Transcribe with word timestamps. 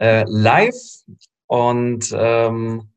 äh, 0.00 0.24
live 0.26 0.74
und 1.46 2.14
ähm, 2.16 2.90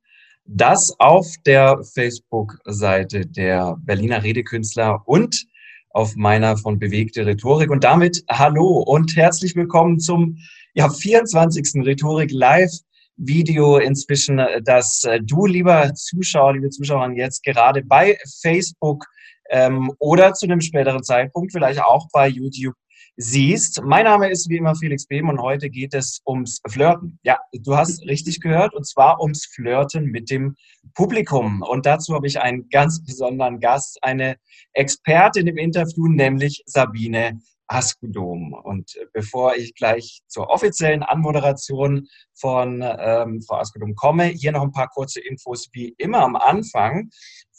das 0.45 0.99
auf 0.99 1.27
der 1.45 1.84
Facebook-Seite 1.84 3.25
der 3.25 3.77
Berliner 3.81 4.23
Redekünstler 4.23 5.02
und 5.05 5.45
auf 5.91 6.16
meiner 6.16 6.58
von 6.58 6.80
bewegte 6.80 7.25
Rhetorik. 7.25 7.70
Und 7.70 7.84
damit 7.84 8.23
hallo 8.30 8.80
und 8.80 9.16
herzlich 9.16 9.55
willkommen 9.55 9.99
zum 9.99 10.38
ja, 10.73 10.89
24. 10.89 11.85
Rhetorik 11.85 12.31
Live 12.31 12.72
Video 13.17 13.77
inzwischen, 13.77 14.41
das 14.63 15.03
äh, 15.03 15.20
du, 15.22 15.45
lieber 15.45 15.94
Zuschauer, 15.94 16.53
liebe 16.53 16.70
Zuschauerin, 16.70 17.17
jetzt 17.17 17.44
gerade 17.44 17.84
bei 17.84 18.17
Facebook 18.41 19.05
ähm, 19.50 19.91
oder 20.00 20.34
zu 20.34 20.45
einem 20.45 20.61
späteren 20.61 21.03
Zeitpunkt 21.03 21.52
vielleicht 21.52 21.81
auch 21.81 22.08
bei 22.13 22.27
YouTube 22.27 22.75
siehst. 23.18 23.81
Mein 23.84 24.05
Name 24.05 24.30
ist 24.30 24.49
wie 24.49 24.58
immer 24.58 24.76
Felix 24.76 25.05
Behm 25.05 25.30
und 25.30 25.41
heute 25.41 25.70
geht 25.70 25.94
es 25.94 26.22
ums 26.26 26.62
Flirten. 26.67 27.20
Ja, 27.23 27.38
du 27.54 27.76
hast 27.76 28.05
richtig 28.05 28.41
gehört 28.41 28.73
und 28.73 28.88
zwar 28.88 29.22
ums 29.22 29.45
Flirten 29.45 30.05
mit 30.05 30.30
dem 30.30 30.55
Publikum. 30.94 31.61
Und 31.61 31.86
dazu 31.86 32.14
habe 32.14 32.28
ich 32.28 32.39
einen 32.39 32.70
ganz 32.70 33.03
besonderen 33.03 33.59
Gast, 33.59 34.00
eine 34.02 34.38
Expertin 34.73 35.48
im 35.48 35.58
Interview, 35.58 36.08
nämlich 36.08 36.64
Sabine 36.66 37.39
Askudom. 37.70 38.53
Und 38.53 39.00
bevor 39.14 39.56
ich 39.56 39.75
gleich 39.75 40.22
zur 40.28 40.50
offiziellen 40.50 41.03
Anmoderation 41.03 42.08
von 42.34 42.84
ähm, 42.84 43.42
Frau 43.42 43.58
Askudom 43.58 43.95
komme, 43.95 44.26
hier 44.26 44.52
noch 44.52 44.64
ein 44.64 44.72
paar 44.72 44.89
kurze 44.89 45.22
Infos 45.22 45.70
wie 45.72 45.94
immer 45.98 46.20
am 46.20 46.36
Anfang 46.36 47.09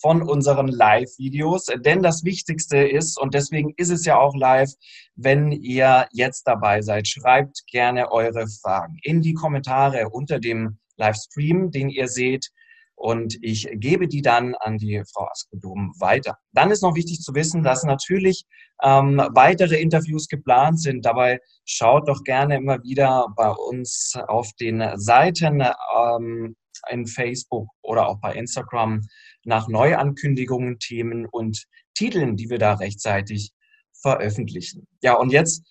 von 0.00 0.22
unseren 0.22 0.68
Live-Videos. 0.68 1.66
Denn 1.84 2.02
das 2.02 2.24
Wichtigste 2.24 2.78
ist, 2.78 3.18
und 3.18 3.34
deswegen 3.34 3.72
ist 3.76 3.90
es 3.90 4.04
ja 4.04 4.18
auch 4.18 4.34
live, 4.34 4.72
wenn 5.14 5.52
ihr 5.52 6.08
jetzt 6.12 6.44
dabei 6.44 6.82
seid, 6.82 7.06
schreibt 7.06 7.64
gerne 7.70 8.10
eure 8.10 8.46
Fragen 8.48 8.98
in 9.02 9.22
die 9.22 9.34
Kommentare 9.34 10.08
unter 10.10 10.40
dem 10.40 10.78
Livestream, 10.96 11.70
den 11.70 11.88
ihr 11.88 12.08
seht 12.08 12.50
und 13.00 13.38
ich 13.40 13.66
gebe 13.72 14.08
die 14.08 14.20
dann 14.20 14.54
an 14.56 14.76
die 14.76 15.02
Frau 15.10 15.26
Askedom 15.26 15.94
weiter. 15.98 16.36
Dann 16.52 16.70
ist 16.70 16.82
noch 16.82 16.94
wichtig 16.94 17.20
zu 17.20 17.34
wissen, 17.34 17.62
dass 17.62 17.82
natürlich 17.82 18.44
ähm, 18.82 19.16
weitere 19.32 19.80
Interviews 19.80 20.28
geplant 20.28 20.82
sind. 20.82 21.06
Dabei 21.06 21.40
schaut 21.64 22.08
doch 22.08 22.22
gerne 22.24 22.56
immer 22.56 22.82
wieder 22.82 23.26
bei 23.36 23.48
uns 23.48 24.12
auf 24.28 24.50
den 24.60 24.84
Seiten 24.96 25.62
ähm, 25.96 26.56
in 26.90 27.06
Facebook 27.06 27.68
oder 27.80 28.06
auch 28.06 28.20
bei 28.20 28.34
Instagram 28.34 29.00
nach 29.44 29.66
Neuankündigungen, 29.66 30.78
Themen 30.78 31.24
und 31.24 31.64
Titeln, 31.94 32.36
die 32.36 32.50
wir 32.50 32.58
da 32.58 32.74
rechtzeitig 32.74 33.52
veröffentlichen. 34.02 34.86
Ja, 35.02 35.14
und 35.14 35.32
jetzt 35.32 35.66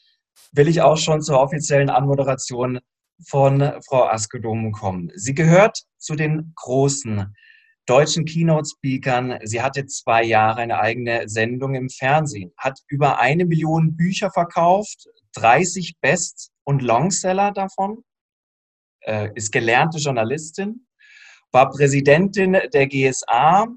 will 0.51 0.67
ich 0.67 0.81
auch 0.81 0.97
schon 0.97 1.21
zur 1.21 1.39
offiziellen 1.39 1.91
Anmoderation 1.91 2.79
von 3.27 3.73
Frau 3.87 4.07
Askedom 4.07 4.71
kommen. 4.71 5.11
Sie 5.15 5.33
gehört 5.33 5.83
zu 5.97 6.15
den 6.15 6.53
großen 6.55 7.35
deutschen 7.85 8.25
Keynote-Speakern. 8.25 9.39
Sie 9.43 9.61
hatte 9.61 9.85
zwei 9.87 10.23
Jahre 10.23 10.61
eine 10.61 10.79
eigene 10.79 11.27
Sendung 11.27 11.73
im 11.73 11.89
Fernsehen, 11.89 12.51
hat 12.57 12.79
über 12.87 13.19
eine 13.19 13.45
Million 13.45 13.95
Bücher 13.95 14.31
verkauft, 14.31 15.07
30 15.33 15.95
Best- 15.99 16.51
und 16.63 16.81
Longseller 16.81 17.51
davon, 17.51 18.03
äh, 19.01 19.29
ist 19.33 19.51
gelernte 19.51 19.97
Journalistin, 19.97 20.85
war 21.51 21.71
Präsidentin 21.71 22.57
der 22.73 22.87
GSA, 22.87 23.67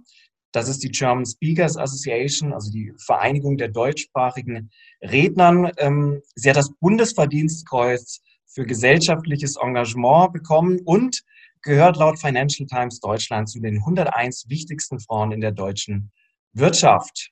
das 0.53 0.69
ist 0.69 0.83
die 0.83 0.91
German 0.91 1.25
Speakers 1.25 1.79
Association, 1.79 2.53
also 2.53 2.71
die 2.71 2.93
Vereinigung 2.99 3.57
der 3.57 3.69
deutschsprachigen 3.69 4.71
Rednern. 5.01 5.73
Ähm, 5.79 6.21
sie 6.35 6.51
hat 6.51 6.57
das 6.57 6.75
Bundesverdienstkreuz 6.79 8.21
für 8.53 8.67
gesellschaftliches 8.67 9.57
Engagement 9.57 10.33
bekommen 10.33 10.81
und 10.85 11.23
gehört 11.63 11.97
laut 11.97 12.19
Financial 12.19 12.67
Times 12.67 13.01
Deutschland 13.01 13.49
zu 13.49 13.61
den 13.61 13.79
101 13.79 14.49
wichtigsten 14.49 15.01
Frauen 15.01 15.33
in 15.33 15.41
der 15.41 15.53
deutschen 15.53 16.13
Wirtschaft. 16.53 17.31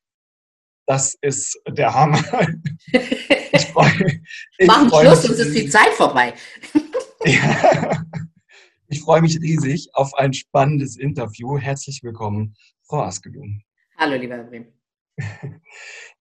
Das 0.86 1.16
ist 1.20 1.60
der 1.69 1.94
Hammer. 1.94 2.22
Ich 3.53 3.66
freue, 3.66 4.22
ich 4.59 4.66
Machen 4.66 4.88
freu 4.88 5.03
Schluss, 5.03 5.22
sonst 5.22 5.38
ist 5.41 5.56
die 5.56 5.69
Zeit 5.69 5.91
vorbei. 5.91 6.34
Ja. 7.25 8.03
Ich 8.88 9.03
freue 9.03 9.20
mich 9.20 9.38
riesig 9.41 9.91
auf 9.92 10.14
ein 10.14 10.32
spannendes 10.32 10.97
Interview. 10.97 11.59
Herzlich 11.59 12.03
willkommen, 12.03 12.56
Frau 12.82 13.03
Askelum. 13.03 13.62
Hallo, 13.98 14.16
lieber 14.16 14.36
Herr 14.36 14.44
Brehm. 14.44 14.79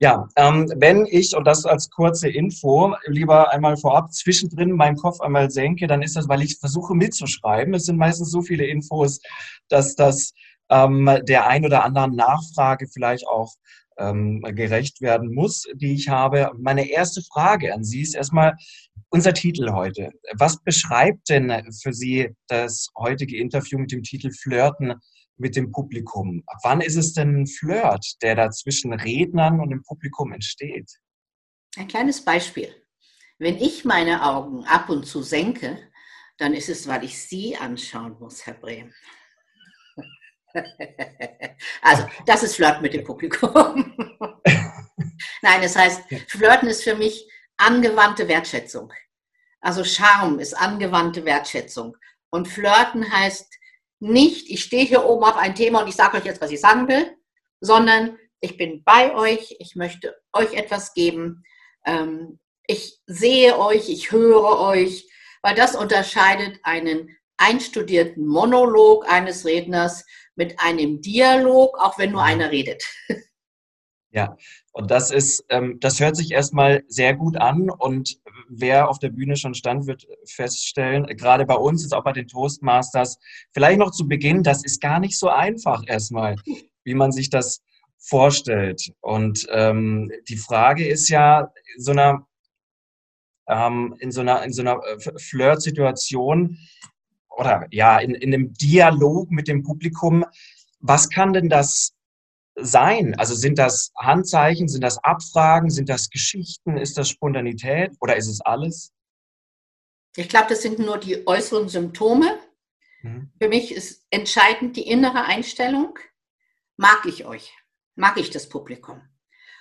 Ja, 0.01 0.29
ähm, 0.37 0.71
wenn 0.77 1.05
ich, 1.05 1.35
und 1.35 1.45
das 1.45 1.65
als 1.65 1.89
kurze 1.89 2.29
Info, 2.29 2.95
lieber 3.07 3.51
einmal 3.51 3.75
vorab 3.75 4.13
zwischendrin 4.13 4.71
meinen 4.71 4.95
Kopf 4.95 5.19
einmal 5.19 5.51
senke, 5.51 5.87
dann 5.87 6.01
ist 6.01 6.15
das, 6.15 6.29
weil 6.29 6.41
ich 6.41 6.57
versuche 6.57 6.95
mitzuschreiben. 6.95 7.73
Es 7.73 7.83
sind 7.83 7.97
meistens 7.97 8.31
so 8.31 8.41
viele 8.41 8.65
Infos, 8.65 9.19
dass 9.67 9.95
das 9.95 10.31
ähm, 10.69 11.09
der 11.23 11.47
ein 11.47 11.65
oder 11.65 11.83
anderen 11.83 12.15
Nachfrage 12.15 12.87
vielleicht 12.87 13.27
auch 13.27 13.53
ähm, 13.97 14.41
gerecht 14.41 15.01
werden 15.01 15.33
muss, 15.33 15.65
die 15.75 15.93
ich 15.93 16.07
habe. 16.07 16.51
Meine 16.57 16.89
erste 16.89 17.21
Frage 17.21 17.73
an 17.73 17.83
Sie 17.83 18.01
ist 18.01 18.15
erstmal 18.15 18.55
unser 19.09 19.33
Titel 19.33 19.71
heute. 19.73 20.11
Was 20.37 20.63
beschreibt 20.63 21.27
denn 21.29 21.51
für 21.81 21.93
Sie 21.93 22.29
das 22.47 22.87
heutige 22.97 23.37
Interview 23.37 23.77
mit 23.79 23.91
dem 23.91 24.03
Titel 24.03 24.31
Flirten 24.31 24.93
mit 25.39 25.55
dem 25.55 25.71
Publikum. 25.71 26.43
wann 26.63 26.81
ist 26.81 26.95
es 26.95 27.13
denn 27.13 27.41
ein 27.41 27.47
Flirt, 27.47 28.21
der 28.21 28.35
da 28.35 28.51
zwischen 28.51 28.93
Rednern 28.93 29.59
und 29.59 29.69
dem 29.69 29.83
Publikum 29.83 30.31
entsteht? 30.31 30.91
Ein 31.77 31.87
kleines 31.87 32.23
Beispiel. 32.23 32.73
Wenn 33.37 33.57
ich 33.57 33.85
meine 33.85 34.25
Augen 34.25 34.65
ab 34.65 34.89
und 34.89 35.05
zu 35.05 35.23
senke, 35.23 35.79
dann 36.37 36.53
ist 36.53 36.69
es, 36.69 36.87
weil 36.87 37.03
ich 37.03 37.21
Sie 37.21 37.55
anschauen 37.55 38.17
muss, 38.19 38.45
Herr 38.45 38.55
Brehm. 38.55 38.93
also, 41.81 42.05
das 42.25 42.43
ist 42.43 42.55
Flirt 42.55 42.81
mit 42.81 42.93
dem 42.93 43.03
Publikum. 43.03 43.93
Nein, 45.41 45.61
das 45.61 45.75
heißt, 45.75 46.03
Flirten 46.27 46.67
ist 46.67 46.83
für 46.83 46.95
mich 46.95 47.29
angewandte 47.57 48.27
Wertschätzung. 48.27 48.91
Also 49.61 49.83
Charme 49.83 50.39
ist 50.39 50.53
angewandte 50.53 51.25
Wertschätzung. 51.25 51.95
Und 52.29 52.47
Flirten 52.47 53.11
heißt 53.11 53.53
nicht, 53.99 54.49
ich 54.49 54.63
stehe 54.63 54.85
hier 54.85 55.05
oben 55.05 55.23
auf 55.23 55.37
ein 55.37 55.55
Thema 55.55 55.81
und 55.81 55.89
ich 55.89 55.95
sage 55.95 56.17
euch 56.17 56.25
jetzt, 56.25 56.41
was 56.41 56.51
ich 56.51 56.61
sagen 56.61 56.87
will, 56.87 57.15
sondern 57.59 58.17
ich 58.39 58.57
bin 58.57 58.83
bei 58.83 59.13
euch, 59.13 59.55
ich 59.59 59.75
möchte 59.75 60.15
euch 60.33 60.53
etwas 60.53 60.93
geben, 60.93 61.43
ähm, 61.85 62.39
ich 62.67 62.99
sehe 63.07 63.57
euch, 63.57 63.89
ich 63.89 64.11
höre 64.11 64.59
euch, 64.59 65.09
weil 65.41 65.55
das 65.55 65.75
unterscheidet 65.75 66.59
einen 66.63 67.17
einstudierten 67.37 68.25
Monolog 68.25 69.09
eines 69.09 69.45
Redners 69.45 70.05
mit 70.35 70.59
einem 70.59 71.01
Dialog, 71.01 71.77
auch 71.79 71.97
wenn 71.97 72.11
nur 72.11 72.23
einer 72.23 72.51
redet. 72.51 72.83
Ja, 74.11 74.35
und 74.71 74.89
das 74.89 75.11
ist, 75.11 75.45
ähm, 75.49 75.79
das 75.79 75.99
hört 75.99 76.15
sich 76.15 76.31
erstmal 76.31 76.83
sehr 76.87 77.15
gut 77.15 77.37
an 77.37 77.69
und 77.69 78.19
wer 78.49 78.89
auf 78.89 78.97
der 78.97 79.09
Bühne 79.09 79.35
schon 79.35 79.53
stand, 79.53 79.85
wird 79.85 80.07
feststellen, 80.25 81.05
gerade 81.15 81.45
bei 81.45 81.53
uns, 81.53 81.83
jetzt 81.83 81.93
auch 81.93 82.03
bei 82.03 82.13
den 82.13 82.27
Toastmasters, 82.27 83.19
vielleicht 83.51 83.77
noch 83.77 83.91
zu 83.91 84.07
Beginn, 84.07 84.41
das 84.41 84.63
ist 84.63 84.81
gar 84.81 84.99
nicht 84.99 85.17
so 85.17 85.29
einfach 85.29 85.83
erstmal, 85.85 86.37
wie 86.83 86.95
man 86.95 87.11
sich 87.11 87.29
das 87.29 87.61
vorstellt. 87.99 88.91
Und 89.01 89.45
ähm, 89.51 90.11
die 90.27 90.37
Frage 90.37 90.87
ist 90.87 91.09
ja, 91.09 91.51
so 91.77 91.91
einer, 91.91 92.27
ähm, 93.47 93.95
in 93.99 94.11
so 94.11 94.21
einer, 94.21 94.43
in 94.43 94.53
so 94.53 94.61
einer 94.63 94.79
äh, 94.85 95.19
Flirt-Situation 95.19 96.57
oder 97.29 97.67
ja, 97.69 97.99
in, 97.99 98.15
in 98.15 98.33
einem 98.33 98.53
Dialog 98.53 99.29
mit 99.29 99.47
dem 99.47 99.61
Publikum, 99.61 100.25
was 100.79 101.09
kann 101.09 101.33
denn 101.33 101.49
das 101.49 101.93
sein? 102.55 103.15
Also 103.17 103.35
sind 103.35 103.57
das 103.57 103.91
Handzeichen, 103.97 104.67
sind 104.67 104.83
das 104.83 105.03
Abfragen, 105.03 105.69
sind 105.69 105.89
das 105.89 106.09
Geschichten, 106.09 106.77
ist 106.77 106.97
das 106.97 107.09
Spontanität 107.09 107.91
oder 107.99 108.15
ist 108.15 108.27
es 108.27 108.41
alles? 108.41 108.91
Ich 110.15 110.29
glaube, 110.29 110.47
das 110.49 110.61
sind 110.61 110.79
nur 110.79 110.97
die 110.97 111.25
äußeren 111.27 111.69
Symptome. 111.69 112.37
Mhm. 113.01 113.31
Für 113.41 113.47
mich 113.47 113.71
ist 113.73 114.05
entscheidend 114.09 114.75
die 114.75 114.87
innere 114.87 115.25
Einstellung. 115.25 115.97
Mag 116.77 117.05
ich 117.05 117.25
euch? 117.25 117.53
Mag 117.95 118.17
ich 118.17 118.29
das 118.29 118.49
Publikum? 118.49 119.01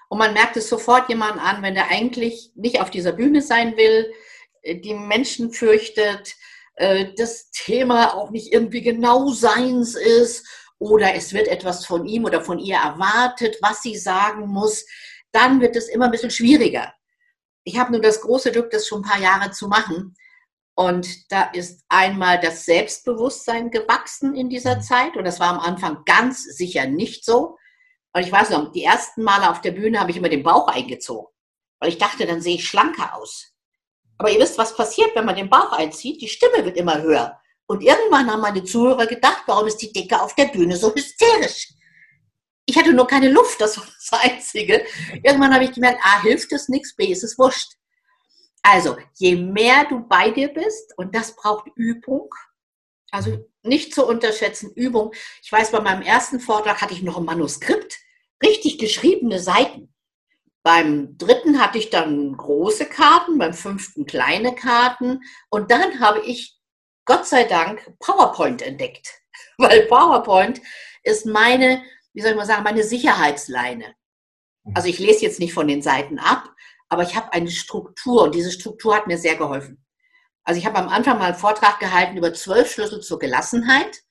Und 0.08 0.19
man 0.19 0.32
merkt 0.32 0.56
es 0.56 0.69
sofort 0.69 1.08
jemand 1.08 1.38
an, 1.38 1.62
wenn 1.62 1.76
er 1.76 1.90
eigentlich 1.90 2.52
nicht 2.55 2.81
auf 2.81 2.90
dieser 2.90 3.12
Bühne 3.12 3.43
sein 3.43 3.76
will, 3.76 4.12
äh, 4.62 4.76
die 4.76 4.94
Menschen 4.94 5.52
fürchtet, 5.52 6.35
äh, 6.76 7.12
das 7.17 7.50
Thema 7.50 8.14
auch 8.14 8.31
nicht 8.31 8.52
irgendwie 8.52 8.82
genau 8.82 9.29
seins 9.29 9.94
ist 9.94 10.46
oder 10.78 11.14
es 11.14 11.32
wird 11.32 11.48
etwas 11.48 11.84
von 11.86 12.06
ihm 12.06 12.25
oder 12.25 12.40
von 12.40 12.58
ihr 12.58 12.76
erwartet, 12.76 13.56
was 13.60 13.82
sie 13.82 13.96
sagen 13.96 14.46
muss, 14.48 14.84
dann 15.32 15.60
wird 15.60 15.76
es 15.76 15.88
immer 15.88 16.06
ein 16.06 16.10
bisschen 16.10 16.30
schwieriger. 16.30 16.92
Ich 17.64 17.78
habe 17.78 17.92
nur 17.92 18.00
das 18.00 18.20
große 18.20 18.52
Glück, 18.52 18.70
das 18.70 18.86
schon 18.86 19.02
ein 19.02 19.10
paar 19.10 19.20
Jahre 19.20 19.50
zu 19.50 19.69
machen. 19.69 20.14
Und 20.75 21.30
da 21.32 21.42
ist 21.50 21.84
einmal 21.88 22.40
das 22.40 22.64
Selbstbewusstsein 22.64 23.70
gewachsen 23.70 24.34
in 24.36 24.48
dieser 24.48 24.76
mhm. 24.76 24.82
Zeit. 24.82 25.16
Und 25.16 25.25
das 25.25 25.40
war 25.40 25.48
am 25.48 25.58
Anfang 25.58 26.04
ganz 26.04 26.44
sicher 26.44 26.86
nicht 26.86 27.25
so. 27.25 27.58
Und 28.12 28.22
ich 28.22 28.32
weiß 28.32 28.50
noch, 28.50 28.72
die 28.72 28.84
ersten 28.84 29.22
Male 29.22 29.50
auf 29.50 29.60
der 29.60 29.72
Bühne 29.72 30.00
habe 30.00 30.12
ich 30.12 30.16
immer 30.16 30.28
den 30.28 30.44
Bauch 30.44 30.69
eingezogen. 30.69 31.26
Weil 31.80 31.90
ich 31.90 31.98
dachte, 31.98 32.26
dann 32.26 32.40
sehe 32.40 32.54
ich 32.54 32.66
schlanker 32.66 33.14
aus. 33.16 33.52
Aber 34.19 34.30
ihr 34.30 34.40
wisst, 34.40 34.58
was 34.58 34.76
passiert, 34.76 35.14
wenn 35.14 35.25
man 35.25 35.36
den 35.36 35.50
Bauch 35.50 35.72
einzieht? 35.72 36.20
Die 36.22 36.28
Stimme 36.28 36.64
wird 36.64 36.76
immer 36.76 37.02
höher. 37.02 37.38
Und 37.68 37.82
irgendwann 37.82 38.30
haben 38.30 38.40
meine 38.40 38.64
Zuhörer 38.64 39.06
gedacht, 39.06 39.42
warum 39.46 39.66
ist 39.66 39.76
die 39.76 39.92
Decke 39.92 40.20
auf 40.20 40.34
der 40.34 40.46
Bühne 40.46 40.76
so 40.76 40.92
hysterisch? 40.94 41.68
Ich 42.64 42.76
hatte 42.76 42.92
nur 42.92 43.06
keine 43.06 43.30
Luft, 43.30 43.60
das 43.60 43.76
war 43.76 43.86
das 43.86 44.20
Einzige. 44.20 44.84
Irgendwann 45.22 45.54
habe 45.54 45.64
ich 45.64 45.72
gemerkt, 45.72 46.00
A, 46.02 46.22
hilft 46.22 46.50
es 46.52 46.68
nichts, 46.68 46.96
B, 46.96 47.06
ist 47.06 47.24
es 47.24 47.38
wurscht. 47.38 47.74
Also, 48.62 48.96
je 49.14 49.36
mehr 49.36 49.84
du 49.84 50.00
bei 50.00 50.30
dir 50.30 50.48
bist, 50.48 50.96
und 50.96 51.14
das 51.14 51.36
braucht 51.36 51.68
Übung, 51.76 52.30
also 53.10 53.46
nicht 53.62 53.94
zu 53.94 54.06
unterschätzen, 54.06 54.72
Übung. 54.74 55.12
Ich 55.42 55.52
weiß, 55.52 55.70
bei 55.70 55.80
meinem 55.80 56.02
ersten 56.02 56.40
Vortrag 56.40 56.80
hatte 56.80 56.94
ich 56.94 57.02
noch 57.02 57.18
ein 57.18 57.24
Manuskript, 57.24 57.98
richtig 58.42 58.78
geschriebene 58.78 59.40
Seiten. 59.40 59.92
Beim 60.62 61.16
dritten 61.16 61.60
hatte 61.60 61.78
ich 61.78 61.90
dann 61.90 62.36
große 62.36 62.86
Karten, 62.86 63.38
beim 63.38 63.54
fünften 63.54 64.06
kleine 64.06 64.54
Karten. 64.54 65.20
Und 65.50 65.70
dann 65.70 66.00
habe 66.00 66.20
ich, 66.20 66.57
Gott 67.08 67.26
sei 67.26 67.44
Dank, 67.44 67.90
PowerPoint 68.00 68.60
entdeckt. 68.60 69.22
Weil 69.56 69.87
PowerPoint 69.87 70.60
ist 71.02 71.25
meine, 71.25 71.82
wie 72.12 72.20
soll 72.20 72.32
ich 72.32 72.37
mal 72.37 72.44
sagen, 72.44 72.64
meine 72.64 72.84
Sicherheitsleine. 72.84 73.94
Also 74.75 74.88
ich 74.88 74.99
lese 74.99 75.22
jetzt 75.22 75.40
nicht 75.40 75.55
von 75.55 75.66
den 75.69 75.81
Seiten 75.81 76.19
ab, 76.19 76.50
aber 76.90 77.05
ich 77.05 77.16
habe 77.16 77.32
eine 77.32 77.50
Struktur 77.50 78.25
und 78.25 78.34
diese 78.34 78.52
Struktur 78.52 78.94
hat 78.94 79.06
mir 79.06 79.16
sehr 79.16 79.37
geholfen. 79.37 79.82
Also 80.44 80.60
ich 80.60 80.66
habe 80.66 80.76
am 80.76 80.90
Anfang 80.90 81.19
mal 81.19 81.28
einen 81.28 81.34
Vortrag 81.34 81.81
gehalten 81.81 82.19
über 82.19 82.34
zwölf 82.34 82.70
Schlüssel 82.70 83.00
zur 83.00 83.19
Gelassenheit 83.19 84.02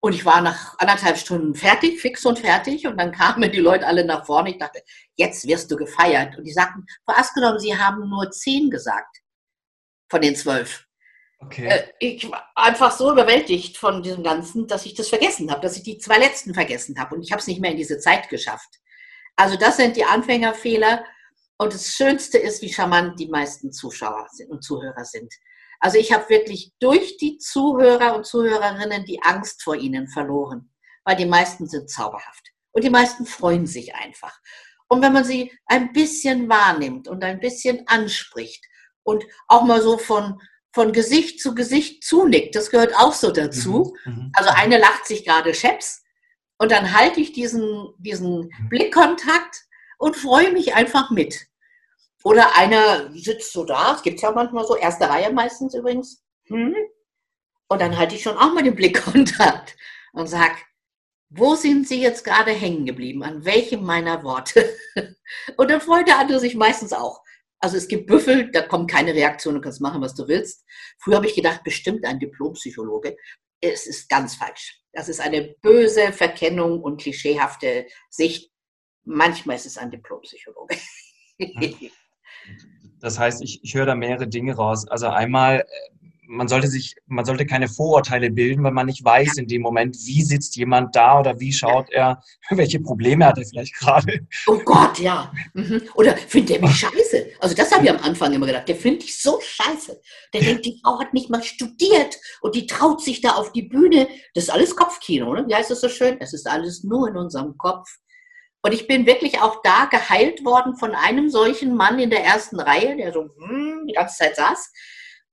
und 0.00 0.14
ich 0.14 0.26
war 0.26 0.42
nach 0.42 0.78
anderthalb 0.80 1.16
Stunden 1.16 1.54
fertig, 1.54 1.98
fix 1.98 2.26
und 2.26 2.40
fertig 2.40 2.86
und 2.86 2.98
dann 2.98 3.12
kamen 3.18 3.50
die 3.50 3.58
Leute 3.58 3.86
alle 3.86 4.04
nach 4.04 4.26
vorne. 4.26 4.50
Ich 4.50 4.58
dachte, 4.58 4.82
jetzt 5.16 5.46
wirst 5.46 5.70
du 5.70 5.76
gefeiert. 5.76 6.36
Und 6.36 6.44
die 6.44 6.52
sagten, 6.52 6.84
Frau 7.06 7.14
Askenom, 7.16 7.58
Sie 7.58 7.74
haben 7.74 8.10
nur 8.10 8.30
zehn 8.30 8.68
gesagt 8.68 9.22
von 10.10 10.20
den 10.20 10.36
zwölf. 10.36 10.86
Okay. 11.44 11.66
Äh, 11.66 11.92
ich 11.98 12.30
war 12.30 12.50
einfach 12.54 12.92
so 12.92 13.10
überwältigt 13.10 13.76
von 13.76 14.02
diesem 14.02 14.22
Ganzen, 14.22 14.66
dass 14.66 14.86
ich 14.86 14.94
das 14.94 15.08
vergessen 15.08 15.50
habe, 15.50 15.60
dass 15.60 15.76
ich 15.76 15.82
die 15.82 15.98
zwei 15.98 16.18
letzten 16.18 16.54
vergessen 16.54 16.98
habe 16.98 17.14
und 17.14 17.22
ich 17.22 17.32
habe 17.32 17.40
es 17.40 17.46
nicht 17.46 17.60
mehr 17.60 17.72
in 17.72 17.76
diese 17.76 17.98
Zeit 17.98 18.28
geschafft. 18.28 18.78
Also 19.36 19.56
das 19.56 19.76
sind 19.76 19.96
die 19.96 20.04
Anfängerfehler 20.04 21.04
und 21.58 21.74
das 21.74 21.88
Schönste 21.88 22.38
ist, 22.38 22.62
wie 22.62 22.72
charmant 22.72 23.18
die 23.18 23.28
meisten 23.28 23.72
Zuschauer 23.72 24.26
und 24.48 24.62
Zuhörer 24.62 25.04
sind. 25.04 25.32
Also 25.80 25.98
ich 25.98 26.12
habe 26.12 26.28
wirklich 26.28 26.72
durch 26.78 27.16
die 27.16 27.38
Zuhörer 27.38 28.14
und 28.14 28.24
Zuhörerinnen 28.24 29.04
die 29.04 29.20
Angst 29.22 29.62
vor 29.62 29.74
ihnen 29.74 30.06
verloren, 30.08 30.70
weil 31.04 31.16
die 31.16 31.26
meisten 31.26 31.66
sind 31.66 31.90
zauberhaft 31.90 32.52
und 32.72 32.84
die 32.84 32.90
meisten 32.90 33.26
freuen 33.26 33.66
sich 33.66 33.94
einfach. 33.94 34.38
Und 34.88 35.02
wenn 35.02 35.12
man 35.12 35.24
sie 35.24 35.52
ein 35.66 35.92
bisschen 35.92 36.48
wahrnimmt 36.48 37.08
und 37.08 37.24
ein 37.24 37.40
bisschen 37.40 37.86
anspricht 37.88 38.64
und 39.02 39.24
auch 39.48 39.64
mal 39.64 39.80
so 39.80 39.98
von, 39.98 40.40
von 40.72 40.92
Gesicht 40.92 41.40
zu 41.40 41.54
Gesicht 41.54 42.02
zunickt, 42.04 42.54
das 42.54 42.70
gehört 42.70 42.96
auch 42.96 43.12
so 43.12 43.30
dazu. 43.30 43.94
Mhm, 44.04 44.12
mhm. 44.12 44.32
Also 44.34 44.50
eine 44.50 44.78
lacht 44.78 45.06
sich 45.06 45.24
gerade 45.24 45.54
scheps 45.54 46.02
und 46.58 46.72
dann 46.72 46.96
halte 46.96 47.20
ich 47.20 47.32
diesen, 47.32 47.92
diesen 47.98 48.44
mhm. 48.44 48.68
Blickkontakt 48.68 49.64
und 49.98 50.16
freue 50.16 50.52
mich 50.52 50.74
einfach 50.74 51.10
mit. 51.10 51.46
Oder 52.24 52.56
einer 52.56 53.10
sitzt 53.14 53.52
so 53.52 53.64
da, 53.64 53.94
es 53.94 54.02
gibt 54.02 54.20
ja 54.20 54.30
manchmal 54.30 54.66
so, 54.66 54.76
erste 54.76 55.08
Reihe 55.08 55.32
meistens 55.32 55.74
übrigens. 55.74 56.22
Hm? 56.46 56.74
Und 57.68 57.80
dann 57.80 57.96
halte 57.96 58.14
ich 58.14 58.22
schon 58.22 58.36
auch 58.36 58.52
mal 58.52 58.62
den 58.62 58.76
Blickkontakt 58.76 59.76
und 60.12 60.28
sage, 60.28 60.54
wo 61.30 61.54
sind 61.54 61.88
Sie 61.88 62.00
jetzt 62.00 62.24
gerade 62.24 62.52
hängen 62.52 62.84
geblieben? 62.84 63.22
An 63.22 63.44
welchem 63.44 63.82
meiner 63.82 64.22
Worte? 64.22 64.76
Und 65.56 65.70
dann 65.70 65.80
freut 65.80 66.06
der 66.06 66.18
andere 66.18 66.38
sich 66.38 66.54
meistens 66.54 66.92
auch. 66.92 67.22
Also 67.62 67.76
es 67.76 67.86
gibt 67.86 68.08
Büffel, 68.08 68.50
da 68.50 68.62
kommt 68.62 68.90
keine 68.90 69.14
Reaktion, 69.14 69.54
du 69.54 69.60
kannst 69.60 69.80
machen, 69.80 70.02
was 70.02 70.16
du 70.16 70.26
willst. 70.26 70.66
Früher 70.98 71.16
habe 71.16 71.26
ich 71.26 71.36
gedacht, 71.36 71.62
bestimmt 71.62 72.04
ein 72.04 72.18
Diplompsychologe. 72.18 73.16
Es 73.60 73.86
ist 73.86 74.08
ganz 74.08 74.34
falsch. 74.34 74.80
Das 74.92 75.08
ist 75.08 75.20
eine 75.20 75.54
böse 75.62 76.12
Verkennung 76.12 76.82
und 76.82 77.00
klischeehafte 77.00 77.86
Sicht. 78.10 78.50
Manchmal 79.04 79.54
ist 79.56 79.66
es 79.66 79.78
ein 79.78 79.92
Diplompsychologe. 79.92 80.76
Das 83.00 83.18
heißt, 83.18 83.42
ich, 83.42 83.62
ich 83.62 83.74
höre 83.74 83.86
da 83.86 83.94
mehrere 83.94 84.26
Dinge 84.26 84.54
raus. 84.54 84.86
Also 84.88 85.06
einmal, 85.06 85.60
äh, 85.60 85.64
man 86.32 86.48
sollte 86.48 86.66
sich, 86.66 86.96
man 87.06 87.24
sollte 87.24 87.44
keine 87.44 87.68
Vorurteile 87.68 88.30
bilden, 88.30 88.64
weil 88.64 88.72
man 88.72 88.86
nicht 88.86 89.04
weiß 89.04 89.36
in 89.36 89.46
dem 89.46 89.60
Moment, 89.60 89.96
wie 90.06 90.22
sitzt 90.22 90.56
jemand 90.56 90.96
da 90.96 91.20
oder 91.20 91.38
wie 91.38 91.52
schaut 91.52 91.90
er, 91.90 92.22
welche 92.50 92.80
Probleme 92.80 93.26
hat 93.26 93.38
er 93.38 93.44
vielleicht 93.44 93.78
gerade. 93.78 94.26
Oh 94.46 94.58
Gott, 94.64 94.98
ja. 94.98 95.30
Mhm. 95.52 95.82
Oder 95.94 96.16
findet 96.16 96.56
er 96.56 96.62
mich 96.62 96.76
scheiße? 96.78 97.32
Also 97.38 97.54
das 97.54 97.70
habe 97.70 97.84
ich 97.84 97.90
am 97.90 97.98
Anfang 97.98 98.32
immer 98.32 98.46
gedacht. 98.46 98.66
Der 98.66 98.76
findet 98.76 99.02
dich 99.02 99.20
so 99.20 99.38
scheiße. 99.40 100.00
Der 100.32 100.40
denkt, 100.40 100.64
die 100.64 100.80
Frau 100.82 100.98
hat 100.98 101.12
nicht 101.12 101.28
mal 101.28 101.42
studiert 101.42 102.18
und 102.40 102.54
die 102.54 102.66
traut 102.66 103.02
sich 103.02 103.20
da 103.20 103.32
auf 103.32 103.52
die 103.52 103.62
Bühne. 103.62 104.08
Das 104.34 104.44
ist 104.44 104.50
alles 104.50 104.74
Kopfkino, 104.74 105.34
ne? 105.34 105.44
Wie 105.46 105.54
heißt 105.54 105.70
das 105.70 105.82
so 105.82 105.88
schön? 105.90 106.16
Es 106.20 106.32
ist 106.32 106.48
alles 106.48 106.82
nur 106.82 107.08
in 107.08 107.16
unserem 107.16 107.58
Kopf. 107.58 107.88
Und 108.62 108.72
ich 108.72 108.86
bin 108.86 109.06
wirklich 109.06 109.40
auch 109.40 109.60
da 109.62 109.86
geheilt 109.86 110.44
worden 110.44 110.76
von 110.76 110.94
einem 110.94 111.28
solchen 111.28 111.74
Mann 111.74 111.98
in 111.98 112.10
der 112.10 112.24
ersten 112.24 112.60
Reihe, 112.60 112.96
der 112.96 113.12
so 113.12 113.28
hm, 113.36 113.86
die 113.86 113.92
ganze 113.92 114.16
Zeit 114.16 114.36
saß. 114.36 114.72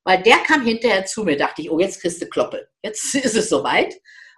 Weil 0.10 0.24
der 0.24 0.40
kam 0.40 0.64
hinterher 0.64 1.06
zu 1.06 1.24
mir, 1.24 1.38
dachte 1.38 1.62
ich, 1.62 1.70
oh, 1.70 1.78
jetzt 1.78 2.02
kriegst 2.02 2.20
du 2.20 2.26
Kloppe. 2.26 2.68
Jetzt 2.82 3.14
ist 3.24 3.36
es 3.36 3.48
soweit. 3.48 3.94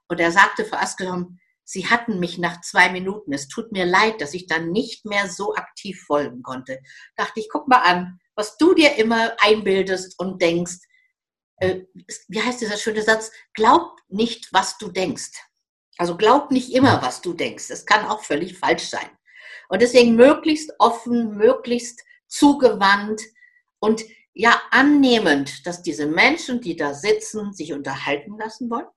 Und 0.10 0.20
er 0.20 0.34
sagte 0.34 0.66
für 0.66 0.78
Askelom, 0.78 1.40
Sie 1.64 1.88
hatten 1.88 2.20
mich 2.20 2.38
nach 2.38 2.60
zwei 2.60 2.90
Minuten. 2.90 3.32
Es 3.32 3.48
tut 3.48 3.72
mir 3.72 3.86
leid, 3.86 4.20
dass 4.20 4.34
ich 4.34 4.48
dann 4.48 4.72
nicht 4.72 5.06
mehr 5.06 5.30
so 5.30 5.56
aktiv 5.56 6.04
folgen 6.06 6.44
konnte. 6.44 6.82
Dachte 7.16 7.40
ich, 7.40 7.48
guck 7.50 7.70
mal 7.70 7.78
an, 7.78 8.20
was 8.36 8.58
du 8.58 8.74
dir 8.74 8.98
immer 8.98 9.34
einbildest 9.40 10.20
und 10.20 10.42
denkst. 10.42 10.80
Äh, 11.62 11.84
wie 12.28 12.42
heißt 12.42 12.60
dieser 12.60 12.76
schöne 12.76 13.02
Satz? 13.02 13.32
Glaub 13.54 13.96
nicht, 14.10 14.50
was 14.52 14.78
du 14.78 14.90
denkst. 14.90 15.40
Also 15.98 16.18
glaub 16.18 16.52
nicht 16.52 16.74
immer, 16.74 17.02
was 17.02 17.22
du 17.22 17.32
denkst. 17.32 17.70
Das 17.70 17.86
kann 17.86 18.06
auch 18.08 18.26
völlig 18.26 18.58
falsch 18.58 18.90
sein. 18.90 19.10
Und 19.70 19.82
deswegen 19.82 20.18
möglichst 20.18 20.74
offen, 20.80 21.38
möglichst 21.38 22.04
zugewandt 22.28 23.22
und 23.80 24.04
ja 24.34 24.62
annehmend, 24.72 25.66
dass 25.66 25.82
diese 25.82 26.06
Menschen, 26.06 26.62
die 26.62 26.76
da 26.76 26.94
sitzen, 26.94 27.54
sich 27.54 27.74
unterhalten 27.74 28.38
lassen 28.38 28.70
wollen, 28.70 28.88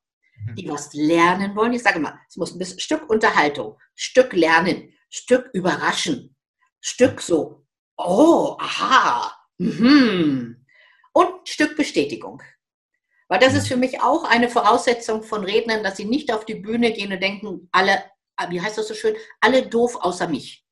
mhm. 0.46 0.54
die 0.54 0.68
was 0.68 0.92
lernen 0.94 1.54
wollen. 1.56 1.72
Ich 1.72 1.82
sage 1.82 1.98
mal, 1.98 2.18
es 2.28 2.36
muss 2.36 2.52
ein 2.54 2.58
bisschen 2.58 2.80
Stück 2.80 3.08
Unterhaltung, 3.10 3.78
Stück 3.94 4.32
Lernen, 4.32 4.92
Stück 5.10 5.50
Überraschen, 5.52 6.36
Stück 6.80 7.20
so, 7.20 7.64
oh, 7.96 8.56
aha, 8.58 9.34
mhm. 9.58 10.64
und 11.12 11.48
Stück 11.48 11.76
Bestätigung. 11.76 12.42
Weil 13.28 13.40
das 13.40 13.54
ist 13.54 13.68
für 13.68 13.76
mich 13.76 14.00
auch 14.02 14.24
eine 14.24 14.48
Voraussetzung 14.48 15.22
von 15.22 15.44
Rednern, 15.44 15.82
dass 15.82 15.96
sie 15.96 16.04
nicht 16.04 16.32
auf 16.32 16.44
die 16.44 16.56
Bühne 16.56 16.92
gehen 16.92 17.12
und 17.12 17.22
denken, 17.22 17.68
alle, 17.72 18.04
wie 18.50 18.60
heißt 18.60 18.76
das 18.76 18.88
so 18.88 18.94
schön, 18.94 19.16
alle 19.40 19.66
doof 19.66 19.96
außer 19.96 20.28
mich. 20.28 20.64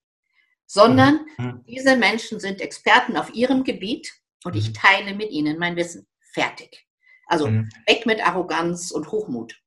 Sondern 0.67 1.27
mhm. 1.39 1.45
mhm. 1.45 1.65
diese 1.67 1.97
Menschen 1.97 2.41
sind 2.41 2.61
Experten 2.61 3.17
auf 3.17 3.35
ihrem 3.35 3.65
Gebiet 3.65 4.13
und 4.45 4.57
ich 4.57 4.69
mhm. 4.69 4.75
teile 4.75 5.15
mit 5.15 5.31
ihnen 5.31 5.59
mein 5.59 5.77
Wissen. 5.77 6.07
Fertig. 6.33 6.87
Also 7.27 7.49
mhm. 7.49 7.69
weg 7.87 8.07
mit 8.07 8.27
Arroganz 8.27 8.91
und 8.91 9.11
Hochmut. 9.11 9.61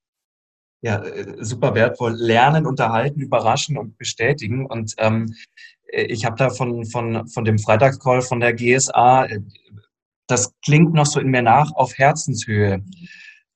Ja, 0.82 1.03
äh, 1.03 1.44
super 1.44 1.74
wertvoll. 1.74 2.13
Lernen, 2.13 2.65
unterhalten, 2.65 3.22
überraschen 3.22 3.77
und 3.77 3.98
bestätigen. 3.98 4.65
Und 4.65 4.94
ähm, 4.98 5.36
äh, 5.88 6.03
ich 6.03 6.25
habe 6.25 6.36
da 6.36 6.50
von, 6.50 6.86
von, 6.86 7.27
von 7.27 7.46
dem 7.46 7.60
Freitagscall 7.60 8.22
von 8.22 8.39
der 8.39 8.53
GSA 8.53 9.25
äh, 9.25 9.41
das 10.27 10.53
klingt 10.63 10.94
noch 10.94 11.05
so 11.05 11.20
in 11.20 11.29
mir 11.29 11.41
nach 11.41 11.72
auf 11.74 11.98
Herzenshöhe. 11.98 12.84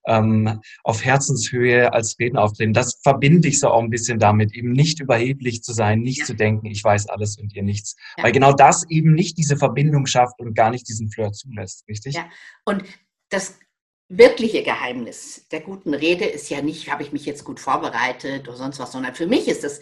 Ähm, 0.08 0.62
auf 0.84 1.04
Herzenshöhe 1.04 1.94
als 1.94 2.18
Redner 2.20 2.42
auftreten. 2.42 2.74
Das 2.74 3.00
verbinde 3.04 3.48
ich 3.48 3.60
so 3.60 3.68
auch 3.68 3.84
ein 3.84 3.90
bisschen 3.90 4.18
damit, 4.18 4.54
eben 4.56 4.72
nicht 4.72 5.00
überheblich 5.00 5.62
zu 5.62 5.74
sein, 5.74 6.00
nicht 6.00 6.20
ja. 6.20 6.26
zu 6.26 6.36
denken, 6.36 6.68
ich 6.68 6.84
weiß 6.84 7.10
alles 7.10 7.38
und 7.38 7.54
ihr 7.54 7.64
nichts. 7.64 7.96
Ja. 8.18 8.24
Weil 8.24 8.32
genau 8.32 8.54
das 8.54 8.90
eben 8.90 9.14
nicht 9.14 9.38
diese 9.38 9.58
Verbindung 9.58 10.06
schafft 10.06 10.40
und 10.40 10.56
gar 10.56 10.72
nicht 10.72 10.88
diesen 10.88 11.12
Flirt 11.12 11.36
zulässt, 11.36 11.86
richtig? 11.88 12.16
Ja, 12.16 12.30
und 12.66 12.84
das 13.30 13.60
wirkliche 14.10 14.64
Geheimnis 14.64 15.48
der 15.52 15.62
guten 15.62 15.94
Rede 15.94 16.26
ist 16.26 16.50
ja 16.50 16.62
nicht, 16.62 16.92
habe 16.92 17.04
ich 17.04 17.14
mich 17.14 17.26
jetzt 17.26 17.44
gut 17.44 17.60
vorbereitet 17.60 18.48
oder 18.48 18.58
sonst 18.58 18.80
was, 18.80 18.92
sondern 18.92 19.14
für 19.14 19.28
mich 19.28 19.48
ist 19.48 19.64
das 19.64 19.80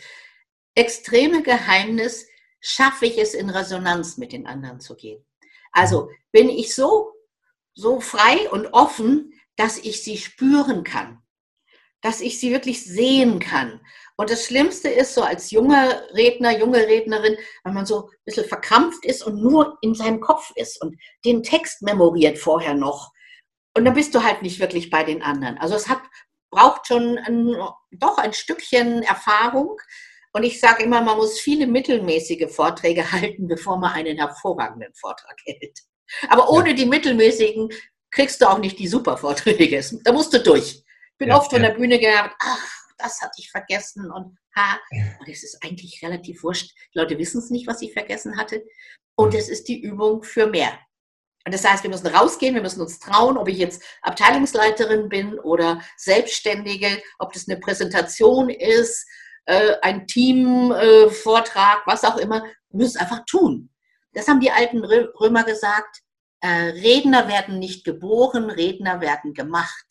extreme 0.76 1.42
Geheimnis, 1.42 2.28
schaffe 2.60 3.06
ich 3.06 3.18
es 3.18 3.34
in 3.34 3.50
Resonanz 3.50 4.18
mit 4.18 4.34
den 4.34 4.46
anderen 4.46 4.80
zu 4.80 4.96
gehen. 4.96 5.26
Also 5.72 6.10
bin 6.32 6.50
ich 6.50 6.76
so, 6.76 7.14
so 7.74 8.02
frei 8.02 8.50
und 8.52 8.68
offen, 8.74 9.34
dass 9.58 9.78
ich 9.78 10.04
sie 10.04 10.18
spüren 10.18 10.84
kann, 10.84 11.22
dass 12.02 12.22
ich 12.22 12.40
sie 12.40 12.52
wirklich 12.52 12.86
sehen 12.86 13.40
kann. 13.40 13.82
Und 14.16 14.30
das 14.32 14.46
Schlimmste 14.46 14.90
ist 14.90 15.14
so 15.14 15.24
als 15.24 15.52
junger 15.52 16.02
Redner, 16.14 16.58
junge 16.58 16.88
Rednerin, 16.88 17.38
wenn 17.64 17.74
man 17.74 17.86
so 17.86 18.08
ein 18.08 18.18
bisschen 18.26 18.46
verkrampft 18.46 19.06
ist 19.06 19.24
und 19.24 19.42
nur 19.42 19.78
in 19.82 19.94
seinem 19.94 20.22
Kopf 20.22 20.52
ist 20.56 20.82
und 20.82 20.96
den 21.26 21.44
Text 21.44 21.82
memoriert 21.82 22.38
vorher 22.38 22.74
noch. 22.74 23.12
Und 23.76 23.86
dann 23.86 23.94
bist 23.94 24.16
du 24.16 24.24
halt 24.24 24.42
nicht 24.42 24.60
wirklich 24.60 24.90
bei 24.90 25.04
den 25.04 25.22
anderen. 25.22 25.58
Also 25.58 25.76
es 25.76 25.88
hat, 25.88 26.02
braucht 26.50 26.88
schon 26.88 27.18
ein, 27.20 27.56
doch 27.92 28.18
ein 28.18 28.34
Stückchen 28.34 29.04
Erfahrung. 29.04 29.78
Und 30.34 30.44
ich 30.44 30.60
sage 30.60 30.84
immer, 30.84 31.02
man 31.02 31.18
muss 31.18 31.40
viele 31.40 31.68
mittelmäßige 31.68 32.50
Vorträge 32.50 33.12
halten, 33.12 33.48
bevor 33.48 33.78
man 33.78 33.94
einen 33.94 34.18
hervorragenden 34.18 34.94
Vortrag 34.96 35.38
hält. 35.46 35.80
Aber 36.30 36.50
ohne 36.50 36.70
ja. 36.70 36.76
die 36.76 36.86
mittelmäßigen 36.86 37.70
kriegst 38.18 38.42
du 38.42 38.50
auch 38.50 38.58
nicht 38.58 38.80
die 38.80 38.88
super 38.88 39.16
Vorträge. 39.16 39.80
Da 40.04 40.12
musst 40.12 40.34
du 40.34 40.42
durch. 40.42 40.84
Ich 41.12 41.18
bin 41.20 41.30
ja, 41.30 41.38
oft 41.38 41.52
von 41.52 41.62
der 41.62 41.76
Bühne 41.76 42.00
gehabt, 42.00 42.36
ach, 42.40 42.68
das 42.98 43.22
hatte 43.22 43.36
ich 43.38 43.52
vergessen 43.52 44.12
und 44.12 44.36
ha. 44.56 44.80
Und 45.20 45.30
es 45.30 45.44
ist 45.44 45.64
eigentlich 45.64 46.02
relativ 46.04 46.44
wurscht. 46.44 46.76
Die 46.94 46.98
Leute 46.98 47.18
wissen 47.20 47.40
es 47.40 47.52
nicht, 47.52 47.68
was 47.68 47.82
ich 47.84 47.94
vergessen 47.94 48.36
hatte. 48.38 48.64
Und 49.16 49.34
mhm. 49.34 49.40
es 49.40 49.50
ist 49.50 49.68
die 49.68 49.80
Übung 49.80 50.24
für 50.24 50.48
mehr. 50.48 50.80
Und 51.46 51.54
das 51.54 51.64
heißt, 51.64 51.84
wir 51.84 51.92
müssen 51.92 52.08
rausgehen, 52.08 52.56
wir 52.56 52.62
müssen 52.62 52.82
uns 52.82 53.00
trauen, 53.00 53.38
ob 53.38 53.48
ich 53.48 53.58
jetzt 53.58 53.84
Abteilungsleiterin 54.02 55.10
bin 55.10 55.40
oder 55.40 55.82
Selbstständige, 55.96 57.02
ob 57.20 57.34
das 57.34 57.48
eine 57.48 57.60
Präsentation 57.60 58.50
ist, 58.50 59.08
äh, 59.46 59.76
ein 59.84 60.08
Teamvortrag, 60.08 61.84
was 61.86 62.04
auch 62.04 62.18
immer. 62.18 62.44
Wir 62.44 62.78
müssen 62.80 62.98
es 62.98 63.02
einfach 63.02 63.24
tun. 63.28 63.70
Das 64.14 64.28
haben 64.28 64.40
die 64.40 64.52
alten 64.52 64.84
Römer 64.84 65.44
gesagt. 65.44 66.02
Äh, 66.42 66.48
Redner 66.48 67.28
werden 67.28 67.60
nicht 67.60 67.84
geboren, 67.84 68.50
Redner 68.50 69.02
werden 69.02 69.34
gemacht. 69.34 69.86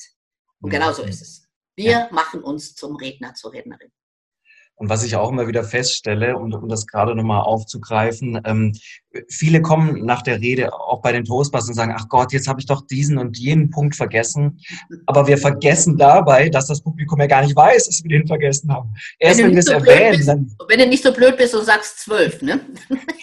Und 0.61 0.71
genau 0.71 0.93
so 0.93 1.03
mhm. 1.03 1.09
ist 1.09 1.23
es. 1.23 1.49
Wir 1.77 1.91
ja. 1.91 2.09
machen 2.11 2.43
uns 2.43 2.75
zum 2.75 2.97
Redner, 2.97 3.35
zur 3.35 3.53
Rednerin. 3.53 3.91
Und 4.79 4.91
was 4.91 5.05
ich 5.05 5.17
auch 5.17 5.31
immer 5.31 5.49
wieder 5.49 5.65
feststelle, 5.65 6.37
und 6.37 6.55
um 6.55 6.69
das 6.69 6.87
gerade 6.87 7.15
nochmal 7.15 7.41
aufzugreifen, 7.41 8.39
ähm, 8.45 8.75
viele 9.31 9.63
kommen 9.63 10.05
nach 10.05 10.21
der 10.21 10.39
Rede 10.43 10.71
auch 10.75 11.01
bei 11.01 11.13
den 11.13 11.25
Toastbusters 11.25 11.71
und 11.71 11.75
sagen, 11.75 11.95
ach 11.97 12.11
Gott, 12.11 12.35
jetzt 12.35 12.47
habe 12.47 12.61
ich 12.61 12.67
doch 12.67 12.87
diesen 12.87 13.17
und 13.17 13.39
jenen 13.39 13.71
Punkt 13.71 13.97
vergessen. 13.97 14.61
Aber 15.07 15.27
wir 15.27 15.39
vergessen 15.39 15.97
dabei, 15.97 16.51
dass 16.51 16.67
das 16.67 16.83
Publikum 16.83 17.19
ja 17.21 17.27
gar 17.27 17.43
nicht 17.43 17.57
weiß, 17.57 17.87
dass 17.87 18.03
wir 18.05 18.11
den 18.11 18.27
vergessen 18.27 18.71
haben. 18.71 18.93
Erst 19.19 19.39
wenn, 19.39 19.47
wenn 19.47 19.53
wir 19.53 19.61
es 19.61 19.65
so 19.65 19.73
erwähnen. 19.73 20.17
Bist, 20.19 20.29
dann 20.29 20.55
wenn 20.69 20.79
du 20.79 20.87
nicht 20.89 21.03
so 21.03 21.13
blöd 21.13 21.39
bist 21.39 21.55
und 21.55 21.65
sagst 21.65 22.01
zwölf, 22.01 22.43
ne? 22.43 22.61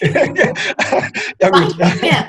ja, 1.40 1.50
gut. 1.50 1.76
Ja. 1.78 2.26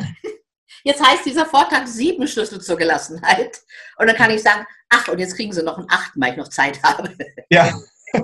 Jetzt 0.85 1.03
heißt 1.03 1.25
dieser 1.25 1.47
Vortrag 1.47 1.87
sieben 1.87 2.27
Schlüssel 2.27 2.61
zur 2.61 2.77
Gelassenheit. 2.77 3.59
Und 3.97 4.07
dann 4.07 4.15
kann 4.15 4.29
ich 4.29 4.43
sagen, 4.43 4.65
ach, 4.89 5.07
und 5.07 5.17
jetzt 5.17 5.35
kriegen 5.35 5.51
Sie 5.51 5.63
noch 5.63 5.79
einen 5.79 5.89
achten, 5.89 6.21
weil 6.21 6.31
ich 6.31 6.37
noch 6.37 6.47
Zeit 6.47 6.81
habe. 6.83 7.09
Ja. 7.49 7.73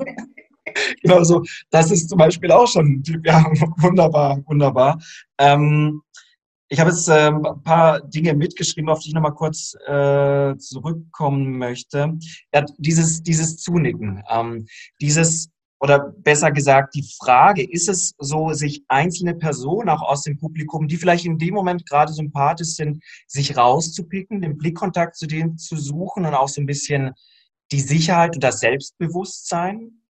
genau 1.02 1.24
so. 1.24 1.44
Das 1.72 1.90
ist 1.90 2.08
zum 2.08 2.20
Beispiel 2.20 2.52
auch 2.52 2.68
schon, 2.68 3.04
ja, 3.26 3.44
wunderbar, 3.78 4.40
wunderbar. 4.46 5.02
Ähm, 5.40 6.04
ich 6.70 6.80
habe 6.80 6.92
jetzt 6.92 7.10
äh, 7.10 7.32
ein 7.32 7.64
paar 7.64 8.00
Dinge 8.00 8.36
mitgeschrieben, 8.36 8.92
auf 8.92 9.00
die 9.00 9.10
ich 9.10 9.16
nochmal 9.16 9.34
kurz 9.34 9.76
äh, 9.88 10.56
zurückkommen 10.58 11.58
möchte. 11.58 12.14
Ja, 12.54 12.64
dieses, 12.78 13.24
dieses 13.24 13.58
Zunicken, 13.58 14.24
ähm, 14.30 14.68
dieses 15.02 15.50
oder 15.82 16.14
besser 16.16 16.52
gesagt 16.52 16.94
die 16.94 17.04
Frage, 17.20 17.68
ist 17.68 17.90
es 17.90 18.14
so, 18.20 18.54
sich 18.54 18.84
einzelne 18.88 19.34
Personen 19.34 19.90
auch 19.90 20.04
aus 20.04 20.22
dem 20.22 20.38
Publikum, 20.38 20.88
die 20.88 20.96
vielleicht 20.96 21.26
in 21.26 21.40
dem 21.40 21.56
Moment 21.56 21.90
gerade 21.90 22.14
sympathisch 22.14 22.76
sind, 22.76 23.04
sich 23.26 23.58
rauszupicken, 23.58 24.42
den 24.42 24.60
Blickkontakt 24.60 25.16
zu 25.16 25.26
denen 25.26 25.58
zu 25.58 25.76
suchen 25.76 26.26
und 26.26 26.36
auch 26.36 26.50
so 26.50 26.62
ein 26.62 26.68
bisschen 26.68 27.14
die 27.72 27.80
Sicherheit 27.80 28.36
und 28.36 28.44
das 28.44 28.60
Selbstbewusstsein? 28.60 30.04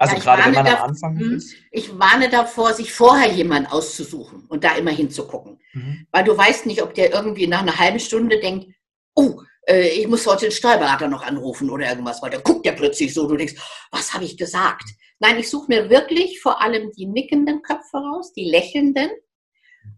Also 0.00 0.16
ja, 0.16 0.22
gerade 0.22 0.44
wenn 0.46 0.54
man 0.54 0.66
am 0.66 0.82
Anfang 0.82 1.16
hm, 1.16 1.34
ist? 1.36 1.54
Ich 1.70 1.96
warne 1.96 2.28
davor, 2.28 2.74
sich 2.74 2.92
vorher 2.92 3.32
jemanden 3.32 3.70
auszusuchen 3.70 4.46
und 4.46 4.64
da 4.64 4.74
immer 4.74 4.90
hinzugucken. 4.90 5.60
Mhm. 5.72 6.08
Weil 6.10 6.24
du 6.24 6.36
weißt 6.36 6.66
nicht, 6.66 6.82
ob 6.82 6.94
der 6.94 7.12
irgendwie 7.12 7.46
nach 7.46 7.60
einer 7.60 7.78
halben 7.78 8.00
Stunde 8.00 8.40
denkt, 8.40 8.74
oh, 9.14 9.40
äh, 9.66 9.88
ich 9.88 10.06
muss 10.06 10.26
heute 10.26 10.46
den 10.46 10.52
Steuerberater 10.52 11.08
noch 11.08 11.22
anrufen 11.22 11.70
oder 11.70 11.88
irgendwas, 11.88 12.22
weil 12.22 12.30
der 12.30 12.40
guckt 12.40 12.66
ja 12.66 12.72
plötzlich 12.72 13.14
so, 13.14 13.26
du 13.26 13.36
denkst, 13.36 13.54
was 13.90 14.12
habe 14.12 14.24
ich 14.24 14.36
gesagt? 14.36 14.84
Nein, 15.18 15.38
ich 15.38 15.50
suche 15.50 15.66
mir 15.68 15.90
wirklich 15.90 16.40
vor 16.40 16.60
allem 16.62 16.90
die 16.92 17.06
nickenden 17.06 17.62
Köpfe 17.62 17.98
raus, 17.98 18.32
die 18.32 18.44
lächelnden 18.44 19.10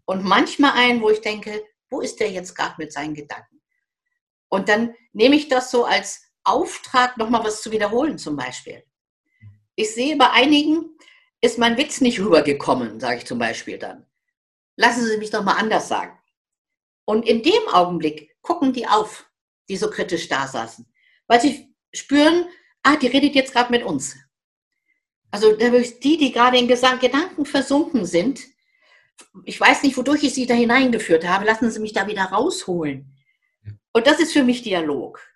und 0.05 0.25
manchmal 0.25 0.73
einen, 0.73 1.01
wo 1.01 1.11
ich 1.11 1.21
denke, 1.21 1.63
wo 1.91 2.01
ist 2.01 2.21
der 2.21 2.31
jetzt 2.31 2.55
gerade 2.57 2.75
mit 2.79 2.93
seinen 2.93 3.15
Gedanken? 3.15 3.61
Und 4.49 4.69
dann 4.69 4.95
nehme 5.13 5.37
ich 5.37 5.49
das 5.49 5.71
so 5.71 5.85
als 5.85 6.23
Auftrag, 6.45 7.17
nochmal 7.17 7.45
was 7.45 7.63
zu 7.63 7.71
wiederholen 7.71 8.19
zum 8.19 8.37
Beispiel. 8.37 8.85
Ich 9.77 9.95
sehe 9.95 10.17
bei 10.17 10.31
einigen, 10.31 10.97
ist 11.41 11.59
mein 11.59 11.77
Witz 11.77 12.01
nicht 12.01 12.21
rübergekommen, 12.21 13.01
sage 13.01 13.19
ich 13.19 13.27
zum 13.27 13.39
Beispiel 13.39 13.79
dann. 13.79 14.07
Lassen 14.77 15.07
Sie 15.07 15.19
mich 15.19 15.31
doch 15.31 15.43
mal 15.43 15.57
anders 15.57 15.89
sagen. 15.89 16.19
Und 17.05 17.27
in 17.27 17.43
dem 17.43 17.69
Augenblick 17.73 18.37
gucken 18.43 18.73
die 18.73 18.87
auf 18.87 19.27
die 19.73 19.79
so 19.79 19.89
kritisch 19.89 20.29
da 20.29 20.47
saßen. 20.47 20.87
Weil 21.27 21.41
sie 21.41 21.75
spüren, 21.95 22.45
ah, 22.83 22.97
die 22.97 23.07
redet 23.07 23.35
jetzt 23.35 23.53
gerade 23.53 23.71
mit 23.71 23.83
uns. 23.83 24.15
Also 25.31 25.57
die, 25.57 26.19
die 26.19 26.31
gerade 26.31 26.59
in 26.59 26.69
Gedanken 26.69 27.47
versunken 27.47 28.05
sind, 28.05 28.41
ich 29.47 29.59
weiß 29.59 29.83
nicht, 29.83 29.97
wodurch 29.97 30.23
ich 30.25 30.35
sie 30.35 30.47
da 30.47 30.53
hineingeführt 30.53 31.27
habe, 31.27 31.47
lassen 31.47 31.71
Sie 31.71 31.81
mich 31.81 31.95
da 31.95 32.07
wieder 32.07 32.25
rausholen. 32.25 33.17
Und 33.93 34.07
das 34.07 34.21
ist 34.21 34.35
für 34.35 34.43
mich 34.43 34.63
Dialog. 34.63 35.27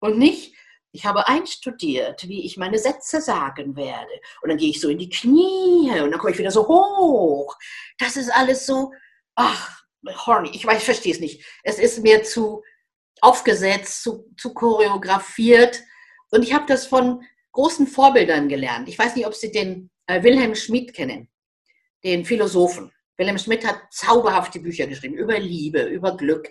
Und 0.00 0.18
nicht, 0.18 0.54
ich 0.92 1.06
habe 1.06 1.26
einstudiert, 1.26 2.28
wie 2.28 2.44
ich 2.44 2.58
meine 2.58 2.78
Sätze 2.78 3.22
sagen 3.22 3.76
werde. 3.76 4.12
Und 4.42 4.50
dann 4.50 4.58
gehe 4.58 4.70
ich 4.70 4.80
so 4.80 4.90
in 4.90 4.98
die 4.98 5.08
Knie 5.08 6.00
und 6.02 6.10
dann 6.10 6.18
komme 6.18 6.32
ich 6.32 6.38
wieder 6.38 6.50
so 6.50 6.68
hoch. 6.68 7.56
Das 7.98 8.16
ist 8.18 8.30
alles 8.30 8.66
so, 8.66 8.92
ach, 9.36 9.84
horny. 10.26 10.50
Ich 10.52 10.66
weiß, 10.66 10.78
ich 10.78 10.84
verstehe 10.84 11.14
es 11.14 11.20
nicht. 11.20 11.44
Es 11.62 11.78
ist 11.78 12.02
mir 12.02 12.24
zu, 12.24 12.62
aufgesetzt, 13.20 14.02
zu, 14.02 14.32
zu 14.36 14.52
choreografiert. 14.54 15.82
Und 16.30 16.42
ich 16.42 16.52
habe 16.52 16.66
das 16.66 16.86
von 16.86 17.22
großen 17.52 17.86
Vorbildern 17.86 18.48
gelernt. 18.48 18.88
Ich 18.88 18.98
weiß 18.98 19.16
nicht, 19.16 19.26
ob 19.26 19.34
Sie 19.34 19.50
den 19.50 19.90
äh, 20.06 20.22
Wilhelm 20.22 20.54
Schmidt 20.54 20.94
kennen, 20.94 21.28
den 22.04 22.24
Philosophen. 22.24 22.92
Wilhelm 23.16 23.38
Schmidt 23.38 23.66
hat 23.66 23.80
zauberhafte 23.90 24.60
Bücher 24.60 24.86
geschrieben 24.86 25.14
über 25.14 25.38
Liebe, 25.38 25.82
über 25.82 26.16
Glück. 26.16 26.48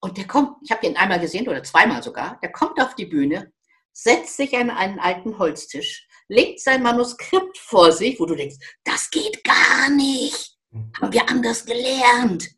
Und 0.00 0.16
der 0.16 0.26
kommt, 0.26 0.56
ich 0.62 0.70
habe 0.70 0.86
ihn 0.86 0.96
einmal 0.96 1.20
gesehen 1.20 1.48
oder 1.48 1.62
zweimal 1.62 2.02
sogar, 2.02 2.38
der 2.42 2.52
kommt 2.52 2.80
auf 2.80 2.94
die 2.94 3.06
Bühne, 3.06 3.52
setzt 3.92 4.36
sich 4.36 4.56
an 4.56 4.70
einen 4.70 4.98
alten 4.98 5.38
Holztisch, 5.38 6.06
legt 6.28 6.60
sein 6.60 6.82
Manuskript 6.82 7.58
vor 7.58 7.92
sich, 7.92 8.18
wo 8.20 8.26
du 8.26 8.34
denkst, 8.34 8.56
das 8.84 9.10
geht 9.10 9.42
gar 9.44 9.90
nicht. 9.90 10.56
Haben 11.00 11.12
wir 11.12 11.28
anders 11.28 11.66
gelernt. 11.66 12.48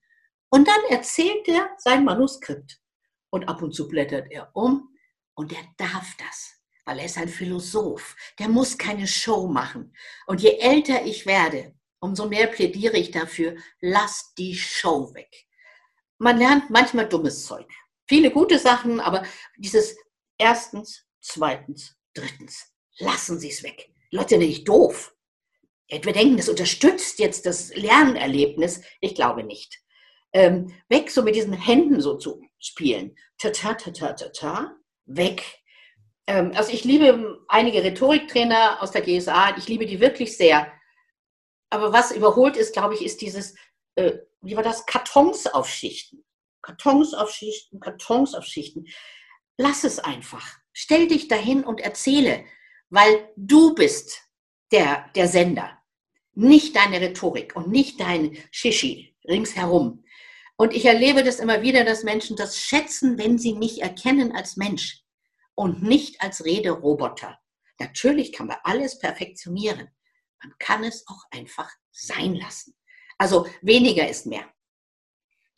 Und 0.50 0.68
dann 0.68 0.80
erzählt 0.90 1.48
er 1.48 1.70
sein 1.78 2.04
Manuskript. 2.04 2.81
Und 3.32 3.48
ab 3.48 3.62
und 3.62 3.74
zu 3.74 3.88
blättert 3.88 4.30
er 4.30 4.54
um 4.54 4.94
und 5.34 5.52
er 5.52 5.64
darf 5.78 6.14
das, 6.18 6.52
weil 6.84 6.98
er 6.98 7.06
ist 7.06 7.16
ein 7.16 7.30
Philosoph. 7.30 8.14
Der 8.38 8.48
muss 8.48 8.76
keine 8.76 9.06
Show 9.06 9.46
machen. 9.46 9.94
Und 10.26 10.42
je 10.42 10.58
älter 10.58 11.06
ich 11.06 11.24
werde, 11.24 11.74
umso 11.98 12.28
mehr 12.28 12.46
plädiere 12.46 12.98
ich 12.98 13.10
dafür, 13.10 13.56
lass 13.80 14.34
die 14.34 14.54
Show 14.54 15.14
weg. 15.14 15.46
Man 16.18 16.36
lernt 16.36 16.68
manchmal 16.68 17.08
dummes 17.08 17.46
Zeug. 17.46 17.66
Viele 18.06 18.30
gute 18.30 18.58
Sachen, 18.58 19.00
aber 19.00 19.24
dieses 19.56 19.96
erstens, 20.36 21.06
zweitens, 21.20 21.96
drittens, 22.12 22.66
lassen 22.98 23.38
Sie 23.38 23.48
es 23.48 23.62
weg. 23.62 23.90
Leute 24.10 24.30
sind 24.30 24.40
nicht 24.40 24.68
doof. 24.68 25.16
Wir 25.88 26.00
denken, 26.00 26.36
das 26.36 26.50
unterstützt 26.50 27.18
jetzt 27.18 27.46
das 27.46 27.74
Lernerlebnis. 27.74 28.82
Ich 29.00 29.14
glaube 29.14 29.42
nicht. 29.42 29.81
Ähm, 30.32 30.74
weg 30.88 31.10
so 31.10 31.22
mit 31.22 31.34
diesen 31.34 31.52
Händen 31.52 32.00
so 32.00 32.16
zu 32.16 32.42
spielen. 32.58 33.16
Ta 33.38 33.50
ta 33.50 33.74
ta 33.74 33.90
ta 33.90 34.12
ta 34.12 34.28
ta, 34.28 34.76
weg. 35.04 35.62
Ähm, 36.26 36.52
also 36.54 36.72
ich 36.72 36.84
liebe 36.84 37.44
einige 37.48 37.82
Rhetoriktrainer 37.82 38.80
aus 38.80 38.92
der 38.92 39.02
GSA, 39.02 39.56
ich 39.56 39.68
liebe 39.68 39.86
die 39.86 40.00
wirklich 40.00 40.36
sehr. 40.36 40.72
Aber 41.70 41.92
was 41.92 42.12
überholt 42.12 42.56
ist, 42.56 42.72
glaube 42.72 42.94
ich, 42.94 43.04
ist 43.04 43.20
dieses, 43.20 43.54
äh, 43.96 44.12
wie 44.40 44.56
war 44.56 44.62
das, 44.62 44.86
Kartons 44.86 45.46
auf 45.46 45.68
Schichten. 45.68 46.24
Kartons 46.62 47.12
auf 47.14 47.30
Schichten, 47.30 47.80
Kartons 47.80 48.34
auf 48.34 48.44
Schichten. 48.44 48.86
Lass 49.58 49.84
es 49.84 49.98
einfach. 49.98 50.58
Stell 50.72 51.08
dich 51.08 51.28
dahin 51.28 51.64
und 51.64 51.80
erzähle, 51.80 52.44
weil 52.88 53.30
du 53.36 53.74
bist 53.74 54.22
der, 54.70 55.10
der 55.14 55.28
Sender. 55.28 55.78
Nicht 56.34 56.76
deine 56.76 57.00
Rhetorik 57.00 57.54
und 57.56 57.68
nicht 57.68 58.00
dein 58.00 58.38
Shishi 58.50 59.14
ringsherum. 59.28 60.04
Und 60.62 60.72
ich 60.72 60.84
erlebe 60.84 61.24
das 61.24 61.40
immer 61.40 61.60
wieder, 61.62 61.82
dass 61.84 62.04
Menschen 62.04 62.36
das 62.36 62.56
schätzen, 62.56 63.18
wenn 63.18 63.36
sie 63.36 63.54
mich 63.54 63.82
erkennen 63.82 64.30
als 64.30 64.56
Mensch 64.56 65.02
und 65.56 65.82
nicht 65.82 66.22
als 66.22 66.44
Rederoboter. 66.44 67.36
Natürlich 67.80 68.32
kann 68.32 68.46
man 68.46 68.58
alles 68.62 69.00
perfektionieren. 69.00 69.88
Man 70.40 70.54
kann 70.60 70.84
es 70.84 71.04
auch 71.08 71.24
einfach 71.32 71.68
sein 71.90 72.36
lassen. 72.36 72.76
Also 73.18 73.48
weniger 73.60 74.08
ist 74.08 74.26
mehr. 74.26 74.44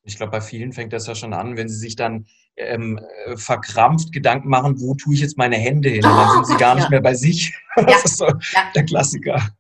Ich 0.05 0.17
glaube, 0.17 0.33
bei 0.33 0.41
vielen 0.41 0.73
fängt 0.73 0.95
das 0.95 1.07
ja 1.07 1.15
schon 1.15 1.35
an, 1.35 1.59
wenn 1.59 1.69
sie 1.69 1.77
sich 1.77 1.97
dann 1.97 2.27
ähm, 2.57 2.99
äh, 3.27 3.37
verkrampft 3.37 4.11
Gedanken 4.11 4.49
machen, 4.49 4.81
wo 4.81 4.95
tue 4.95 5.13
ich 5.13 5.21
jetzt 5.21 5.37
meine 5.37 5.57
Hände 5.57 5.91
hin? 5.91 6.03
Und 6.03 6.17
dann 6.17 6.31
sind 6.31 6.47
sie 6.47 6.57
gar 6.57 6.77
nicht 6.77 6.89
mehr 6.89 7.03
bei 7.03 7.15
sich. 7.15 7.55
Das 7.77 7.91
ja. 7.91 8.05
ist 8.05 8.17
so 8.17 8.27
ja. 8.27 8.73
der 8.75 8.87
Klassiker. 8.87 9.51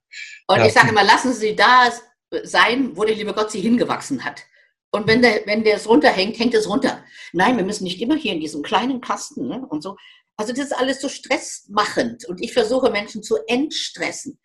Und 0.46 0.64
ich 0.64 0.72
sage 0.72 0.88
immer, 0.88 1.04
lassen 1.04 1.34
Sie 1.34 1.54
da 1.54 1.90
sein, 2.44 2.96
wo 2.96 3.04
der 3.04 3.14
liebe 3.14 3.34
Gott 3.34 3.50
Sie 3.50 3.60
hingewachsen 3.60 4.24
hat. 4.24 4.46
Und 4.94 5.08
wenn 5.08 5.22
der, 5.22 5.44
wenn 5.46 5.64
der 5.64 5.74
es 5.74 5.88
runterhängt, 5.88 6.38
hängt 6.38 6.54
es 6.54 6.68
runter. 6.68 7.04
Nein, 7.32 7.56
wir 7.56 7.64
müssen 7.64 7.82
nicht 7.82 8.00
immer 8.00 8.14
hier 8.14 8.32
in 8.32 8.40
diesem 8.40 8.62
kleinen 8.62 9.00
Kasten 9.00 9.48
ne, 9.48 9.66
und 9.68 9.82
so. 9.82 9.96
Also 10.36 10.52
das 10.52 10.66
ist 10.66 10.72
alles 10.72 11.00
so 11.00 11.08
stressmachend. 11.08 12.24
Und 12.26 12.40
ich 12.40 12.52
versuche 12.52 12.92
Menschen 12.92 13.20
zu 13.20 13.38
entstressen. 13.48 14.38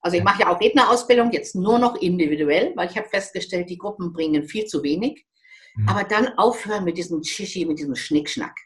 Also 0.00 0.16
ich 0.16 0.24
mache 0.24 0.40
ja 0.40 0.48
auch 0.48 0.58
Rednerausbildung 0.58 1.32
jetzt 1.32 1.54
nur 1.54 1.78
noch 1.78 1.96
individuell, 1.96 2.72
weil 2.76 2.88
ich 2.88 2.96
habe 2.96 3.10
festgestellt, 3.10 3.68
die 3.68 3.76
Gruppen 3.76 4.14
bringen 4.14 4.44
viel 4.44 4.64
zu 4.64 4.82
wenig. 4.82 5.26
Mhm. 5.74 5.88
Aber 5.90 6.04
dann 6.04 6.28
aufhören 6.38 6.84
mit 6.84 6.96
diesem 6.96 7.22
Shishi, 7.22 7.66
mit 7.66 7.78
diesem 7.78 7.94
Schnickschnack. 7.94 8.56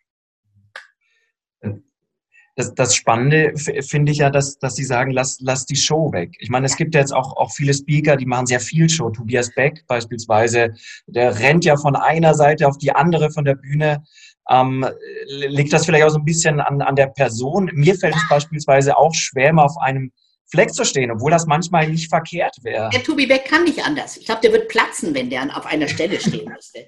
Das, 2.57 2.73
das 2.75 2.95
Spannende 2.95 3.53
finde 3.57 4.13
ich 4.13 4.19
ja, 4.19 4.31
dass, 4.31 4.59
dass 4.59 4.77
sie 4.77 4.85
sagen, 4.85 5.11
lass, 5.11 5.39
lass 5.41 5.67
die 5.67 5.77
Show 5.77 6.13
weg. 6.13 6.37
Ich 6.39 6.51
meine, 6.51 6.67
es 6.67 6.77
gibt 6.77 6.95
ja 6.95 7.01
jetzt 7.01 7.13
auch, 7.13 7.37
auch 7.37 7.53
viele 7.53 7.75
Speaker, 7.75 8.17
die 8.17 8.27
machen 8.27 8.47
sehr 8.47 8.61
viel 8.61 8.89
Show. 8.89 9.11
Tobias 9.11 9.53
Beck 9.55 9.85
beispielsweise, 9.89 10.73
der 11.07 11.39
rennt 11.41 11.65
ja 11.65 11.77
von 11.77 11.97
einer 11.97 12.35
Seite 12.35 12.69
auf 12.69 12.79
die 12.79 12.93
andere 12.93 13.31
von 13.31 13.45
der 13.45 13.57
Bühne. 13.57 14.05
Ähm, 14.49 14.87
liegt 15.27 15.73
das 15.73 15.87
vielleicht 15.87 16.05
auch 16.05 16.11
so 16.11 16.19
ein 16.19 16.25
bisschen 16.25 16.61
an, 16.61 16.81
an 16.81 16.95
der 16.95 17.09
Person? 17.09 17.71
Mir 17.75 17.97
fällt 17.97 18.15
es 18.15 18.29
beispielsweise 18.29 18.97
auch 18.97 19.15
schwer, 19.15 19.53
mal 19.53 19.65
auf 19.65 19.79
einem 19.79 20.13
Fleck 20.47 20.73
zu 20.73 20.85
stehen, 20.85 21.11
obwohl 21.11 21.33
das 21.33 21.47
manchmal 21.47 21.89
nicht 21.89 22.09
verkehrt 22.09 22.57
wäre. 22.63 22.91
Der 22.91 23.03
Tobi 23.03 23.27
Beck 23.27 23.47
kann 23.47 23.65
nicht 23.65 23.85
anders. 23.85 24.17
Ich 24.17 24.27
glaube, 24.27 24.43
der 24.43 24.53
wird 24.53 24.69
platzen, 24.69 25.15
wenn 25.15 25.31
der 25.31 25.57
auf 25.57 25.67
einer 25.67 25.89
Stelle 25.89 26.21
stehen 26.21 26.53
müsste. 26.55 26.87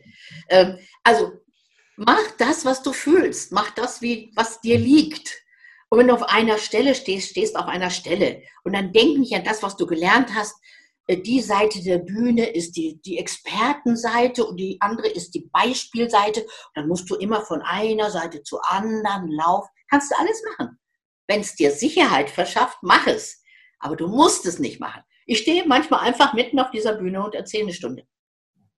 ähm, 0.49 0.79
also 1.03 1.33
mach 1.97 2.31
das, 2.39 2.65
was 2.65 2.83
du 2.83 2.93
fühlst. 2.93 3.53
Mach 3.53 3.71
das, 3.71 4.03
wie, 4.03 4.31
was 4.37 4.61
dir 4.61 4.79
liegt. 4.79 5.46
Und 5.89 5.99
wenn 5.99 6.09
du 6.09 6.15
auf 6.15 6.25
einer 6.25 6.59
Stelle 6.59 6.95
stehst, 6.95 7.31
stehst 7.31 7.57
auf 7.57 7.67
einer 7.67 7.91
Stelle. 7.91 8.43
Und 8.65 8.75
dann 8.75 8.93
denk 8.93 9.19
nicht 9.19 9.35
an 9.35 9.45
das, 9.45 9.63
was 9.63 9.77
du 9.77 9.87
gelernt 9.87 10.35
hast. 10.35 10.57
Äh, 11.07 11.19
die 11.19 11.41
Seite 11.41 11.83
der 11.83 11.99
Bühne 11.99 12.47
ist 12.47 12.77
die, 12.77 13.01
die 13.03 13.19
Expertenseite 13.19 14.45
und 14.45 14.57
die 14.57 14.79
andere 14.81 15.09
ist 15.09 15.33
die 15.35 15.49
Beispielseite. 15.53 16.43
Und 16.43 16.73
dann 16.75 16.89
musst 16.89 17.09
du 17.09 17.15
immer 17.15 17.43
von 17.43 17.63
einer 17.63 18.11
Seite 18.11 18.43
zur 18.43 18.69
anderen 18.71 19.31
laufen. 19.31 19.71
Kannst 19.89 20.11
du 20.11 20.19
alles 20.19 20.43
machen. 20.51 20.79
Wenn 21.29 21.41
es 21.41 21.55
dir 21.55 21.71
Sicherheit 21.71 22.31
verschafft, 22.31 22.79
mach 22.83 23.07
es. 23.07 23.43
Aber 23.79 23.97
du 23.97 24.09
musst 24.09 24.47
es 24.47 24.59
nicht 24.59 24.81
machen. 24.81 25.03
Ich 25.27 25.39
stehe 25.39 25.67
manchmal 25.67 26.01
einfach 26.01 26.35
mitten 26.35 26.59
auf 26.59 26.71
dieser 26.71 26.95
Bühne 26.95 27.25
und 27.25 27.35
erzähle 27.35 27.65
eine 27.65 27.73
Stunde. 27.73 28.07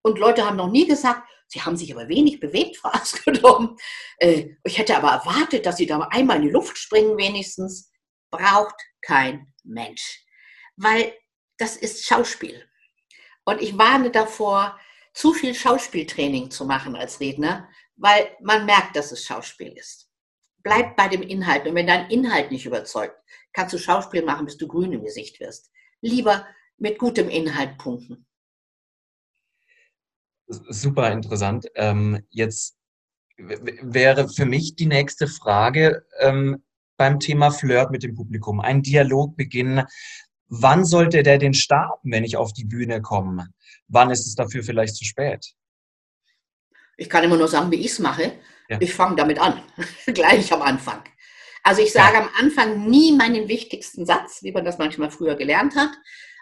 Und 0.02 0.18
Leute 0.18 0.46
haben 0.46 0.56
noch 0.56 0.70
nie 0.70 0.86
gesagt, 0.86 1.22
sie 1.48 1.62
haben 1.62 1.76
sich 1.76 1.92
aber 1.92 2.08
wenig 2.08 2.40
bewegt, 2.40 2.76
Frau 2.76 2.90
Askedom. 2.92 3.76
Äh, 4.18 4.50
ich 4.64 4.78
hätte 4.78 4.96
aber 4.96 5.10
erwartet, 5.10 5.66
dass 5.66 5.76
sie 5.76 5.86
da 5.86 5.98
einmal 6.10 6.36
in 6.36 6.42
die 6.42 6.50
Luft 6.50 6.78
springen 6.78 7.16
wenigstens. 7.16 7.90
Braucht 8.30 8.76
kein 9.00 9.52
Mensch. 9.64 10.24
Weil 10.76 11.12
das 11.56 11.76
ist 11.76 12.06
Schauspiel. 12.06 12.68
Und 13.44 13.62
ich 13.62 13.76
warne 13.76 14.10
davor, 14.10 14.78
zu 15.14 15.32
viel 15.32 15.54
Schauspieltraining 15.54 16.50
zu 16.50 16.64
machen 16.64 16.94
als 16.94 17.18
Redner, 17.18 17.68
weil 17.96 18.36
man 18.40 18.66
merkt, 18.66 18.94
dass 18.94 19.10
es 19.10 19.24
Schauspiel 19.24 19.72
ist. 19.72 20.08
Bleib 20.58 20.96
bei 20.96 21.08
dem 21.08 21.22
Inhalt. 21.22 21.66
Und 21.66 21.74
wenn 21.74 21.86
dein 21.86 22.10
Inhalt 22.10 22.52
nicht 22.52 22.66
überzeugt, 22.66 23.16
kannst 23.52 23.74
du 23.74 23.78
Schauspiel 23.78 24.24
machen, 24.24 24.44
bis 24.44 24.58
du 24.58 24.68
grün 24.68 24.92
im 24.92 25.04
Gesicht 25.04 25.40
wirst. 25.40 25.72
Lieber 26.00 26.46
mit 26.76 26.98
gutem 26.98 27.28
Inhalt 27.28 27.78
punkten. 27.78 28.27
Super 30.48 31.12
interessant. 31.12 31.66
Ähm, 31.74 32.24
jetzt 32.30 32.76
wäre 33.36 34.28
für 34.28 34.46
mich 34.46 34.76
die 34.76 34.86
nächste 34.86 35.28
Frage 35.28 36.04
ähm, 36.20 36.64
beim 36.96 37.20
Thema 37.20 37.50
Flirt 37.50 37.90
mit 37.90 38.02
dem 38.02 38.14
Publikum. 38.14 38.60
Ein 38.60 38.82
Dialog 38.82 39.36
beginnen. 39.36 39.86
Wann 40.48 40.84
sollte 40.84 41.22
der 41.22 41.38
denn 41.38 41.54
starten, 41.54 42.10
wenn 42.10 42.24
ich 42.24 42.36
auf 42.36 42.52
die 42.52 42.64
Bühne 42.64 43.02
komme? 43.02 43.48
Wann 43.88 44.10
ist 44.10 44.26
es 44.26 44.34
dafür 44.34 44.62
vielleicht 44.62 44.96
zu 44.96 45.04
spät? 45.04 45.52
Ich 46.96 47.08
kann 47.08 47.22
immer 47.22 47.36
nur 47.36 47.48
sagen, 47.48 47.70
wie 47.70 47.76
ich 47.76 47.92
es 47.92 47.98
mache. 47.98 48.32
Ja. 48.68 48.78
Ich 48.80 48.92
fange 48.92 49.16
damit 49.16 49.38
an, 49.38 49.62
gleich 50.06 50.52
am 50.52 50.62
Anfang. 50.62 51.02
Also 51.62 51.82
ich 51.82 51.92
sage 51.92 52.14
ja. 52.14 52.22
am 52.22 52.30
Anfang 52.38 52.88
nie 52.88 53.14
meinen 53.14 53.48
wichtigsten 53.48 54.06
Satz, 54.06 54.42
wie 54.42 54.52
man 54.52 54.64
das 54.64 54.78
manchmal 54.78 55.10
früher 55.10 55.36
gelernt 55.36 55.76
hat, 55.76 55.90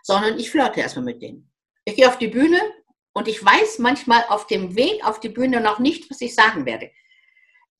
sondern 0.02 0.38
ich 0.38 0.50
flirte 0.50 0.80
erstmal 0.80 1.04
mit 1.04 1.20
denen. 1.20 1.50
Ich 1.84 1.96
gehe 1.96 2.08
auf 2.08 2.18
die 2.18 2.28
Bühne 2.28 2.60
und 3.16 3.28
ich 3.28 3.42
weiß 3.42 3.78
manchmal 3.78 4.24
auf 4.28 4.46
dem 4.46 4.76
Weg 4.76 5.02
auf 5.02 5.20
die 5.20 5.30
Bühne 5.30 5.62
noch 5.62 5.78
nicht, 5.78 6.10
was 6.10 6.20
ich 6.20 6.34
sagen 6.34 6.66
werde. 6.66 6.90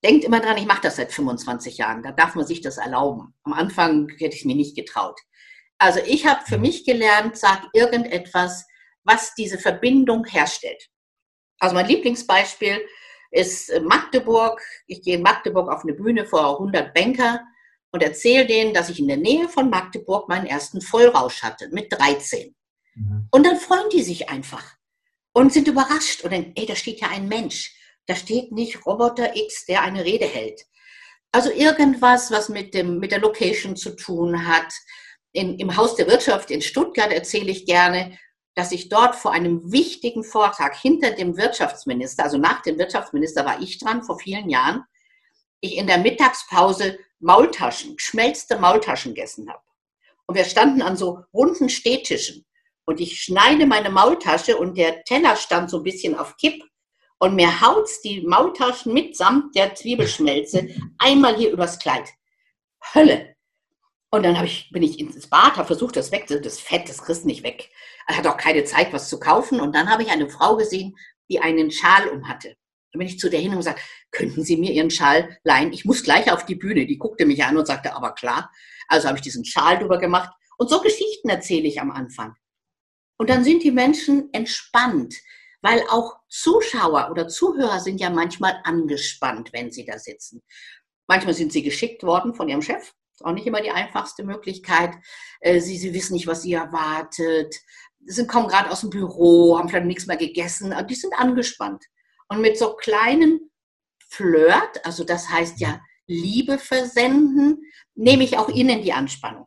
Denkt 0.03 0.25
immer 0.25 0.40
dran, 0.40 0.57
ich 0.57 0.64
mache 0.64 0.81
das 0.81 0.96
seit 0.96 1.12
25 1.12 1.77
Jahren, 1.77 2.03
da 2.03 2.11
darf 2.11 2.37
man 2.37 2.46
sich 2.46 2.62
das 2.62 2.79
erlauben. 2.79 3.35
Am 3.42 3.53
Anfang 3.53 4.09
hätte 4.16 4.35
ich 4.35 4.40
es 4.40 4.44
mir 4.46 4.57
nicht 4.57 4.75
getraut. 4.75 5.20
Also 5.77 6.01
ich 6.07 6.27
habe 6.27 6.40
für 6.46 6.57
mich 6.57 6.87
gelernt, 6.87 7.37
sag 7.37 7.66
irgendetwas, 7.75 8.64
was 9.05 9.35
diese 9.35 9.59
Verbindung 9.59 10.25
herstellt. 10.25 10.88
Also 11.59 11.75
mein 11.75 11.87
Lieblingsbeispiel, 11.87 12.81
ist 13.31 13.70
Magdeburg. 13.83 14.62
Ich 14.87 15.03
gehe 15.03 15.16
in 15.16 15.22
Magdeburg 15.22 15.70
auf 15.70 15.83
eine 15.83 15.92
Bühne 15.92 16.25
vor 16.25 16.53
100 16.53 16.94
Banker 16.94 17.44
und 17.90 18.03
erzähle 18.03 18.46
denen, 18.46 18.72
dass 18.72 18.88
ich 18.88 19.01
in 19.01 19.09
der 19.09 19.18
Nähe 19.18 19.51
von 19.51 19.68
Magdeburg 19.68 20.31
meinen 20.31 20.46
ersten 20.46 20.81
Vollrausch 20.81 21.42
hatte 21.42 21.68
mit 21.72 21.92
13. 21.92 22.55
Mhm. 22.94 23.29
Und 23.31 23.44
dann 23.44 23.59
freuen 23.59 23.90
die 23.90 24.03
sich 24.03 24.31
einfach 24.31 24.76
und 25.37 25.53
sind 25.53 25.68
überrascht 25.68 26.25
und 26.25 26.31
denken, 26.31 26.53
ey, 26.57 26.64
da 26.64 26.75
steht 26.75 27.03
ja 27.03 27.09
ein 27.09 27.29
Mensch. 27.29 27.77
Da 28.07 28.16
steht 28.16 28.53
nicht 28.53 28.87
Roboter 28.87 29.37
X, 29.37 29.66
der 29.66 29.83
eine 29.83 30.03
Rede 30.03 30.25
hält. 30.25 30.62
Also 31.31 31.51
irgendwas, 31.51 32.31
was 32.31 32.49
mit, 32.49 32.72
dem, 32.72 33.01
mit 33.01 33.12
der 33.12 33.18
Location 33.18 33.77
zu 33.77 33.94
tun 33.94 34.49
hat. 34.49 34.72
In, 35.33 35.59
Im 35.59 35.77
Haus 35.77 35.94
der 35.94 36.07
Wirtschaft 36.07 36.51
in 36.51 36.62
Stuttgart 36.62 37.12
erzähle 37.12 37.51
ich 37.51 37.66
gerne, 37.66 38.18
dass 38.55 38.72
ich 38.72 38.88
dort 38.88 39.14
vor 39.14 39.33
einem 39.33 39.70
wichtigen 39.70 40.25
Vortrag 40.25 40.75
hinter 40.75 41.11
dem 41.11 41.37
Wirtschaftsminister, 41.37 42.25
also 42.25 42.38
nach 42.38 42.62
dem 42.62 42.79
Wirtschaftsminister 42.79 43.44
war 43.44 43.61
ich 43.61 43.79
dran 43.79 44.05
vor 44.05 44.18
vielen 44.18 44.49
Jahren, 44.49 44.85
ich 45.61 45.77
in 45.77 45.87
der 45.87 45.99
Mittagspause 45.99 46.99
Maultaschen, 47.18 47.96
geschmelzte 47.96 48.59
Maultaschen 48.59 49.12
gegessen 49.12 49.51
habe. 49.51 49.61
Und 50.25 50.35
wir 50.35 50.44
standen 50.44 50.81
an 50.81 50.96
so 50.96 51.25
runden 51.35 51.68
Stehtischen. 51.68 52.46
Und 52.87 53.01
ich 53.01 53.20
schneide 53.20 53.66
meine 53.66 53.90
Maultasche 53.90 54.57
und 54.57 54.79
der 54.79 55.03
Teller 55.05 55.37
stand 55.37 55.70
so 55.70 55.79
ein 55.79 55.83
bisschen 55.83 56.16
auf 56.16 56.37
Kipp. 56.37 56.62
Und 57.18 57.35
mir 57.35 57.61
haut's 57.61 58.01
die 58.01 58.22
Maultaschen 58.22 58.92
mitsamt 58.94 59.55
der 59.57 59.75
Zwiebelschmelze 59.75 60.68
einmal 60.99 61.37
hier 61.37 61.51
übers 61.51 61.79
Kleid. 61.79 62.09
Hölle. 62.94 63.35
Und 64.11 64.22
dann 64.22 64.42
ich, 64.44 64.70
bin 64.70 64.83
ich 64.83 65.01
ins 65.01 65.29
Bad, 65.29 65.57
habe 65.57 65.66
versucht, 65.66 65.96
das 65.96 66.12
weg, 66.12 66.27
das 66.29 66.61
Fett, 66.61 66.88
das 66.88 67.03
kriegst 67.03 67.27
nicht 67.27 67.42
weg. 67.42 67.70
Er 68.07 68.16
hat 68.16 68.27
auch 68.27 68.37
keine 68.37 68.64
Zeit, 68.64 68.92
was 68.92 69.09
zu 69.09 69.18
kaufen. 69.18 69.61
Und 69.61 69.75
dann 69.75 69.90
habe 69.90 70.05
ich 70.05 70.11
eine 70.11 70.31
Frau 70.31 70.57
gesehen, 70.57 70.96
die 71.29 71.40
einen 71.40 71.72
Schal 71.72 72.09
um 72.09 72.29
hatte. 72.29 72.57
Dann 72.92 73.01
bin 73.01 73.09
ich 73.09 73.18
zu 73.18 73.29
der 73.29 73.40
hin 73.40 73.51
und 73.51 73.59
gesagt, 73.59 73.81
könnten 74.12 74.44
Sie 74.44 74.57
mir 74.57 74.72
Ihren 74.72 74.90
Schal 74.90 75.37
leihen? 75.42 75.72
Ich 75.72 75.85
muss 75.85 76.05
gleich 76.05 76.31
auf 76.31 76.46
die 76.46 76.55
Bühne. 76.55 76.87
Die 76.87 76.99
guckte 76.99 77.27
mich 77.27 77.44
an 77.44 77.57
und 77.57 77.66
sagte, 77.66 77.94
aber 77.94 78.14
klar. 78.14 78.51
Also 78.87 79.09
habe 79.09 79.18
ich 79.18 79.22
diesen 79.22 79.44
Schal 79.44 79.79
drüber 79.79 79.99
gemacht. 79.99 80.31
Und 80.57 80.70
so 80.70 80.81
Geschichten 80.81 81.29
erzähle 81.29 81.66
ich 81.66 81.81
am 81.81 81.90
Anfang. 81.90 82.37
Und 83.18 83.31
dann 83.31 83.44
sind 83.44 83.62
die 83.62 83.70
Menschen 83.70 84.29
entspannt, 84.33 85.14
weil 85.62 85.83
auch 85.88 86.16
Zuschauer 86.29 87.11
oder 87.11 87.29
Zuhörer 87.29 87.81
sind 87.81 88.00
ja 88.00 88.11
manchmal 88.11 88.61
angespannt, 88.64 89.52
wenn 89.52 89.70
sie 89.70 89.85
da 89.85 89.98
sitzen. 89.98 90.42
Manchmal 91.07 91.35
sind 91.35 91.52
sie 91.52 91.62
geschickt 91.62 92.02
worden 92.02 92.35
von 92.35 92.48
ihrem 92.48 92.62
Chef 92.62 92.92
ist 93.16 93.24
auch 93.24 93.33
nicht 93.33 93.46
immer 93.46 93.62
die 93.62 93.70
einfachste 93.70 94.24
Möglichkeit. 94.24 94.94
Äh, 95.40 95.61
sie, 95.61 95.79
sie 95.79 95.94
wissen 95.94 96.14
nicht, 96.14 96.26
was 96.26 96.42
sie 96.42 96.52
erwartet. 96.52 97.55
Sie 98.05 98.26
kommen 98.26 98.48
gerade 98.48 98.70
aus 98.70 98.83
dem 98.83 98.90
Büro, 98.90 99.59
haben 99.59 99.68
vielleicht 99.68 99.87
nichts 99.87 100.07
mehr 100.07 100.18
gegessen. 100.18 100.74
Die 100.88 100.94
sind 100.94 101.14
angespannt. 101.18 101.85
Und 102.29 102.40
mit 102.40 102.59
so 102.59 102.74
kleinen 102.74 103.50
Flirt, 104.09 104.85
also 104.85 105.02
das 105.02 105.29
heißt 105.29 105.61
ja 105.61 105.81
Liebe 106.07 106.59
versenden, 106.59 107.62
nehme 107.94 108.22
ich 108.22 108.38
auch 108.38 108.48
ihnen 108.48 108.83
die 108.83 108.92
Anspannung. 108.92 109.46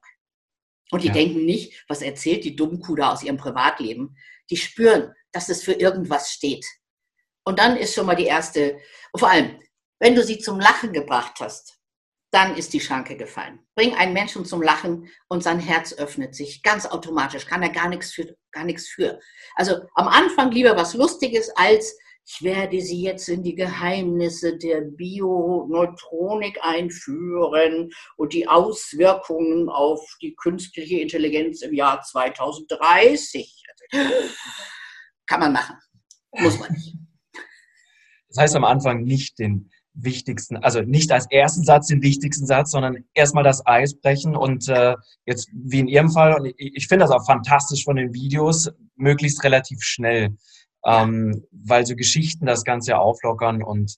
Und 0.91 1.03
die 1.03 1.07
ja. 1.07 1.13
denken 1.13 1.45
nicht, 1.45 1.83
was 1.87 2.01
erzählt 2.01 2.43
die 2.43 2.55
Dummkuh 2.55 2.95
da 2.95 3.11
aus 3.11 3.23
ihrem 3.23 3.37
Privatleben. 3.37 4.17
Die 4.49 4.57
spüren, 4.57 5.13
dass 5.31 5.49
es 5.49 5.63
für 5.63 5.73
irgendwas 5.73 6.31
steht. 6.31 6.65
Und 7.43 7.59
dann 7.59 7.77
ist 7.77 7.93
schon 7.93 8.05
mal 8.05 8.15
die 8.15 8.25
erste, 8.25 8.79
vor 9.15 9.29
allem, 9.29 9.59
wenn 9.99 10.15
du 10.15 10.23
sie 10.23 10.39
zum 10.39 10.59
Lachen 10.59 10.93
gebracht 10.93 11.39
hast, 11.39 11.79
dann 12.31 12.55
ist 12.55 12.73
die 12.73 12.79
Schranke 12.79 13.17
gefallen. 13.17 13.59
Bring 13.75 13.95
einen 13.95 14.13
Menschen 14.13 14.45
zum 14.45 14.61
Lachen 14.61 15.09
und 15.29 15.43
sein 15.43 15.59
Herz 15.59 15.93
öffnet 15.93 16.35
sich 16.35 16.61
ganz 16.61 16.85
automatisch, 16.85 17.47
kann 17.47 17.63
er 17.63 17.69
gar 17.69 17.89
nichts 17.89 18.13
für. 18.13 18.35
Gar 18.51 18.65
nichts 18.65 18.87
für. 18.87 19.19
Also 19.55 19.79
am 19.95 20.07
Anfang 20.07 20.51
lieber 20.51 20.75
was 20.75 20.93
Lustiges 20.93 21.49
als 21.55 21.97
ich 22.31 22.43
werde 22.43 22.79
Sie 22.79 23.01
jetzt 23.01 23.27
in 23.27 23.41
die 23.41 23.55
Geheimnisse 23.55 24.55
der 24.57 24.81
Bioneutronik 24.81 26.59
einführen 26.61 27.89
und 28.17 28.33
die 28.33 28.47
Auswirkungen 28.47 29.67
auf 29.67 29.99
die 30.21 30.35
künstliche 30.35 30.99
Intelligenz 30.99 31.63
im 31.63 31.73
Jahr 31.73 32.01
2030. 32.01 33.63
Kann 35.25 35.39
man 35.39 35.53
machen, 35.53 35.75
muss 36.33 36.59
man 36.59 36.71
nicht. 36.71 36.95
Das 38.27 38.37
heißt 38.37 38.55
am 38.55 38.63
Anfang 38.63 39.03
nicht 39.03 39.39
den 39.39 39.71
wichtigsten, 39.93 40.57
also 40.57 40.81
nicht 40.81 41.11
als 41.11 41.25
ersten 41.31 41.63
Satz 41.63 41.87
den 41.87 42.03
wichtigsten 42.03 42.45
Satz, 42.45 42.71
sondern 42.71 43.05
erstmal 43.15 43.43
das 43.43 43.65
Eis 43.65 43.99
brechen 43.99 44.35
und 44.35 44.67
äh, 44.69 44.95
jetzt 45.25 45.49
wie 45.51 45.79
in 45.79 45.87
Ihrem 45.87 46.11
Fall, 46.11 46.39
und 46.39 46.45
ich, 46.45 46.75
ich 46.75 46.87
finde 46.87 47.05
das 47.05 47.11
auch 47.11 47.25
fantastisch 47.25 47.83
von 47.85 47.95
den 47.95 48.13
Videos, 48.13 48.69
möglichst 48.95 49.43
relativ 49.43 49.81
schnell, 49.81 50.37
ähm, 50.85 51.45
weil 51.51 51.85
so 51.85 51.95
Geschichten 51.95 52.45
das 52.45 52.63
Ganze 52.63 52.97
auflockern 52.97 53.63
und 53.63 53.95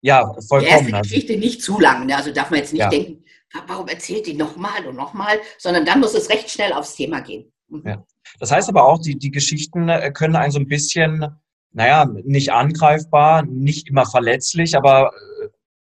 ja, 0.00 0.24
vollkommen. 0.48 0.60
Die 0.60 0.66
erste 0.66 0.96
also 0.96 1.08
Geschichte 1.08 1.36
nicht 1.38 1.62
zu 1.62 1.78
lang, 1.78 2.06
ne? 2.06 2.16
also 2.16 2.32
darf 2.32 2.50
man 2.50 2.58
jetzt 2.60 2.72
nicht 2.72 2.82
ja. 2.82 2.88
denken, 2.88 3.24
warum 3.66 3.88
erzählt 3.88 4.26
die 4.26 4.34
nochmal 4.34 4.86
und 4.86 4.96
nochmal, 4.96 5.38
sondern 5.58 5.84
dann 5.84 6.00
muss 6.00 6.14
es 6.14 6.28
recht 6.28 6.50
schnell 6.50 6.72
aufs 6.72 6.94
Thema 6.94 7.20
gehen. 7.20 7.52
Mhm. 7.68 7.82
Ja. 7.86 8.04
Das 8.38 8.50
heißt 8.50 8.68
aber 8.68 8.84
auch, 8.84 9.00
die, 9.00 9.18
die 9.18 9.30
Geschichten 9.30 9.88
äh, 9.88 10.10
können 10.12 10.36
einen 10.36 10.52
so 10.52 10.58
ein 10.58 10.68
bisschen, 10.68 11.26
naja, 11.72 12.06
nicht 12.24 12.52
angreifbar, 12.52 13.44
nicht 13.44 13.88
immer 13.88 14.06
verletzlich, 14.06 14.76
aber 14.76 15.12
äh, 15.42 15.48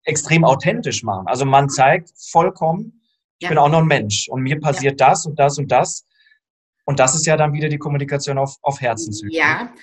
extrem 0.04 0.44
authentisch 0.44 1.04
machen. 1.04 1.28
Also 1.28 1.46
man 1.46 1.70
zeigt 1.70 2.12
vollkommen, 2.30 3.02
ich 3.40 3.46
ja. 3.46 3.50
bin 3.50 3.58
auch 3.58 3.70
noch 3.70 3.80
ein 3.80 3.88
Mensch 3.88 4.28
und 4.30 4.42
mir 4.42 4.60
passiert 4.60 5.00
ja. 5.00 5.10
das 5.10 5.26
und 5.26 5.40
das 5.40 5.58
und 5.58 5.72
das. 5.72 6.06
Und 6.86 7.00
das 7.00 7.16
ist 7.16 7.26
ja 7.26 7.36
dann 7.36 7.54
wieder 7.54 7.68
die 7.68 7.80
Kommunikation 7.80 8.38
auf, 8.38 8.58
auf 8.62 8.80
Herzenszüge. 8.80 9.36
Ja, 9.36 9.74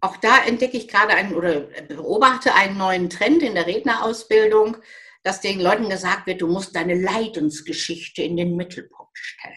auch 0.00 0.16
da 0.18 0.44
entdecke 0.44 0.76
ich 0.76 0.88
gerade 0.88 1.14
einen 1.14 1.34
oder 1.34 1.60
beobachte 1.88 2.54
einen 2.54 2.76
neuen 2.76 3.10
Trend 3.10 3.42
in 3.42 3.54
der 3.54 3.66
Rednerausbildung, 3.66 4.76
dass 5.22 5.40
den 5.40 5.60
Leuten 5.60 5.88
gesagt 5.88 6.26
wird, 6.26 6.40
du 6.40 6.46
musst 6.46 6.76
deine 6.76 6.94
Leidensgeschichte 6.94 8.22
in 8.22 8.36
den 8.36 8.56
Mittelpunkt 8.56 9.16
stellen. 9.18 9.56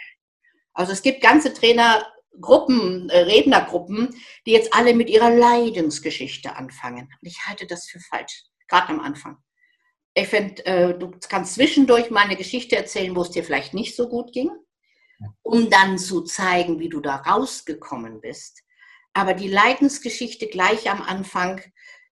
Also 0.73 0.93
es 0.93 1.01
gibt 1.01 1.21
ganze 1.21 1.53
Trainergruppen, 1.53 3.09
äh, 3.09 3.19
Rednergruppen, 3.19 4.15
die 4.45 4.51
jetzt 4.51 4.73
alle 4.73 4.93
mit 4.93 5.09
ihrer 5.09 5.29
Leidensgeschichte 5.29 6.55
anfangen. 6.55 7.11
Und 7.21 7.27
ich 7.27 7.45
halte 7.45 7.67
das 7.67 7.87
für 7.87 7.99
falsch, 7.99 8.45
gerade 8.67 8.89
am 8.89 8.99
Anfang. 8.99 9.37
Ich 10.13 10.27
finde, 10.27 10.65
äh, 10.65 10.97
du 10.97 11.11
kannst 11.27 11.55
zwischendurch 11.55 12.09
mal 12.09 12.21
eine 12.21 12.35
Geschichte 12.35 12.75
erzählen, 12.75 13.15
wo 13.15 13.21
es 13.21 13.31
dir 13.31 13.43
vielleicht 13.43 13.73
nicht 13.73 13.95
so 13.95 14.09
gut 14.09 14.33
ging, 14.33 14.49
um 15.43 15.69
dann 15.69 15.97
zu 15.97 16.23
zeigen, 16.23 16.79
wie 16.79 16.89
du 16.89 17.01
da 17.01 17.17
rausgekommen 17.17 18.21
bist. 18.21 18.63
Aber 19.13 19.33
die 19.33 19.47
Leidensgeschichte 19.47 20.47
gleich 20.47 20.89
am 20.89 21.01
Anfang, 21.01 21.61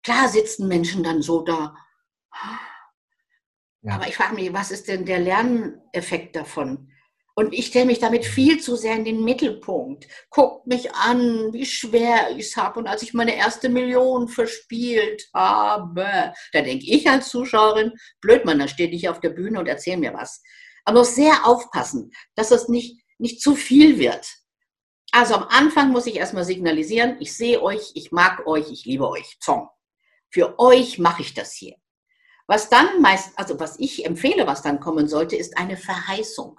klar 0.02 0.28
sitzen 0.28 0.68
Menschen 0.68 1.02
dann 1.02 1.22
so 1.22 1.42
da. 1.42 1.76
Ja. 3.82 3.96
Aber 3.96 4.08
ich 4.08 4.16
frage 4.16 4.34
mich, 4.34 4.52
was 4.52 4.70
ist 4.70 4.88
denn 4.88 5.04
der 5.04 5.18
Lerneffekt 5.18 6.36
davon? 6.36 6.90
Und 7.36 7.52
ich 7.52 7.66
stelle 7.66 7.86
mich 7.86 7.98
damit 7.98 8.24
viel 8.24 8.60
zu 8.60 8.76
sehr 8.76 8.94
in 8.94 9.04
den 9.04 9.24
Mittelpunkt. 9.24 10.06
Guckt 10.30 10.68
mich 10.68 10.94
an, 10.94 11.52
wie 11.52 11.66
schwer 11.66 12.30
ich 12.30 12.46
es 12.46 12.56
habe. 12.56 12.78
Und 12.78 12.86
als 12.86 13.02
ich 13.02 13.12
meine 13.12 13.36
erste 13.36 13.68
Million 13.68 14.28
verspielt 14.28 15.28
habe, 15.34 16.32
da 16.52 16.62
denke 16.62 16.86
ich 16.86 17.10
als 17.10 17.30
Zuschauerin, 17.30 17.92
blöd, 18.20 18.44
man, 18.44 18.60
da 18.60 18.68
steht 18.68 18.92
ich 18.92 19.08
auf 19.08 19.18
der 19.18 19.30
Bühne 19.30 19.58
und 19.58 19.66
erzähl 19.66 19.96
mir 19.96 20.14
was. 20.14 20.42
Aber 20.84 21.04
sehr 21.04 21.44
aufpassen, 21.44 22.12
dass 22.36 22.52
es 22.52 22.68
nicht, 22.68 23.02
nicht 23.18 23.40
zu 23.40 23.56
viel 23.56 23.98
wird. 23.98 24.26
Also 25.14 25.34
am 25.36 25.44
Anfang 25.44 25.92
muss 25.92 26.06
ich 26.06 26.16
erstmal 26.16 26.44
signalisieren, 26.44 27.18
ich 27.20 27.36
sehe 27.36 27.62
euch, 27.62 27.92
ich 27.94 28.10
mag 28.10 28.48
euch, 28.48 28.72
ich 28.72 28.84
liebe 28.84 29.08
euch. 29.08 29.38
Zong. 29.38 29.68
Für 30.28 30.58
euch 30.58 30.98
mache 30.98 31.22
ich 31.22 31.34
das 31.34 31.52
hier. 31.52 31.76
Was 32.48 32.68
dann 32.68 33.00
meist, 33.00 33.30
also 33.38 33.60
was 33.60 33.78
ich 33.78 34.04
empfehle, 34.04 34.48
was 34.48 34.62
dann 34.62 34.80
kommen 34.80 35.06
sollte, 35.06 35.36
ist 35.36 35.56
eine 35.56 35.76
Verheißung. 35.76 36.58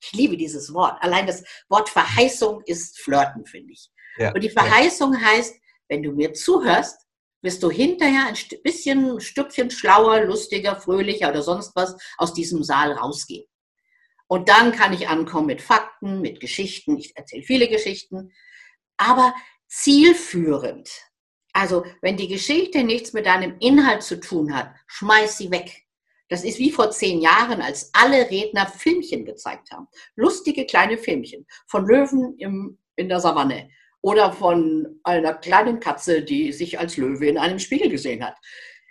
Ich 0.00 0.12
liebe 0.12 0.36
dieses 0.36 0.72
Wort. 0.72 0.96
Allein 1.02 1.26
das 1.26 1.42
Wort 1.68 1.88
Verheißung 1.88 2.62
ist 2.66 3.00
Flirten, 3.00 3.44
finde 3.46 3.72
ich. 3.72 3.90
Ja, 4.16 4.32
Und 4.32 4.44
die 4.44 4.50
Verheißung 4.50 5.14
ja. 5.14 5.20
heißt, 5.20 5.56
wenn 5.88 6.04
du 6.04 6.12
mir 6.12 6.32
zuhörst, 6.34 7.04
wirst 7.42 7.64
du 7.64 7.68
hinterher 7.68 8.28
ein 8.28 8.36
bisschen, 8.62 9.16
ein 9.16 9.20
Stückchen 9.20 9.72
schlauer, 9.72 10.20
lustiger, 10.20 10.76
fröhlicher 10.76 11.30
oder 11.30 11.42
sonst 11.42 11.74
was 11.74 11.96
aus 12.16 12.32
diesem 12.32 12.62
Saal 12.62 12.92
rausgehen. 12.92 13.48
Und 14.28 14.48
dann 14.48 14.72
kann 14.72 14.92
ich 14.92 15.08
ankommen 15.08 15.46
mit 15.46 15.62
Fakten, 15.62 16.20
mit 16.20 16.38
Geschichten. 16.40 16.96
Ich 16.98 17.16
erzähle 17.16 17.42
viele 17.42 17.68
Geschichten, 17.68 18.32
aber 18.96 19.34
zielführend. 19.66 20.90
Also, 21.52 21.84
wenn 22.02 22.16
die 22.16 22.28
Geschichte 22.28 22.84
nichts 22.84 23.12
mit 23.14 23.26
deinem 23.26 23.56
Inhalt 23.58 24.02
zu 24.02 24.20
tun 24.20 24.54
hat, 24.54 24.70
schmeiß 24.86 25.38
sie 25.38 25.50
weg. 25.50 25.86
Das 26.28 26.44
ist 26.44 26.58
wie 26.58 26.70
vor 26.70 26.90
zehn 26.90 27.20
Jahren, 27.20 27.62
als 27.62 27.90
alle 27.94 28.30
Redner 28.30 28.66
Filmchen 28.66 29.24
gezeigt 29.24 29.70
haben. 29.72 29.88
Lustige 30.14 30.66
kleine 30.66 30.98
Filmchen 30.98 31.46
von 31.66 31.86
Löwen 31.86 32.36
im, 32.38 32.78
in 32.96 33.08
der 33.08 33.20
Savanne 33.20 33.70
oder 34.02 34.32
von 34.32 35.00
einer 35.04 35.34
kleinen 35.34 35.80
Katze, 35.80 36.22
die 36.22 36.52
sich 36.52 36.78
als 36.78 36.98
Löwe 36.98 37.26
in 37.26 37.38
einem 37.38 37.58
Spiegel 37.58 37.88
gesehen 37.88 38.24
hat. 38.24 38.36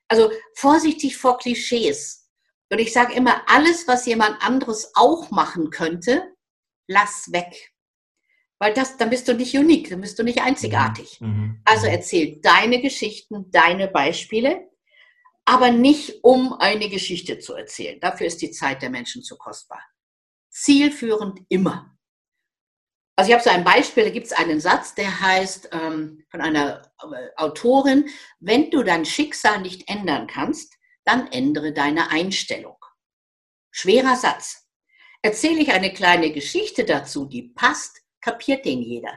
Also 0.07 0.31
vorsichtig 0.55 1.17
vor 1.17 1.37
Klischees. 1.37 2.26
Und 2.69 2.79
ich 2.79 2.91
sage 2.91 3.13
immer, 3.13 3.43
alles, 3.47 3.87
was 3.87 4.05
jemand 4.05 4.41
anderes 4.41 4.91
auch 4.95 5.31
machen 5.31 5.69
könnte, 5.69 6.33
lass 6.87 7.31
weg. 7.31 7.73
Weil 8.59 8.73
das, 8.73 8.97
dann 8.97 9.09
bist 9.09 9.27
du 9.27 9.33
nicht 9.33 9.55
unique, 9.55 9.89
dann 9.89 10.01
bist 10.01 10.17
du 10.19 10.23
nicht 10.23 10.41
einzigartig. 10.41 11.21
Mhm. 11.21 11.27
mhm. 11.27 11.61
Also 11.65 11.87
erzähl 11.87 12.39
deine 12.41 12.81
Geschichten, 12.81 13.51
deine 13.51 13.87
Beispiele 13.87 14.67
aber 15.47 15.71
nicht 15.71 16.23
um 16.23 16.53
eine 16.59 16.89
Geschichte 16.89 17.39
zu 17.39 17.53
erzählen. 17.53 17.99
Dafür 18.01 18.27
ist 18.27 18.41
die 18.41 18.51
Zeit 18.51 18.81
der 18.81 18.89
Menschen 18.89 19.23
zu 19.23 19.37
kostbar. 19.37 19.81
Zielführend 20.49 21.39
immer. 21.47 21.97
Also 23.15 23.29
ich 23.29 23.33
habe 23.33 23.43
so 23.43 23.49
ein 23.49 23.63
Beispiel, 23.63 24.03
da 24.03 24.09
gibt 24.09 24.25
es 24.25 24.33
einen 24.33 24.59
Satz, 24.59 24.93
der 24.93 25.21
heißt 25.21 25.69
ähm, 25.71 26.25
von 26.29 26.41
einer 26.41 26.81
äh, 27.01 27.29
Autorin, 27.37 28.09
wenn 28.39 28.69
du 28.71 28.83
dein 28.83 29.05
Schicksal 29.05 29.61
nicht 29.61 29.89
ändern 29.89 30.27
kannst, 30.27 30.76
dann 31.07 31.27
ändere 31.31 31.73
deine 31.73 32.11
Einstellung. 32.11 32.77
Schwerer 33.71 34.15
Satz. 34.15 34.67
Erzähle 35.21 35.61
ich 35.61 35.71
eine 35.71 35.93
kleine 35.93 36.31
Geschichte 36.31 36.83
dazu, 36.83 37.25
die 37.25 37.43
passt, 37.43 38.01
kapiert 38.21 38.65
den 38.65 38.81
jeder. 38.81 39.13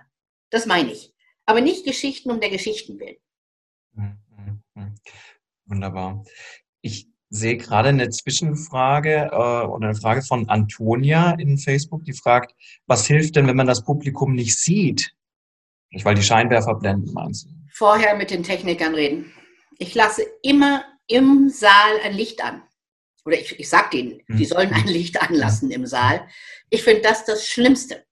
Das 0.51 0.67
meine 0.67 0.93
ich. 0.93 1.13
Aber 1.47 1.61
nicht 1.61 1.85
Geschichten 1.85 2.31
um 2.31 2.41
der 2.41 2.51
Geschichten 2.51 2.99
willen. 3.01 3.17
Hm, 3.95 4.19
hm, 4.37 4.63
hm. 4.75 4.95
Wunderbar. 5.67 6.23
Ich 6.81 7.09
sehe 7.29 7.57
gerade 7.57 7.91
eine 7.91 8.09
Zwischenfrage 8.09 9.31
äh, 9.33 9.67
oder 9.67 9.89
eine 9.89 9.95
Frage 9.95 10.23
von 10.23 10.49
Antonia 10.49 11.33
in 11.33 11.59
Facebook, 11.59 12.05
die 12.05 12.13
fragt, 12.13 12.55
was 12.87 13.07
hilft 13.07 13.37
denn, 13.37 13.47
wenn 13.47 13.57
man 13.57 13.67
das 13.67 13.85
Publikum 13.85 14.35
nicht 14.35 14.59
sieht? 14.59 15.13
Nicht, 15.91 16.05
weil 16.05 16.15
die 16.15 16.23
Scheinwerfer 16.23 16.75
blenden, 16.77 17.13
meinst 17.13 17.47
du? 17.47 17.51
Vorher 17.73 18.17
mit 18.17 18.31
den 18.31 18.43
Technikern 18.43 18.95
reden. 18.95 19.33
Ich 19.79 19.95
lasse 19.95 20.23
immer 20.43 20.85
im 21.11 21.49
Saal 21.49 22.01
ein 22.03 22.15
Licht 22.15 22.43
an. 22.43 22.63
Oder 23.25 23.39
ich, 23.39 23.59
ich 23.59 23.69
sage 23.69 23.91
denen, 23.93 24.23
die 24.29 24.45
sollen 24.45 24.73
ein 24.73 24.87
Licht 24.87 25.21
anlassen 25.21 25.71
im 25.71 25.87
Saal. 25.87 26.27
Ich 26.71 26.83
finde 26.83 27.03
das 27.03 27.25
das 27.25 27.47
Schlimmste. 27.47 28.05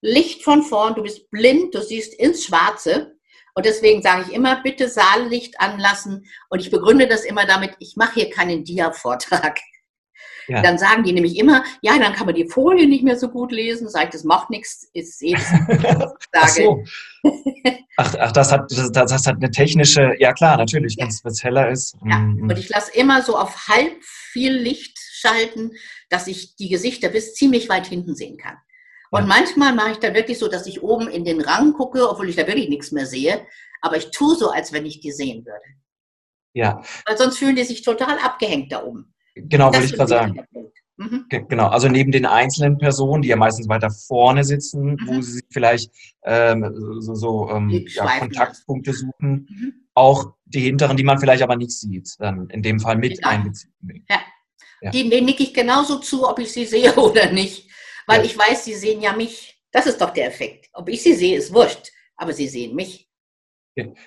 Licht 0.00 0.44
von 0.44 0.62
vorn, 0.62 0.94
du 0.94 1.02
bist 1.02 1.30
blind, 1.30 1.74
du 1.74 1.82
siehst 1.82 2.14
ins 2.14 2.44
Schwarze 2.44 3.18
und 3.54 3.66
deswegen 3.66 4.00
sage 4.00 4.24
ich 4.26 4.34
immer, 4.34 4.62
bitte 4.62 4.88
Saallicht 4.88 5.60
anlassen. 5.60 6.26
Und 6.48 6.60
ich 6.60 6.70
begründe 6.70 7.06
das 7.06 7.24
immer 7.24 7.46
damit, 7.46 7.72
ich 7.80 7.96
mache 7.96 8.14
hier 8.14 8.30
keinen 8.30 8.64
Dia-Vortrag. 8.64 9.58
Ja. 10.48 10.62
Dann 10.62 10.78
sagen 10.78 11.04
die 11.04 11.12
nämlich 11.12 11.36
immer, 11.38 11.64
ja, 11.82 11.98
dann 11.98 12.12
kann 12.12 12.26
man 12.26 12.34
die 12.34 12.48
Folie 12.48 12.88
nicht 12.88 13.04
mehr 13.04 13.18
so 13.18 13.28
gut 13.28 13.52
lesen. 13.52 13.88
Sag 13.88 14.04
ich, 14.04 14.10
das 14.10 14.24
macht 14.24 14.50
nichts, 14.50 14.88
ist 14.92 15.22
eh 15.22 15.34
ach, 16.32 16.48
so. 16.48 16.84
ach, 17.96 18.14
ach, 18.18 18.32
das 18.32 18.52
hat 18.52 18.70
das, 18.70 18.92
das, 18.92 19.26
hat 19.26 19.36
eine 19.36 19.50
technische, 19.50 20.14
ja 20.18 20.32
klar, 20.32 20.56
natürlich, 20.56 20.96
ja. 20.96 21.04
wenn 21.04 21.32
es 21.32 21.44
heller 21.44 21.70
ist. 21.70 21.96
Ja. 22.04 22.18
Mhm. 22.18 22.42
Und 22.42 22.58
ich 22.58 22.68
lasse 22.68 22.92
immer 22.94 23.22
so 23.22 23.36
auf 23.36 23.68
halb 23.68 24.02
viel 24.02 24.52
Licht 24.52 24.98
schalten, 24.98 25.72
dass 26.08 26.26
ich 26.26 26.56
die 26.56 26.68
Gesichter 26.68 27.08
bis 27.08 27.34
ziemlich 27.34 27.68
weit 27.68 27.86
hinten 27.86 28.14
sehen 28.14 28.36
kann. 28.36 28.56
Und 29.10 29.26
manchmal 29.26 29.74
mache 29.74 29.92
ich 29.92 29.98
dann 29.98 30.14
wirklich 30.14 30.38
so, 30.38 30.46
dass 30.46 30.66
ich 30.66 30.82
oben 30.82 31.08
in 31.08 31.24
den 31.24 31.40
Rang 31.40 31.72
gucke, 31.72 32.08
obwohl 32.08 32.28
ich 32.28 32.36
da 32.36 32.46
wirklich 32.46 32.68
nichts 32.68 32.92
mehr 32.92 33.06
sehe. 33.06 33.44
Aber 33.80 33.96
ich 33.96 34.10
tue 34.12 34.36
so, 34.36 34.50
als 34.50 34.72
wenn 34.72 34.86
ich 34.86 35.00
die 35.00 35.10
sehen 35.10 35.44
würde. 35.44 35.64
Ja. 36.52 36.82
Weil 37.06 37.18
sonst 37.18 37.38
fühlen 37.38 37.56
die 37.56 37.64
sich 37.64 37.82
total 37.82 38.18
abgehängt 38.18 38.72
da 38.72 38.84
oben. 38.84 39.14
Genau, 39.34 39.72
würde 39.72 39.86
ich 39.86 39.92
gerade 39.92 40.08
sagen. 40.08 40.40
Mhm. 40.96 41.26
Genau, 41.28 41.68
also 41.68 41.88
neben 41.88 42.12
den 42.12 42.26
einzelnen 42.26 42.76
Personen, 42.76 43.22
die 43.22 43.28
ja 43.28 43.36
meistens 43.36 43.68
weiter 43.68 43.90
vorne 43.90 44.44
sitzen, 44.44 44.92
mhm. 44.92 44.98
wo 45.06 45.20
sie 45.22 45.32
sich 45.32 45.44
vielleicht 45.50 45.90
ähm, 46.24 46.74
so, 46.98 47.14
so 47.14 47.50
ähm, 47.50 47.70
ja, 47.70 48.18
Kontaktpunkte 48.18 48.92
suchen, 48.92 49.48
mhm. 49.48 49.72
auch 49.94 50.34
die 50.44 50.60
hinteren, 50.60 50.96
die 50.96 51.04
man 51.04 51.18
vielleicht 51.18 51.42
aber 51.42 51.56
nicht 51.56 51.72
sieht, 51.72 52.16
dann 52.18 52.50
in 52.50 52.62
dem 52.62 52.80
Fall 52.80 52.96
mit 52.96 53.16
genau. 53.16 53.28
einbeziehen. 53.28 53.72
Ja. 54.10 54.20
ja. 54.82 54.90
Die, 54.90 55.08
denen 55.08 55.24
nicke 55.24 55.42
ich 55.42 55.54
genauso 55.54 56.00
zu, 56.00 56.28
ob 56.28 56.38
ich 56.38 56.52
sie 56.52 56.66
sehe 56.66 56.94
oder 56.94 57.32
nicht 57.32 57.70
weil 58.10 58.24
ich 58.24 58.36
weiß, 58.36 58.64
sie 58.64 58.74
sehen 58.74 59.00
ja 59.00 59.12
mich. 59.12 59.56
Das 59.70 59.86
ist 59.86 60.00
doch 60.00 60.10
der 60.10 60.26
Effekt. 60.26 60.68
Ob 60.72 60.88
ich 60.88 61.02
sie 61.02 61.14
sehe, 61.14 61.36
ist 61.36 61.54
wurscht, 61.54 61.92
aber 62.16 62.32
sie 62.32 62.48
sehen 62.48 62.74
mich. 62.74 63.08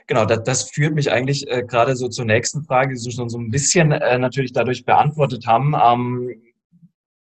Genau, 0.07 0.25
das, 0.25 0.43
das 0.43 0.69
führt 0.69 0.93
mich 0.93 1.11
eigentlich 1.11 1.47
äh, 1.47 1.63
gerade 1.63 1.95
so 1.95 2.07
zur 2.07 2.25
nächsten 2.25 2.63
Frage, 2.63 2.93
die 2.93 2.99
Sie 2.99 3.11
schon 3.11 3.29
so 3.29 3.37
ein 3.37 3.49
bisschen 3.49 3.91
äh, 3.91 4.17
natürlich 4.17 4.53
dadurch 4.53 4.85
beantwortet 4.85 5.45
haben. 5.47 5.75
Ähm, 5.81 6.41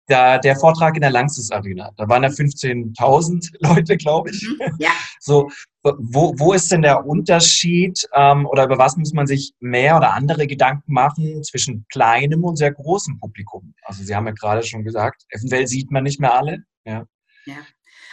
da, 0.08 0.38
der 0.38 0.56
Vortrag 0.56 0.96
in 0.96 1.02
der 1.02 1.12
Langsys 1.12 1.52
Arena. 1.52 1.92
Da 1.96 2.08
waren 2.10 2.24
ja 2.24 2.30
15.000 2.30 3.56
Leute, 3.60 3.98
glaube 3.98 4.30
ich. 4.30 4.42
Mhm, 4.44 4.78
ja. 4.80 4.92
So, 5.26 5.50
wo, 5.84 6.34
wo 6.38 6.52
ist 6.52 6.70
denn 6.70 6.82
der 6.82 7.06
Unterschied 7.06 8.06
ähm, 8.14 8.46
oder 8.46 8.66
über 8.66 8.78
was 8.78 8.98
muss 8.98 9.14
man 9.14 9.26
sich 9.26 9.54
mehr 9.62 9.96
oder 9.96 10.14
andere 10.14 10.48
Gedanken 10.48 10.92
machen 10.92 11.42
zwischen 11.46 11.86
kleinem 11.90 12.44
und 12.44 12.58
sehr 12.58 12.74
großem 12.74 13.20
Publikum? 13.22 13.74
Also 13.84 14.04
Sie 14.04 14.14
haben 14.14 14.28
ja 14.28 14.34
gerade 14.34 14.64
schon 14.64 14.84
gesagt, 14.84 15.24
eventuell 15.30 15.66
sieht 15.66 15.92
man 15.92 16.04
nicht 16.04 16.20
mehr 16.20 16.34
alle. 16.34 16.66
Ja. 16.84 17.06
ja. 17.46 17.56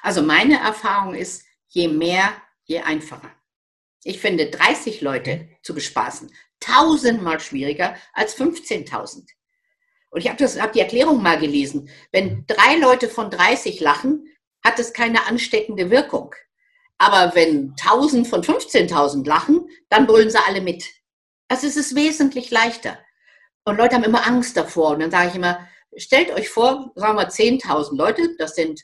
Also 0.02 0.22
meine 0.22 0.60
Erfahrung 0.60 1.14
ist, 1.14 1.44
je 1.66 1.88
mehr, 1.88 2.30
je 2.62 2.78
einfacher. 2.78 3.30
Ich 4.04 4.20
finde 4.20 4.50
30 4.50 5.00
Leute 5.00 5.48
zu 5.62 5.74
bespaßen 5.74 6.30
tausendmal 6.60 7.40
schwieriger 7.40 7.96
als 8.12 8.36
15.000. 8.36 9.26
Und 10.10 10.20
ich 10.20 10.28
habe 10.28 10.44
hab 10.44 10.72
die 10.72 10.80
Erklärung 10.80 11.22
mal 11.22 11.38
gelesen. 11.38 11.88
Wenn 12.12 12.44
drei 12.46 12.76
Leute 12.76 13.08
von 13.08 13.30
30 13.30 13.80
lachen, 13.80 14.26
hat 14.62 14.78
es 14.78 14.92
keine 14.92 15.26
ansteckende 15.26 15.90
Wirkung. 15.90 16.34
Aber 16.98 17.34
wenn 17.34 17.74
1000 17.80 18.28
von 18.28 18.42
15.000 18.42 19.26
lachen, 19.26 19.68
dann 19.88 20.06
brüllen 20.06 20.30
sie 20.30 20.38
alle 20.46 20.60
mit. 20.60 20.84
Also 21.48 21.66
es 21.66 21.76
ist 21.76 21.94
wesentlich 21.94 22.50
leichter. 22.50 22.98
Und 23.64 23.76
Leute 23.76 23.94
haben 23.94 24.04
immer 24.04 24.26
Angst 24.26 24.56
davor. 24.56 24.90
Und 24.90 25.00
dann 25.00 25.10
sage 25.10 25.30
ich 25.30 25.34
immer, 25.36 25.66
stellt 25.96 26.30
euch 26.32 26.48
vor, 26.48 26.92
sagen 26.94 27.16
wir 27.16 27.30
10.000 27.30 27.96
Leute, 27.96 28.36
das 28.36 28.54
sind 28.54 28.82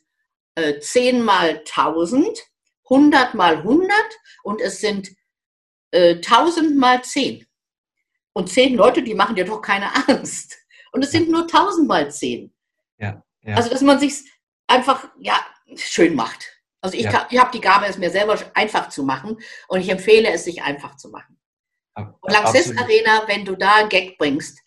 äh, 0.55 0.79
10 0.81 1.22
mal 1.22 1.59
1000, 1.59 2.42
100 2.90 3.35
mal 3.35 3.59
100 3.59 3.90
und 4.42 4.61
es 4.61 4.81
sind 4.81 5.11
äh, 5.90 6.16
1000 6.16 6.77
mal 6.77 7.03
10. 7.03 7.46
Und 8.33 8.49
10 8.51 8.75
Leute, 8.75 9.03
die 9.03 9.14
machen 9.14 9.37
dir 9.37 9.44
doch 9.44 9.62
keine 9.62 9.90
Angst. 10.09 10.59
Und 10.92 11.05
es 11.05 11.11
sind 11.11 11.31
nur 11.31 11.42
1000 11.42 11.88
mal 11.88 12.11
10. 12.11 12.53
Ja, 12.99 13.22
ja. 13.42 13.57
Also, 13.57 13.70
dass 13.70 13.81
man 13.83 13.99
sich 13.99 14.25
einfach 14.66 15.09
ja, 15.18 15.38
schön 15.77 16.14
macht. 16.14 16.53
Also 16.81 16.96
ich, 16.96 17.05
ja. 17.05 17.27
ich 17.31 17.38
habe 17.38 17.51
die 17.53 17.61
Gabe, 17.61 17.87
es 17.87 17.99
mir 17.99 18.11
selber 18.11 18.38
einfach 18.55 18.88
zu 18.90 19.03
machen 19.03 19.38
und 19.68 19.81
ich 19.81 19.88
empfehle 19.88 20.31
es, 20.31 20.44
sich 20.44 20.62
einfach 20.62 20.96
zu 20.96 21.11
machen. 21.11 21.38
Und 21.94 22.31
Lanxess 22.31 22.77
Arena, 22.77 23.27
wenn 23.27 23.44
du 23.44 23.57
da 23.57 23.77
einen 23.77 23.88
Gag 23.88 24.18
bringst, 24.18 24.61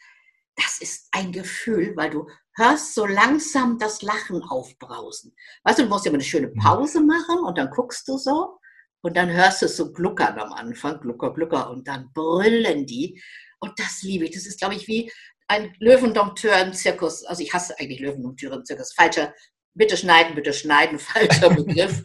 das 0.56 0.80
ist 0.82 1.08
ein 1.12 1.32
Gefühl, 1.32 1.96
weil 1.96 2.10
du 2.10 2.28
hörst 2.60 2.94
so 2.94 3.06
langsam 3.06 3.80
das 3.80 4.02
Lachen 4.04 4.44
aufbrausen. 4.44 5.36
Weißt 5.64 5.80
du, 5.80 5.84
du 5.84 5.90
musst 5.90 6.06
ja 6.06 6.12
mal 6.12 6.18
eine 6.18 6.24
schöne 6.24 6.48
mhm. 6.48 6.60
Pause 6.60 7.02
machen 7.02 7.40
und 7.46 7.58
dann 7.58 7.72
guckst 7.72 8.08
du 8.08 8.18
so 8.18 8.60
und 9.02 9.18
dann 9.18 9.32
hörst 9.32 9.62
du 9.62 9.68
so 9.68 9.92
gluckern 9.92 10.38
am 10.38 10.54
Anfang, 10.54 11.00
glucker, 11.00 11.34
glucker 11.34 11.72
und 11.72 11.88
dann 11.88 12.12
brüllen 12.14 12.86
die 12.86 13.22
und 13.60 13.80
das 13.80 14.04
liebe 14.04 14.26
ich. 14.26 14.32
Das 14.32 14.46
ist, 14.46 14.60
glaube 14.60 14.76
ich, 14.76 14.88
wie 14.88 15.12
ein 15.48 15.74
Löwendompteur 15.80 16.62
im 16.62 16.74
Zirkus. 16.74 17.26
Also 17.26 17.42
ich 17.42 17.54
hasse 17.54 17.78
eigentlich 17.80 18.00
Löwendompteure 18.00 18.58
im 18.58 18.66
Zirkus. 18.66 18.94
Falscher, 18.94 19.34
bitte 19.74 19.98
schneiden, 19.98 20.36
bitte 20.36 20.54
schneiden, 20.54 21.00
falscher 21.00 21.50
Begriff. 21.50 22.04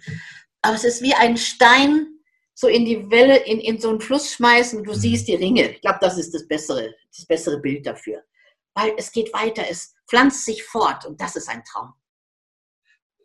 Aber 0.63 0.77
es 0.77 0.85
ist 0.85 1.03
wie 1.03 1.15
ein 1.15 1.37
Stein 1.37 2.07
so 2.55 2.69
in 2.69 2.85
die 2.85 3.11
Welle, 3.11 3.37
in, 3.45 3.59
in 3.59 3.81
so 3.81 3.91
einen 3.91 4.01
Fluss 4.01 4.33
schmeißen 4.33 4.85
du 4.85 4.93
mhm. 4.93 4.97
siehst 4.97 5.29
die 5.29 5.35
Ringe. 5.35 5.73
Ich 5.73 5.81
glaube, 5.81 5.99
das 6.01 6.17
ist 6.19 6.33
das 6.33 6.47
bessere, 6.47 6.95
das 7.15 7.27
bessere 7.27 7.61
Bild 7.61 7.85
dafür. 7.85 8.23
Weil 8.75 8.95
es 8.97 9.13
geht 9.13 9.33
weiter, 9.33 9.63
es 9.69 9.95
pflanzt 10.09 10.45
sich 10.45 10.65
fort 10.65 11.05
und 11.07 11.21
das 11.21 11.37
ist 11.37 11.49
ein 11.49 11.63
Traum. 11.65 11.93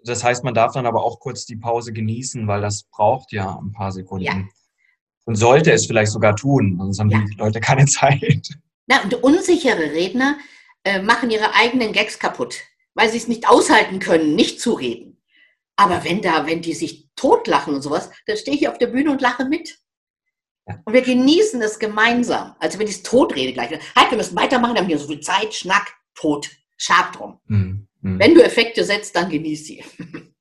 Das 0.04 0.24
heißt, 0.24 0.44
man 0.44 0.54
darf 0.54 0.74
dann 0.74 0.86
aber 0.86 1.04
auch 1.04 1.20
kurz 1.20 1.46
die 1.46 1.58
Pause 1.58 1.92
genießen, 1.92 2.48
weil 2.48 2.62
das 2.62 2.84
braucht 2.84 3.32
ja 3.32 3.60
ein 3.62 3.72
paar 3.72 3.92
Sekunden. 3.92 4.26
Ja. 4.26 4.44
Und 5.26 5.36
sollte 5.36 5.72
es 5.72 5.86
vielleicht 5.86 6.12
sogar 6.12 6.36
tun, 6.36 6.78
sonst 6.80 7.00
haben 7.00 7.10
ja. 7.10 7.24
die 7.30 7.36
Leute 7.36 7.60
keine 7.60 7.86
Zeit. 7.88 8.50
Na, 8.88 9.04
und 9.04 9.14
unsichere 9.16 9.92
Redner 9.92 10.38
äh, 10.84 11.02
machen 11.02 11.30
ihre 11.30 11.54
eigenen 11.54 11.92
Gags 11.92 12.18
kaputt, 12.18 12.56
weil 12.94 13.10
sie 13.10 13.18
es 13.18 13.28
nicht 13.28 13.48
aushalten 13.48 14.00
können, 14.00 14.36
nicht 14.36 14.62
zu 14.62 14.74
reden. 14.74 15.22
Aber 15.76 16.04
wenn 16.04 16.22
da, 16.22 16.46
wenn 16.46 16.62
die 16.62 16.74
sich 16.74 17.10
totlachen 17.16 17.74
und 17.74 17.82
sowas, 17.82 18.10
dann 18.26 18.38
stehe 18.38 18.58
ich 18.58 18.68
auf 18.68 18.78
der 18.78 18.88
Bühne 18.88 19.12
und 19.12 19.22
lache 19.22 19.46
mit. 19.46 19.80
Und 20.86 20.94
wir 20.94 21.02
genießen 21.02 21.62
es 21.62 21.80
gemeinsam. 21.80 22.56
Also 22.60 22.80
wenn 22.80 22.88
ich 22.88 22.96
es 22.96 23.04
tot 23.04 23.36
rede 23.36 23.54
gleich. 23.54 23.72
Halt, 23.96 24.12
wir 24.12 24.18
müssen 24.18 24.36
weitermachen, 24.36 24.76
wir 24.76 24.82
haben 24.82 24.88
hier 24.88 25.00
so 25.00 25.08
viel 25.08 25.20
Zeit, 25.20 25.54
Schnack, 25.54 25.96
tot, 26.16 26.50
scharf 26.78 27.12
drum. 27.12 27.40
Mhm. 27.48 27.88
Mhm. 28.02 28.20
Wenn 28.20 28.36
du 28.36 28.44
Effekte 28.44 28.84
setzt, 28.84 29.16
dann 29.16 29.30
genieß 29.30 29.66
sie. 29.66 29.84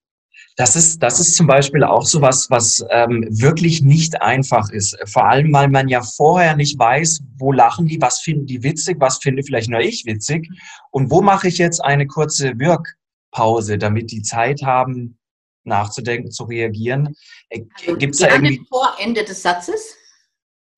Das 0.59 0.75
ist, 0.75 1.01
das 1.05 1.21
ist 1.21 1.37
zum 1.37 1.47
Beispiel 1.47 1.85
auch 1.85 2.05
so 2.05 2.21
was, 2.21 2.51
was 2.51 2.85
ähm, 2.91 3.25
wirklich 3.31 3.81
nicht 3.81 4.21
einfach 4.21 4.71
ist. 4.71 4.99
Vor 5.05 5.25
allem, 5.25 5.53
weil 5.53 5.69
man 5.69 5.87
ja 5.87 6.03
vorher 6.03 6.57
nicht 6.57 6.77
weiß, 6.77 7.21
wo 7.37 7.53
lachen 7.53 7.87
die, 7.87 8.01
was 8.01 8.19
finden 8.19 8.47
die 8.47 8.65
witzig, 8.65 8.97
was 8.99 9.19
finde 9.19 9.45
vielleicht 9.45 9.71
nur 9.71 9.79
ich 9.79 10.05
witzig 10.05 10.49
und 10.91 11.13
wo 11.13 11.23
mache 11.23 11.47
ich 11.47 11.59
jetzt 11.59 11.79
eine 11.79 12.09
kurze 12.09 12.59
Wirkpause, 12.59 13.79
damit 13.79 14.11
die 14.11 14.23
Zeit 14.23 14.63
haben, 14.63 15.17
nachzudenken, 15.63 16.33
zu 16.33 16.43
reagieren. 16.43 17.15
Äh, 17.51 17.63
also, 17.81 17.97
Gibt 17.97 18.21
da 18.21 18.33
irgendwie... 18.33 18.61
Vor 18.69 18.97
Ende 18.99 19.23
des 19.23 19.41
Satzes? 19.41 19.98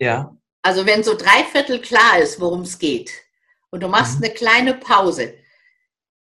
Ja. 0.00 0.36
Also 0.62 0.86
wenn 0.86 1.04
so 1.04 1.14
drei 1.14 1.44
Viertel 1.44 1.80
klar 1.80 2.18
ist, 2.18 2.40
worum 2.40 2.62
es 2.62 2.78
geht 2.78 3.12
und 3.70 3.82
du 3.82 3.88
machst 3.88 4.18
mhm. 4.18 4.24
eine 4.24 4.34
kleine 4.34 4.74
Pause. 4.74 5.34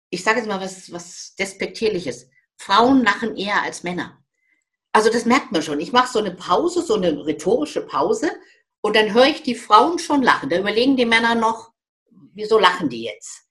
Ich 0.09 0.23
sage 0.23 0.39
jetzt 0.39 0.47
mal 0.47 0.61
was, 0.61 0.91
was 0.91 1.35
Despektierliches 1.35 2.29
Frauen 2.57 3.03
lachen 3.03 3.35
eher 3.35 3.61
als 3.63 3.83
Männer. 3.83 4.23
Also 4.91 5.09
das 5.09 5.25
merkt 5.25 5.51
man 5.51 5.61
schon. 5.61 5.79
Ich 5.79 5.91
mache 5.91 6.11
so 6.11 6.19
eine 6.19 6.31
Pause, 6.31 6.81
so 6.81 6.95
eine 6.95 7.25
rhetorische 7.25 7.81
Pause 7.81 8.31
und 8.81 8.95
dann 8.95 9.13
höre 9.13 9.27
ich 9.27 9.43
die 9.43 9.55
Frauen 9.55 9.99
schon 9.99 10.23
lachen. 10.23 10.49
Da 10.49 10.57
überlegen 10.57 10.97
die 10.97 11.05
Männer 11.05 11.35
noch, 11.35 11.71
wieso 12.33 12.59
lachen 12.59 12.89
die 12.89 13.03
jetzt? 13.03 13.45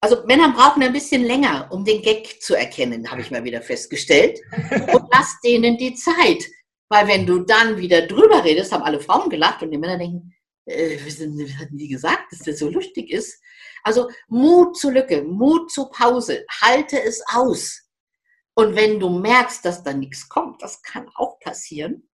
Also 0.00 0.24
Männer 0.26 0.52
brauchen 0.52 0.82
ein 0.82 0.92
bisschen 0.92 1.22
länger, 1.22 1.68
um 1.70 1.84
den 1.84 2.02
Gag 2.02 2.42
zu 2.42 2.56
erkennen, 2.56 3.08
habe 3.08 3.20
ich 3.20 3.30
mal 3.30 3.44
wieder 3.44 3.62
festgestellt. 3.62 4.40
Und 4.92 5.08
lass 5.12 5.40
denen 5.44 5.78
die 5.78 5.94
Zeit. 5.94 6.44
Weil 6.92 7.08
wenn 7.08 7.24
du 7.24 7.38
dann 7.38 7.78
wieder 7.78 8.06
drüber 8.06 8.44
redest, 8.44 8.70
haben 8.70 8.82
alle 8.82 9.00
Frauen 9.00 9.30
gelacht 9.30 9.62
und 9.62 9.70
die 9.70 9.78
Männer 9.78 9.96
denken, 9.96 10.34
äh, 10.66 10.98
was 11.06 11.20
hatten 11.58 11.78
die 11.78 11.88
gesagt, 11.88 12.30
dass 12.30 12.40
das 12.40 12.58
so 12.58 12.68
lustig 12.68 13.10
ist? 13.10 13.40
Also 13.82 14.10
Mut 14.28 14.76
zur 14.76 14.92
Lücke, 14.92 15.22
Mut 15.22 15.72
zur 15.72 15.90
Pause, 15.90 16.44
halte 16.60 17.02
es 17.02 17.24
aus. 17.32 17.88
Und 18.52 18.76
wenn 18.76 19.00
du 19.00 19.08
merkst, 19.08 19.64
dass 19.64 19.82
da 19.82 19.94
nichts 19.94 20.28
kommt, 20.28 20.60
das 20.60 20.82
kann 20.82 21.08
auch 21.14 21.40
passieren, 21.40 22.10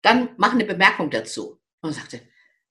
dann 0.00 0.30
mach 0.38 0.54
eine 0.54 0.64
Bemerkung 0.64 1.10
dazu. 1.10 1.60
Und 1.82 1.92
sagte, 1.92 2.22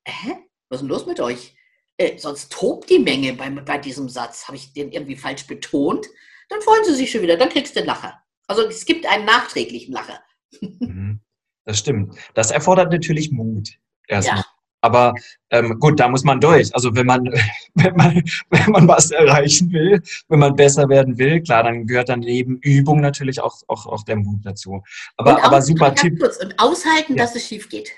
hä, 0.05 0.35
was 0.67 0.77
ist 0.77 0.81
denn 0.81 0.89
los 0.89 1.05
mit 1.05 1.19
euch? 1.19 1.55
Äh, 1.97 2.17
sonst 2.17 2.51
tobt 2.51 2.89
die 2.89 2.97
Menge 2.97 3.33
bei, 3.33 3.51
bei 3.51 3.77
diesem 3.77 4.09
Satz. 4.09 4.47
Habe 4.47 4.57
ich 4.57 4.73
den 4.73 4.91
irgendwie 4.91 5.15
falsch 5.15 5.45
betont? 5.45 6.07
Dann 6.49 6.61
freuen 6.63 6.85
sie 6.85 6.95
sich 6.95 7.11
schon 7.11 7.21
wieder, 7.21 7.37
dann 7.37 7.49
kriegst 7.49 7.75
du 7.75 7.81
den 7.81 7.85
Lacher. 7.85 8.19
Also 8.47 8.63
es 8.63 8.83
gibt 8.83 9.05
einen 9.05 9.25
nachträglichen 9.25 9.93
Lacher. 9.93 10.23
Mhm. 10.61 11.19
Das 11.65 11.79
stimmt. 11.79 12.15
Das 12.33 12.51
erfordert 12.51 12.91
natürlich 12.91 13.31
Mut. 13.31 13.69
Erstmal. 14.07 14.39
Ja. 14.39 14.45
Aber 14.81 15.13
ähm, 15.49 15.77
gut, 15.79 15.99
da 15.99 16.07
muss 16.07 16.23
man 16.23 16.39
durch. 16.39 16.73
Also 16.73 16.95
wenn 16.95 17.05
man, 17.05 17.25
wenn 17.75 17.95
man, 17.95 18.23
wenn 18.49 18.71
man 18.71 18.87
was 18.87 19.11
erreichen 19.11 19.71
will, 19.71 20.01
wenn 20.29 20.39
man 20.39 20.55
besser 20.55 20.87
werden 20.89 21.17
will, 21.17 21.41
klar, 21.41 21.63
dann 21.63 21.85
gehört 21.85 22.09
dann 22.09 22.21
neben 22.21 22.57
Übung 22.61 23.01
natürlich 23.01 23.41
auch, 23.41 23.61
auch, 23.67 23.85
auch 23.85 24.03
der 24.03 24.15
Mut 24.15 24.45
dazu. 24.45 24.81
Aber, 25.17 25.35
und 25.35 25.43
aber 25.43 25.61
super 25.61 25.93
Tipp. 25.93 26.19
Kurz, 26.19 26.37
und 26.37 26.57
aushalten, 26.59 27.15
ja. 27.15 27.23
dass 27.23 27.35
es 27.35 27.47
schief 27.47 27.69
geht. 27.69 27.91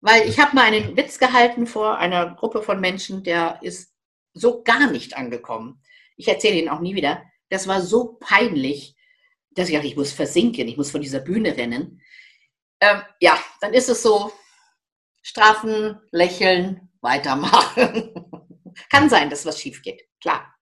Weil 0.00 0.28
ich 0.28 0.38
habe 0.38 0.54
mal 0.54 0.64
einen 0.64 0.96
Witz 0.96 1.18
gehalten 1.18 1.66
vor 1.66 1.98
einer 1.98 2.34
Gruppe 2.36 2.62
von 2.62 2.80
Menschen, 2.80 3.24
der 3.24 3.58
ist 3.62 3.92
so 4.32 4.62
gar 4.62 4.90
nicht 4.90 5.16
angekommen. 5.16 5.82
Ich 6.16 6.28
erzähle 6.28 6.60
ihn 6.60 6.68
auch 6.68 6.80
nie 6.80 6.94
wieder. 6.94 7.22
Das 7.48 7.66
war 7.66 7.80
so 7.80 8.16
peinlich, 8.20 8.94
dass 9.58 9.68
ich 9.68 9.74
dachte, 9.74 9.86
ich 9.88 9.96
muss 9.96 10.12
versinken, 10.12 10.68
ich 10.68 10.76
muss 10.76 10.90
von 10.90 11.00
dieser 11.00 11.20
Bühne 11.20 11.56
rennen. 11.56 12.00
Ähm, 12.80 13.02
ja, 13.20 13.38
dann 13.60 13.74
ist 13.74 13.88
es 13.88 14.02
so, 14.02 14.32
straffen, 15.22 16.00
lächeln, 16.10 16.88
weitermachen. 17.00 18.14
Kann 18.90 19.10
sein, 19.10 19.30
dass 19.30 19.44
was 19.46 19.60
schief 19.60 19.82
geht, 19.82 20.02
klar. 20.20 20.54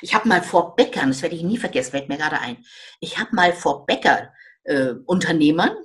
Ich 0.00 0.14
habe 0.14 0.28
mal 0.28 0.42
vor 0.42 0.74
Bäckern, 0.74 1.08
das 1.10 1.22
werde 1.22 1.36
ich 1.36 1.42
nie 1.42 1.56
vergessen, 1.56 1.92
fällt 1.92 2.08
mir 2.08 2.16
gerade 2.16 2.40
ein, 2.40 2.64
ich 3.00 3.18
habe 3.18 3.34
mal 3.34 3.52
vor 3.52 3.86
Bäckerunternehmern, 3.86 5.70
äh, 5.70 5.84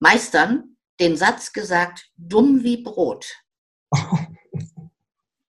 Meistern, 0.00 0.76
den 1.00 1.16
Satz 1.16 1.52
gesagt, 1.52 2.10
dumm 2.16 2.64
wie 2.64 2.82
Brot. 2.82 3.32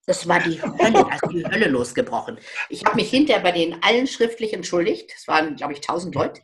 Das 0.07 0.27
war 0.27 0.39
die 0.39 0.61
Hölle, 0.61 1.05
also 1.11 1.27
die 1.27 1.45
Hölle 1.45 1.67
losgebrochen. 1.67 2.37
Ich 2.69 2.85
habe 2.85 2.95
mich 2.95 3.09
hinterher 3.09 3.41
bei 3.41 3.51
denen 3.51 3.81
allen 3.81 4.05
schriftlich 4.05 4.53
entschuldigt. 4.53 5.11
Es 5.17 5.27
waren, 5.27 5.55
glaube 5.55 5.73
ich, 5.73 5.81
tausend 5.81 6.13
Leute. 6.13 6.41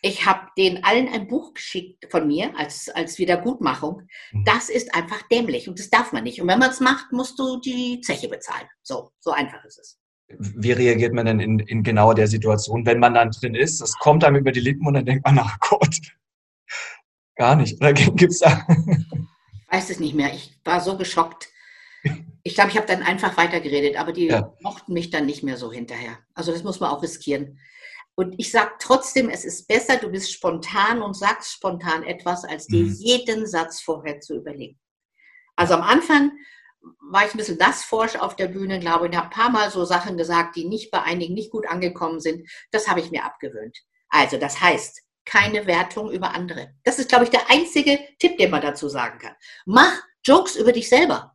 Ich 0.00 0.26
habe 0.26 0.48
denen 0.56 0.84
allen 0.84 1.08
ein 1.08 1.26
Buch 1.26 1.54
geschickt 1.54 2.06
von 2.10 2.26
mir 2.26 2.56
als, 2.58 2.88
als 2.90 3.18
Wiedergutmachung. 3.18 4.06
Mhm. 4.32 4.44
Das 4.44 4.68
ist 4.68 4.94
einfach 4.94 5.22
dämlich 5.28 5.68
und 5.68 5.78
das 5.78 5.90
darf 5.90 6.12
man 6.12 6.24
nicht. 6.24 6.40
Und 6.40 6.48
wenn 6.48 6.58
man 6.58 6.70
es 6.70 6.80
macht, 6.80 7.10
musst 7.10 7.38
du 7.38 7.58
die 7.58 8.00
Zeche 8.02 8.28
bezahlen. 8.28 8.68
So, 8.82 9.10
so 9.18 9.32
einfach 9.32 9.64
ist 9.64 9.78
es. 9.78 9.98
Wie 10.28 10.72
reagiert 10.72 11.14
man 11.14 11.26
denn 11.26 11.40
in, 11.40 11.58
in 11.58 11.82
genau 11.82 12.12
der 12.12 12.28
Situation, 12.28 12.86
wenn 12.86 12.98
man 12.98 13.14
dann 13.14 13.30
drin 13.30 13.54
ist? 13.54 13.80
Es 13.80 13.94
kommt 13.98 14.24
einem 14.24 14.36
über 14.36 14.52
die 14.52 14.60
Lippen 14.60 14.86
und 14.86 14.94
dann 14.94 15.06
denkt 15.06 15.24
man, 15.24 15.38
ach 15.38 15.58
Gott, 15.60 15.96
gar 17.36 17.56
nicht. 17.56 17.80
Oder 17.80 17.92
gibt's 17.94 18.40
da? 18.40 18.66
Ich 18.68 19.72
weiß 19.72 19.90
es 19.90 20.00
nicht 20.00 20.14
mehr. 20.14 20.32
Ich 20.32 20.60
war 20.64 20.80
so 20.80 20.96
geschockt. 20.96 21.48
Ich 22.42 22.54
glaube, 22.54 22.70
ich 22.70 22.76
habe 22.76 22.86
dann 22.86 23.02
einfach 23.02 23.36
weitergeredet, 23.36 23.96
aber 23.96 24.12
die 24.12 24.26
ja. 24.26 24.54
mochten 24.60 24.92
mich 24.92 25.10
dann 25.10 25.26
nicht 25.26 25.42
mehr 25.42 25.56
so 25.56 25.72
hinterher. 25.72 26.18
Also 26.34 26.52
das 26.52 26.62
muss 26.62 26.80
man 26.80 26.90
auch 26.90 27.02
riskieren. 27.02 27.58
Und 28.16 28.34
ich 28.38 28.50
sage 28.52 28.72
trotzdem, 28.78 29.28
es 29.28 29.44
ist 29.44 29.66
besser, 29.66 29.96
du 29.96 30.10
bist 30.10 30.32
spontan 30.32 31.02
und 31.02 31.14
sagst 31.16 31.52
spontan 31.52 32.04
etwas, 32.04 32.44
als 32.44 32.66
dir 32.66 32.84
mhm. 32.84 32.94
jeden 32.98 33.46
Satz 33.46 33.80
vorher 33.80 34.20
zu 34.20 34.36
überlegen. 34.36 34.78
Also 35.56 35.74
am 35.74 35.82
Anfang 35.82 36.32
war 37.00 37.24
ich 37.24 37.34
ein 37.34 37.38
bisschen 37.38 37.56
nassforsch 37.56 38.16
auf 38.16 38.36
der 38.36 38.48
Bühne, 38.48 38.78
glaube 38.78 39.06
ich, 39.06 39.10
und 39.12 39.16
habe 39.16 39.28
ein 39.28 39.32
paar 39.32 39.50
Mal 39.50 39.70
so 39.70 39.84
Sachen 39.84 40.16
gesagt, 40.16 40.56
die 40.56 40.64
nicht 40.64 40.90
bei 40.90 41.02
einigen 41.02 41.34
nicht 41.34 41.50
gut 41.50 41.66
angekommen 41.66 42.20
sind. 42.20 42.48
Das 42.70 42.88
habe 42.88 43.00
ich 43.00 43.10
mir 43.10 43.24
abgewöhnt. 43.24 43.78
Also 44.08 44.36
das 44.36 44.60
heißt, 44.60 45.02
keine 45.24 45.66
Wertung 45.66 46.10
über 46.10 46.34
andere. 46.34 46.74
Das 46.84 46.98
ist, 46.98 47.08
glaube 47.08 47.24
ich, 47.24 47.30
der 47.30 47.50
einzige 47.50 47.98
Tipp, 48.18 48.36
den 48.36 48.50
man 48.50 48.62
dazu 48.62 48.88
sagen 48.88 49.18
kann. 49.18 49.34
Mach 49.64 50.02
Jokes 50.22 50.56
über 50.56 50.72
dich 50.72 50.88
selber. 50.88 51.33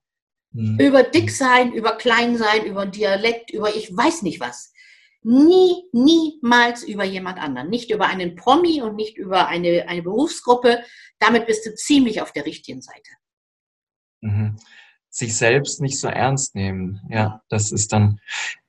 Mhm. 0.52 0.80
Über 0.80 1.04
dick 1.04 1.32
sein, 1.32 1.74
über 1.74 1.98
klein 1.98 2.38
sein, 2.38 2.66
über 2.66 2.86
Dialekt, 2.86 3.52
über 3.52 3.76
ich 3.76 3.96
weiß 3.96 4.24
nicht 4.24 4.40
was. 4.40 4.74
Nie, 5.22 5.84
niemals 5.92 6.84
über 6.84 7.04
jemand 7.04 7.40
anderen. 7.40 7.70
Nicht 7.70 7.92
über 7.92 8.08
einen 8.08 8.36
Promi 8.36 8.82
und 8.82 8.96
nicht 8.96 9.18
über 9.18 9.48
eine, 9.48 9.88
eine 9.88 10.02
Berufsgruppe. 10.02 10.80
Damit 11.20 11.46
bist 11.46 11.66
du 11.66 11.76
ziemlich 11.76 12.22
auf 12.22 12.32
der 12.32 12.46
richtigen 12.46 12.82
Seite. 12.82 13.12
Mhm. 14.22 14.58
Sich 15.10 15.36
selbst 15.36 15.82
nicht 15.82 16.00
so 16.00 16.08
ernst 16.08 16.56
nehmen. 16.56 17.02
Ja, 17.10 17.42
das 17.50 17.72
ist 17.72 17.92
dann, 17.92 18.20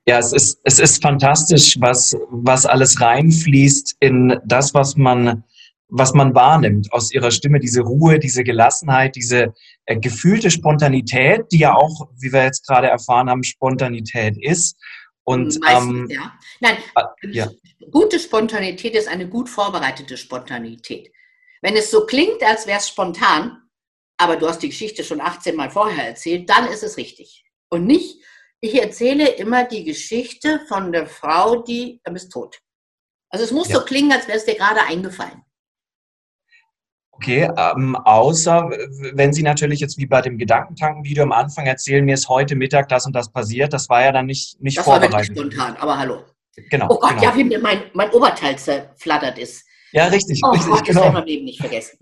ja, 0.07 0.19
es 0.19 0.33
ist, 0.33 0.61
es 0.65 0.81
ist 0.81 1.03
fantastisch, 1.03 1.81
was, 1.81 2.17
was 2.31 2.67
alles 2.67 3.01
reinfließt 3.01 3.97
in 4.01 4.41
das, 4.45 4.75
was 4.75 4.97
man, 4.97 5.45
was 5.91 6.15
man 6.15 6.35
wahrnimmt 6.35 6.93
aus 6.93 7.13
ihrer 7.13 7.31
Stimme, 7.31 7.59
diese 7.59 7.83
Ruhe, 7.83 8.19
diese 8.19 8.45
Gelassenheit, 8.45 9.17
diese 9.17 9.55
äh, 9.87 9.99
gefühlte 9.99 10.51
Spontanität, 10.51 11.47
die 11.53 11.59
ja 11.59 11.75
auch, 11.75 12.09
wie 12.19 12.33
wir 12.33 12.45
jetzt 12.45 12.67
gerade 12.67 12.89
erfahren 12.89 13.29
haben, 13.29 13.43
Spontanität 13.43 14.37
ist. 14.41 14.77
Und 15.25 15.61
Meistens, 15.61 15.91
ähm, 15.91 16.07
ja. 16.09 16.39
Nein, 16.61 16.77
äh, 16.97 17.29
ja. 17.29 17.51
gute 17.91 18.19
Spontanität 18.19 18.95
ist 18.95 19.09
eine 19.09 19.29
gut 19.29 19.49
vorbereitete 19.49 20.17
Spontanität. 20.17 21.13
Wenn 21.61 21.77
es 21.77 21.91
so 21.91 22.07
klingt, 22.07 22.43
als 22.43 22.67
wäre 22.67 22.79
es 22.79 22.89
spontan, 22.89 23.63
aber 24.17 24.37
du 24.37 24.49
hast 24.49 24.63
die 24.63 24.69
Geschichte 24.69 25.05
schon 25.05 25.21
18 25.21 25.57
Mal 25.57 25.71
vorher 25.71 26.09
erzählt, 26.09 26.49
dann 26.49 26.69
ist 26.69 26.83
es 26.83 26.97
richtig. 26.97 27.45
Und 27.69 27.87
nicht, 27.87 28.23
ich 28.61 28.81
erzähle 28.81 29.29
immer 29.29 29.65
die 29.65 29.85
Geschichte 29.85 30.61
von 30.69 30.93
der 30.93 31.07
Frau, 31.07 31.63
die 31.63 32.01
ist 32.15 32.31
tot. 32.31 32.61
Also 33.31 33.45
es 33.45 33.53
muss 33.53 33.69
ja. 33.69 33.79
so 33.79 33.85
klingen, 33.85 34.13
als 34.13 34.27
wäre 34.27 34.39
es 34.39 34.45
dir 34.45 34.57
gerade 34.57 34.83
eingefallen. 34.83 35.43
Okay, 37.23 37.51
ähm, 37.55 37.97
außer 37.97 38.71
wenn 39.13 39.35
Sie 39.35 39.43
natürlich 39.43 39.81
jetzt 39.81 39.99
wie 39.99 40.07
bei 40.07 40.23
dem 40.23 40.39
Gedankentanken-Video 40.39 41.23
am 41.23 41.33
Anfang 41.33 41.67
erzählen, 41.67 42.03
mir 42.03 42.15
ist 42.15 42.31
heute 42.31 42.57
Mittag 42.57 42.89
das 42.89 43.05
und 43.05 43.15
das 43.15 43.31
passiert, 43.31 43.75
das 43.75 43.91
war 43.91 44.03
ja 44.03 44.11
dann 44.11 44.25
nicht, 44.25 44.59
nicht 44.63 44.79
das 44.79 44.87
vorbereitet. 44.87 45.13
Das 45.13 45.29
war 45.29 45.37
wirklich 45.37 45.55
spontan, 45.55 45.77
aber 45.83 45.99
hallo. 45.99 46.25
Genau. 46.71 46.87
Oh 46.89 46.99
Gott, 46.99 47.11
genau. 47.11 47.23
ja, 47.23 47.37
wie 47.37 47.45
mir 47.45 47.59
mein, 47.59 47.83
mein 47.93 48.11
Oberteil 48.13 48.57
zerflattert 48.57 49.39
ist. 49.39 49.67
Ja, 49.93 50.07
richtig. 50.07 50.41
Oh 50.43 50.49
richtig, 50.49 50.71
Gott, 50.71 50.85
genau. 50.87 51.01
das 51.01 51.13
werden 51.13 51.27
wir 51.27 51.31
Leben 51.31 51.45
nicht 51.45 51.61
vergessen. 51.61 51.99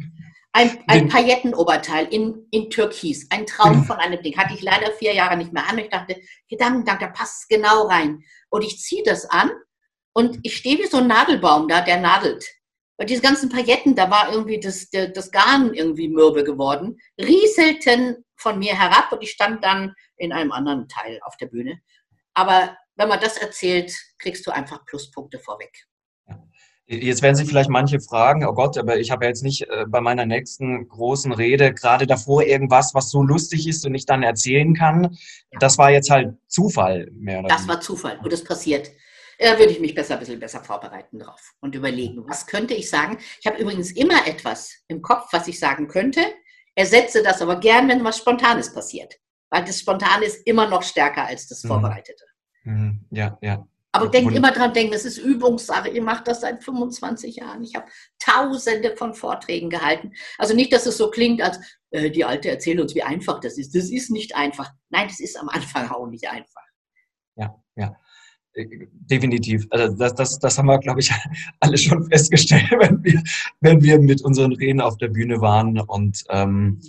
Ein, 0.52 0.78
ein 0.87 1.09
Paillettenoberteil 1.09 2.07
in, 2.07 2.46
in 2.52 2.70
Türkis, 2.70 3.26
ein 3.31 3.44
Traum 3.44 3.85
von 3.85 3.96
einem 3.96 4.22
Ding. 4.22 4.37
Hatte 4.37 4.54
ich 4.54 4.62
leider 4.62 4.92
vier 4.92 5.14
Jahre 5.14 5.37
nicht 5.37 5.52
mehr 5.52 5.68
an. 5.68 5.78
Ich 5.78 5.88
dachte, 5.88 6.16
Gedankentank, 6.48 7.00
da 7.00 7.09
passt 7.09 7.42
es 7.42 7.48
genau 7.48 7.88
rein. 7.88 8.22
Und 8.50 8.62
ich 8.62 8.78
ziehe 8.78 9.02
das 9.04 9.28
an 9.28 9.50
und 10.12 10.38
ich 10.44 10.57
stehe 10.57 10.78
wie 10.78 10.87
so 10.87 10.98
ein 10.98 11.09
Nadelbaum 11.09 11.66
da, 11.66 11.81
der 11.81 11.98
nadelt. 11.98 12.44
Weil 12.98 13.06
diese 13.06 13.22
ganzen 13.22 13.48
Pailletten, 13.48 13.94
da 13.94 14.11
war 14.11 14.32
irgendwie 14.32 14.58
das, 14.61 14.90
das 14.90 15.30
Garn 15.30 15.72
irgendwie 15.72 16.08
mürbe 16.08 16.42
geworden, 16.44 16.98
rieselten 17.18 18.24
von 18.37 18.58
mir 18.58 18.78
herab 18.78 19.12
und 19.12 19.22
ich 19.22 19.30
stand 19.30 19.64
dann 19.64 19.94
in 20.16 20.32
einem 20.32 20.52
anderen 20.52 20.88
Teil 20.88 21.20
auf 21.22 21.37
der 21.37 21.46
Bühne. 21.46 21.80
Aber 22.34 22.76
wenn 22.96 23.08
man 23.08 23.20
das 23.20 23.37
erzählt, 23.38 23.96
kriegst 24.18 24.46
du 24.46 24.50
einfach 24.50 24.84
Pluspunkte 24.84 25.38
vorweg. 25.38 25.87
Jetzt 26.90 27.20
werden 27.20 27.37
sich 27.37 27.46
vielleicht 27.46 27.68
manche 27.68 28.00
fragen, 28.00 28.46
oh 28.46 28.54
Gott, 28.54 28.78
aber 28.78 28.98
ich 28.98 29.11
habe 29.11 29.26
jetzt 29.26 29.42
nicht 29.42 29.68
äh, 29.68 29.84
bei 29.87 30.00
meiner 30.00 30.24
nächsten 30.24 30.88
großen 30.88 31.32
Rede 31.32 31.74
gerade 31.74 32.06
davor 32.06 32.42
irgendwas, 32.42 32.94
was 32.94 33.11
so 33.11 33.22
lustig 33.22 33.68
ist 33.68 33.84
und 33.84 33.94
ich 33.94 34.06
dann 34.06 34.22
erzählen 34.22 34.72
kann. 34.74 35.16
Das 35.61 35.76
war 35.76 35.90
jetzt 35.90 36.08
halt 36.08 36.34
Zufall 36.46 37.11
mehr 37.12 37.40
oder 37.40 37.48
Das 37.48 37.68
war 37.68 37.80
Zufall 37.80 38.18
und 38.24 38.32
es 38.32 38.42
passiert. 38.42 38.90
Da 39.38 39.59
würde 39.59 39.72
ich 39.72 39.81
mich 39.81 39.94
besser 39.94 40.14
ein 40.14 40.20
bisschen 40.20 40.40
besser 40.40 40.62
vorbereiten 40.64 41.20
drauf 41.20 41.55
und 41.61 41.74
überlegen, 41.74 42.24
was 42.29 42.46
könnte 42.46 42.74
ich 42.74 42.90
sagen. 42.90 43.18
Ich 43.40 43.46
habe 43.46 43.59
übrigens 43.59 43.92
immer 43.92 44.27
etwas 44.27 44.74
im 44.88 45.01
Kopf, 45.01 45.29
was 45.33 45.46
ich 45.46 45.59
sagen 45.59 45.87
könnte, 45.87 46.20
ersetze 46.74 47.22
das 47.22 47.40
aber 47.40 47.61
gern, 47.61 47.88
wenn 47.88 48.05
was 48.05 48.18
Spontanes 48.18 48.72
passiert. 48.72 49.14
Weil 49.51 49.64
das 49.64 49.79
Spontane 49.79 50.27
ist 50.27 50.46
immer 50.46 50.68
noch 50.68 50.83
stärker 50.83 51.24
als 51.24 51.46
das 51.46 51.62
mhm. 51.62 51.68
Vorbereitete. 51.68 52.24
Mhm. 52.64 53.07
Ja, 53.11 53.38
ja. 53.40 53.66
Aber 53.92 54.09
denkt 54.09 54.35
immer 54.35 54.53
dran, 54.53 54.74
denkt, 54.74 54.94
das 54.94 55.05
ist 55.05 55.18
Übungssache. 55.18 55.88
Ihr 55.88 56.03
macht 56.03 56.29
das 56.29 56.42
seit 56.42 56.62
25 56.62 57.37
Jahren. 57.37 57.64
Ich 57.64 57.74
habe 57.74 57.87
tausende 58.18 58.94
von 58.96 59.14
Vorträgen 59.14 59.70
gehalten. 59.70 60.12
Also 60.37 60.55
nicht, 60.55 60.72
dass 60.72 60.85
es 60.87 60.98
so 60.98 61.11
klingt, 61.11 61.40
als 61.40 61.59
äh, 61.90 62.11
die 62.11 62.24
Alte 62.24 62.51
erzählt 62.51 62.81
uns, 62.81 62.94
wie 62.94 63.03
einfach 63.03 63.40
das 63.40 63.57
ist. 63.57 63.74
Das 63.74 63.90
ist 63.90 64.11
nicht 64.11 64.37
einfach. 64.37 64.70
Nein, 64.90 65.09
das 65.09 65.20
ist 65.20 65.38
am 65.38 65.48
Anfang 65.48 65.90
auch 65.90 66.07
nicht 66.07 66.29
einfach. 66.29 66.62
Ja, 67.37 67.55
ja. 67.77 67.96
Äh, 68.54 68.87
definitiv. 68.90 69.66
Also 69.70 69.96
das, 69.96 70.14
das, 70.14 70.38
das 70.38 70.58
haben 70.58 70.66
wir, 70.66 70.78
glaube 70.78 71.00
ich, 71.00 71.12
alle 71.61 71.78
schon 71.78 72.08
festgestellt, 72.08 72.70
wenn 72.78 73.02
wir, 73.04 73.22
wenn 73.61 73.82
wir 73.82 74.00
mit 74.00 74.22
unseren 74.22 74.52
Reden 74.52 74.80
auf 74.80 74.96
der 74.98 75.08
Bühne 75.08 75.40
waren. 75.40 75.78
Und 75.80 76.24
ähm, 76.30 76.80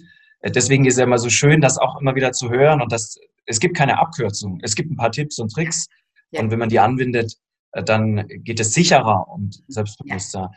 deswegen 0.44 0.86
ist 0.86 0.96
es 0.96 1.00
ja 1.00 1.06
immer 1.06 1.20
so 1.20 1.30
schön, 1.30 1.62
das 1.62 1.78
auch 1.78 2.00
immer 2.00 2.16
wieder 2.16 2.32
zu 2.32 2.50
hören. 2.50 2.82
Und 2.82 2.92
das, 2.92 3.18
es 3.46 3.60
gibt 3.60 3.76
keine 3.78 4.00
Abkürzung. 4.00 4.60
Es 4.64 4.76
gibt 4.76 4.92
ein 4.92 4.98
paar 4.98 5.12
Tipps 5.12 5.40
und 5.40 5.54
Tricks. 5.54 5.88
Ja. 6.32 6.42
Und 6.42 6.52
wenn 6.52 6.60
man 6.60 6.70
die 6.70 6.80
anwendet, 6.80 7.36
äh, 7.72 7.84
dann 7.84 8.28
geht 8.28 8.60
es 8.60 8.74
sicherer 8.74 9.28
und 9.30 9.64
selbstbewusster. 9.68 10.40
Ja. 10.40 10.52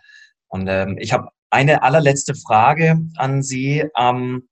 Und 0.48 0.68
ähm, 0.68 0.98
ich 0.98 1.12
habe 1.12 1.28
eine 1.50 1.82
allerletzte 1.82 2.34
Frage 2.34 3.00
an 3.16 3.42
Sie. 3.42 3.84
Ähm, 3.96 4.48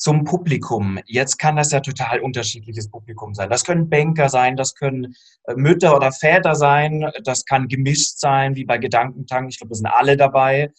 zum 0.00 0.24
Publikum. 0.24 0.98
Jetzt 1.04 1.38
kann 1.38 1.56
das 1.56 1.72
ja 1.72 1.80
total 1.80 2.20
unterschiedliches 2.20 2.90
Publikum 2.90 3.34
sein. 3.34 3.50
Das 3.50 3.64
können 3.64 3.90
Banker 3.90 4.30
sein, 4.30 4.56
das 4.56 4.74
können 4.74 5.14
äh, 5.44 5.54
Mütter 5.54 5.94
oder 5.94 6.10
Väter 6.10 6.54
sein, 6.54 7.10
das 7.22 7.44
kann 7.44 7.68
gemischt 7.68 8.18
sein, 8.18 8.56
wie 8.56 8.64
bei 8.64 8.78
Gedankentank. 8.78 9.50
Ich 9.50 9.58
glaube, 9.58 9.68
da 9.68 9.74
sind 9.74 9.86
alle 9.86 10.16
dabei. 10.16 10.72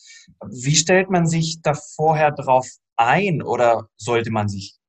Wie 0.50 0.76
stellt 0.76 1.12
man 1.12 1.28
sich 1.28 1.62
da 1.62 1.76
vorher 1.76 2.32
drauf 2.32 2.68
ein 2.98 3.44
oder 3.44 3.88
sollte 3.96 4.32
man 4.32 4.50
sich 4.50 4.80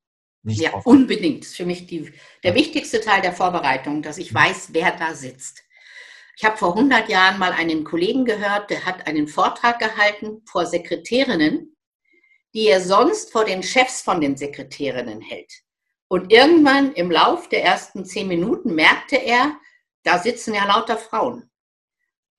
nicht 0.42 0.62
Ja, 0.62 0.70
unbedingt. 0.84 1.42
Das 1.42 1.50
ist 1.50 1.56
für 1.56 1.66
mich 1.66 1.86
die, 1.86 2.10
der 2.42 2.54
wichtigste 2.54 3.00
Teil 3.00 3.20
der 3.20 3.34
Vorbereitung, 3.34 4.00
dass 4.00 4.16
ich 4.16 4.32
weiß, 4.32 4.70
wer 4.72 4.92
da 4.92 5.14
sitzt. 5.14 5.62
Ich 6.38 6.44
habe 6.46 6.56
vor 6.56 6.74
100 6.74 7.10
Jahren 7.10 7.38
mal 7.38 7.52
einen 7.52 7.84
Kollegen 7.84 8.24
gehört, 8.24 8.70
der 8.70 8.86
hat 8.86 9.06
einen 9.06 9.28
Vortrag 9.28 9.78
gehalten 9.78 10.40
vor 10.46 10.64
Sekretärinnen 10.64 11.71
die 12.54 12.68
er 12.68 12.80
sonst 12.80 13.32
vor 13.32 13.44
den 13.44 13.62
Chefs 13.62 14.02
von 14.02 14.20
den 14.20 14.36
Sekretärinnen 14.36 15.20
hält. 15.20 15.52
Und 16.08 16.32
irgendwann 16.32 16.92
im 16.92 17.10
Lauf 17.10 17.48
der 17.48 17.64
ersten 17.64 18.04
zehn 18.04 18.28
Minuten 18.28 18.74
merkte 18.74 19.16
er, 19.16 19.56
da 20.02 20.18
sitzen 20.18 20.54
ja 20.54 20.66
lauter 20.66 20.98
Frauen. 20.98 21.50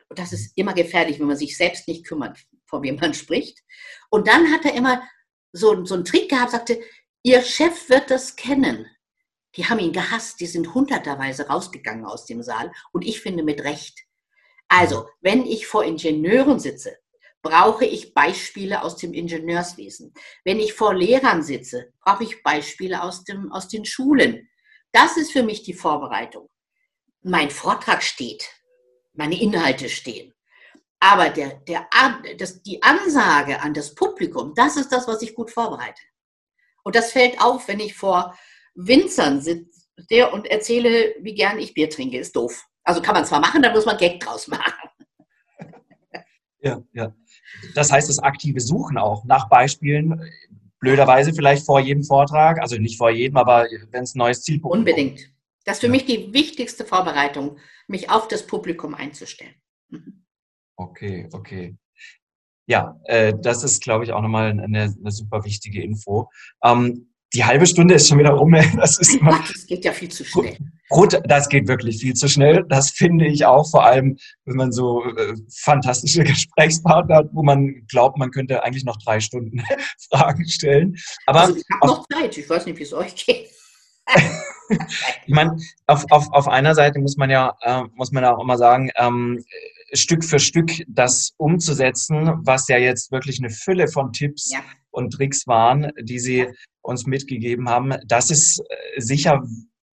Und 0.09 0.19
das 0.19 0.31
ist 0.31 0.55
immer 0.55 0.73
gefährlich, 0.73 1.19
wenn 1.19 1.27
man 1.27 1.37
sich 1.37 1.57
selbst 1.57 1.87
nicht 1.87 2.05
kümmert, 2.05 2.37
vor 2.65 2.83
wem 2.83 2.97
man 2.97 3.13
spricht. 3.13 3.63
Und 4.11 4.27
dann 4.27 4.51
hat 4.51 4.65
er 4.65 4.75
immer 4.75 5.01
so, 5.51 5.85
so 5.85 5.95
einen 5.95 6.05
Trick 6.05 6.29
gehabt, 6.29 6.51
sagte, 6.51 6.79
Ihr 7.23 7.41
Chef 7.41 7.89
wird 7.89 8.11
das 8.11 8.35
kennen. 8.35 8.85
Die 9.55 9.65
haben 9.65 9.79
ihn 9.79 9.93
gehasst, 9.93 10.41
die 10.41 10.45
sind 10.45 10.73
hunderterweise 10.73 11.47
rausgegangen 11.47 12.05
aus 12.05 12.25
dem 12.25 12.43
Saal 12.43 12.71
und 12.91 13.03
ich 13.05 13.21
finde 13.21 13.43
mit 13.43 13.63
Recht. 13.63 14.03
Also, 14.67 15.07
wenn 15.21 15.45
ich 15.45 15.65
vor 15.67 15.85
Ingenieuren 15.85 16.59
sitze, 16.59 16.97
brauche 17.43 17.85
ich 17.85 18.13
Beispiele 18.13 18.81
aus 18.81 18.95
dem 18.95 19.13
Ingenieurswesen. 19.13 20.13
Wenn 20.43 20.59
ich 20.59 20.73
vor 20.73 20.95
Lehrern 20.95 21.43
sitze, 21.43 21.93
brauche 22.01 22.23
ich 22.23 22.41
Beispiele 22.41 23.03
aus, 23.03 23.23
dem, 23.25 23.51
aus 23.51 23.67
den 23.67 23.85
Schulen. 23.85 24.49
Das 24.91 25.17
ist 25.17 25.31
für 25.31 25.43
mich 25.43 25.61
die 25.61 25.73
Vorbereitung. 25.73 26.49
Mein 27.21 27.51
Vortrag 27.51 28.01
steht, 28.01 28.49
meine 29.13 29.39
Inhalte 29.39 29.89
stehen. 29.89 30.33
Aber 30.99 31.29
der, 31.29 31.55
der, 31.67 31.87
das, 32.37 32.63
die 32.63 32.81
Ansage 32.81 33.61
an 33.61 33.73
das 33.73 33.93
Publikum, 33.93 34.53
das 34.55 34.77
ist 34.77 34.91
das, 34.91 35.07
was 35.07 35.21
ich 35.21 35.35
gut 35.35 35.51
vorbereite. 35.51 36.01
Und 36.83 36.95
das 36.95 37.11
fällt 37.11 37.41
auf, 37.41 37.67
wenn 37.67 37.81
ich 37.81 37.93
vor 37.93 38.37
Winzern 38.73 39.41
sitze 39.41 40.29
und 40.31 40.47
erzähle, 40.47 41.15
wie 41.19 41.33
gern 41.35 41.59
ich 41.59 41.73
Bier 41.73 41.89
trinke. 41.89 42.17
Ist 42.17 42.35
doof. 42.35 42.65
Also 42.85 43.01
kann 43.01 43.15
man 43.15 43.25
zwar 43.25 43.41
machen, 43.41 43.61
da 43.61 43.71
muss 43.71 43.85
man 43.85 43.97
Gag 43.97 44.21
draus 44.21 44.47
machen. 44.47 44.89
Ja, 46.63 46.81
ja. 46.93 47.13
Das 47.75 47.91
heißt, 47.91 48.09
das 48.09 48.19
aktive 48.19 48.61
Suchen 48.61 48.97
auch 48.97 49.25
nach 49.25 49.49
Beispielen, 49.49 50.21
blöderweise 50.79 51.33
vielleicht 51.33 51.65
vor 51.65 51.79
jedem 51.79 52.03
Vortrag, 52.03 52.61
also 52.61 52.77
nicht 52.77 52.97
vor 52.97 53.09
jedem, 53.09 53.37
aber 53.37 53.67
wenn 53.91 54.03
es 54.03 54.15
ein 54.15 54.19
neues 54.19 54.41
Zielpunkt 54.41 54.77
Unbedingt. 54.77 55.29
Das 55.65 55.77
ist 55.77 55.81
für 55.81 55.87
ja. 55.87 55.91
mich 55.91 56.05
die 56.05 56.33
wichtigste 56.33 56.85
Vorbereitung, 56.85 57.57
mich 57.87 58.09
auf 58.09 58.27
das 58.27 58.47
Publikum 58.47 58.95
einzustellen. 58.95 59.55
Mhm. 59.89 60.25
Okay, 60.75 61.29
okay. 61.31 61.75
Ja, 62.65 62.97
äh, 63.05 63.33
das 63.41 63.63
ist, 63.63 63.83
glaube 63.83 64.05
ich, 64.05 64.13
auch 64.13 64.21
nochmal 64.21 64.51
eine, 64.51 64.63
eine 64.63 65.11
super 65.11 65.43
wichtige 65.43 65.83
Info. 65.83 66.29
Ähm, 66.63 67.12
die 67.33 67.43
halbe 67.43 67.65
Stunde 67.65 67.95
ist 67.95 68.07
schon 68.07 68.19
wieder 68.19 68.31
rum. 68.31 68.51
Das 68.77 68.99
ist 68.99 69.15
immer, 69.15 69.31
das 69.47 69.65
geht 69.65 69.83
ja 69.85 69.91
viel 69.91 70.09
zu 70.09 70.23
schnell. 70.23 70.57
Gut, 70.89 71.19
das 71.25 71.49
geht 71.49 71.67
wirklich 71.67 71.99
viel 71.99 72.13
zu 72.13 72.27
schnell. 72.27 72.63
Das 72.69 72.91
finde 72.91 73.25
ich 73.25 73.45
auch, 73.45 73.69
vor 73.69 73.83
allem, 73.83 74.17
wenn 74.45 74.55
man 74.55 74.71
so 74.71 75.03
äh, 75.03 75.35
fantastische 75.63 76.23
Gesprächspartner 76.23 77.15
hat, 77.15 77.29
wo 77.33 77.43
man 77.43 77.85
glaubt, 77.87 78.17
man 78.17 78.31
könnte 78.31 78.63
eigentlich 78.63 78.85
noch 78.85 78.97
drei 79.03 79.19
Stunden 79.19 79.63
Fragen 80.11 80.47
stellen. 80.47 80.95
Aber 81.25 81.41
also 81.41 81.55
ich 81.55 81.63
habe 81.73 81.87
noch 81.87 82.05
Zeit. 82.07 82.37
Ich 82.37 82.49
weiß 82.49 82.65
nicht, 82.65 82.77
wie 82.77 82.83
es 82.83 82.93
euch 82.93 83.15
geht. 83.15 83.49
ich 85.25 85.33
meine, 85.33 85.57
auf, 85.87 86.05
auf, 86.11 86.31
auf 86.31 86.47
einer 86.47 86.75
Seite 86.75 86.99
muss 86.99 87.17
man 87.17 87.29
ja, 87.29 87.55
äh, 87.61 87.83
muss 87.95 88.11
man 88.11 88.25
auch 88.25 88.41
immer 88.41 88.57
sagen, 88.57 88.91
ähm, 88.97 89.43
Stück 89.93 90.25
für 90.25 90.39
Stück 90.39 90.71
das 90.87 91.33
umzusetzen, 91.37 92.33
was 92.43 92.67
ja 92.67 92.77
jetzt 92.77 93.11
wirklich 93.11 93.39
eine 93.39 93.49
Fülle 93.49 93.87
von 93.87 94.11
Tipps 94.11 94.51
ja. 94.51 94.59
Und 94.93 95.11
Tricks 95.11 95.47
waren, 95.47 95.91
die 95.99 96.19
Sie 96.19 96.47
uns 96.81 97.05
mitgegeben 97.05 97.69
haben. 97.69 97.93
Das 98.05 98.29
ist 98.29 98.59
äh, 98.59 99.01
sicher 99.01 99.43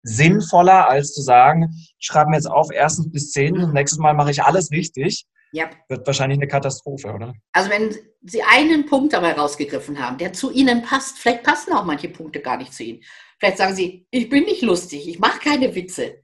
sinnvoller, 0.03 0.89
als 0.89 1.13
zu 1.13 1.23
sagen, 1.23 1.75
ich 1.99 2.07
schreibe 2.07 2.31
mir 2.31 2.37
jetzt 2.37 2.51
auf 2.51 2.69
erstens 2.73 3.11
bis 3.11 3.33
zehn, 3.33 3.55
mhm. 3.55 3.73
nächstes 3.73 3.99
Mal 3.99 4.15
mache 4.15 4.31
ich 4.31 4.43
alles 4.43 4.71
richtig. 4.71 5.27
Ja. 5.53 5.69
Wird 5.89 6.07
wahrscheinlich 6.07 6.39
eine 6.39 6.47
Katastrophe, 6.47 7.13
oder? 7.13 7.35
Also 7.53 7.71
wenn 7.71 7.97
Sie 8.23 8.43
einen 8.43 8.87
Punkt 8.87 9.13
dabei 9.13 9.33
rausgegriffen 9.33 9.99
haben, 9.99 10.19
der 10.19 10.33
zu 10.33 10.53
Ihnen 10.53 10.83
passt, 10.83 11.19
vielleicht 11.19 11.43
passen 11.43 11.73
auch 11.73 11.85
manche 11.85 12.09
Punkte 12.09 12.41
gar 12.41 12.57
nicht 12.57 12.73
zu 12.73 12.85
Ihnen. 12.85 13.03
Vielleicht 13.39 13.59
sagen 13.59 13.75
Sie, 13.75 14.07
ich 14.11 14.29
bin 14.29 14.45
nicht 14.45 14.63
lustig, 14.63 15.09
ich 15.09 15.19
mache 15.19 15.41
keine 15.41 15.75
Witze. 15.75 16.23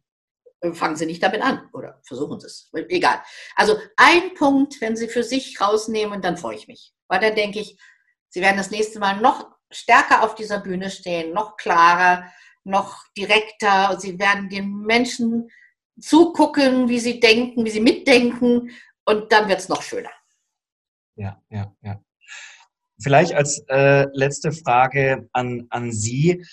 Äh, 0.60 0.72
fangen 0.72 0.96
Sie 0.96 1.06
nicht 1.06 1.22
damit 1.22 1.42
an 1.42 1.68
oder 1.72 2.00
versuchen 2.04 2.38
Sie 2.38 2.46
es. 2.46 2.70
Egal. 2.88 3.20
Also 3.56 3.76
ein 3.96 4.34
Punkt, 4.34 4.80
wenn 4.80 4.96
Sie 4.96 5.08
für 5.08 5.24
sich 5.24 5.60
rausnehmen, 5.60 6.22
dann 6.22 6.36
freue 6.36 6.56
ich 6.56 6.68
mich. 6.68 6.92
Weil 7.08 7.20
dann 7.20 7.34
denke 7.34 7.58
ich, 7.60 7.78
Sie 8.28 8.40
werden 8.40 8.56
das 8.56 8.70
nächste 8.70 8.98
Mal 8.98 9.20
noch 9.20 9.50
stärker 9.70 10.22
auf 10.22 10.34
dieser 10.34 10.60
Bühne 10.60 10.90
stehen, 10.90 11.32
noch 11.32 11.56
klarer, 11.56 12.30
noch 12.64 13.04
direkter. 13.16 13.98
Sie 14.00 14.18
werden 14.18 14.48
den 14.48 14.80
Menschen 14.80 15.50
zugucken, 16.00 16.88
wie 16.88 16.98
sie 16.98 17.20
denken, 17.20 17.64
wie 17.64 17.70
sie 17.70 17.80
mitdenken 17.80 18.70
und 19.04 19.32
dann 19.32 19.48
wird 19.48 19.60
es 19.60 19.68
noch 19.68 19.82
schöner. 19.82 20.10
Ja, 21.16 21.40
ja, 21.50 21.74
ja. 21.82 22.00
Vielleicht 23.00 23.34
als 23.34 23.62
äh, 23.68 24.06
letzte 24.12 24.52
Frage 24.52 25.28
an, 25.32 25.66
an 25.70 25.92
Sie. 25.92 26.44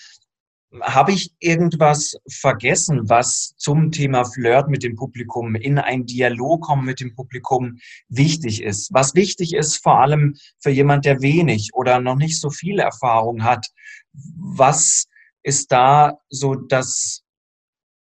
Habe 0.80 1.12
ich 1.12 1.32
irgendwas 1.38 2.16
vergessen, 2.28 3.08
was 3.08 3.54
zum 3.56 3.92
Thema 3.92 4.24
Flirt 4.24 4.68
mit 4.68 4.82
dem 4.82 4.96
Publikum, 4.96 5.54
in 5.54 5.78
einen 5.78 6.06
Dialog 6.06 6.62
kommen 6.62 6.84
mit 6.84 7.00
dem 7.00 7.14
Publikum 7.14 7.78
wichtig 8.08 8.62
ist? 8.62 8.92
Was 8.92 9.14
wichtig 9.14 9.54
ist 9.54 9.82
vor 9.82 10.00
allem 10.00 10.36
für 10.58 10.70
jemand, 10.70 11.04
der 11.04 11.20
wenig 11.20 11.70
oder 11.74 12.00
noch 12.00 12.16
nicht 12.16 12.40
so 12.40 12.50
viel 12.50 12.80
Erfahrung 12.80 13.44
hat? 13.44 13.66
Was 14.12 15.06
ist 15.42 15.70
da 15.70 16.18
so 16.28 16.54
das 16.54 17.24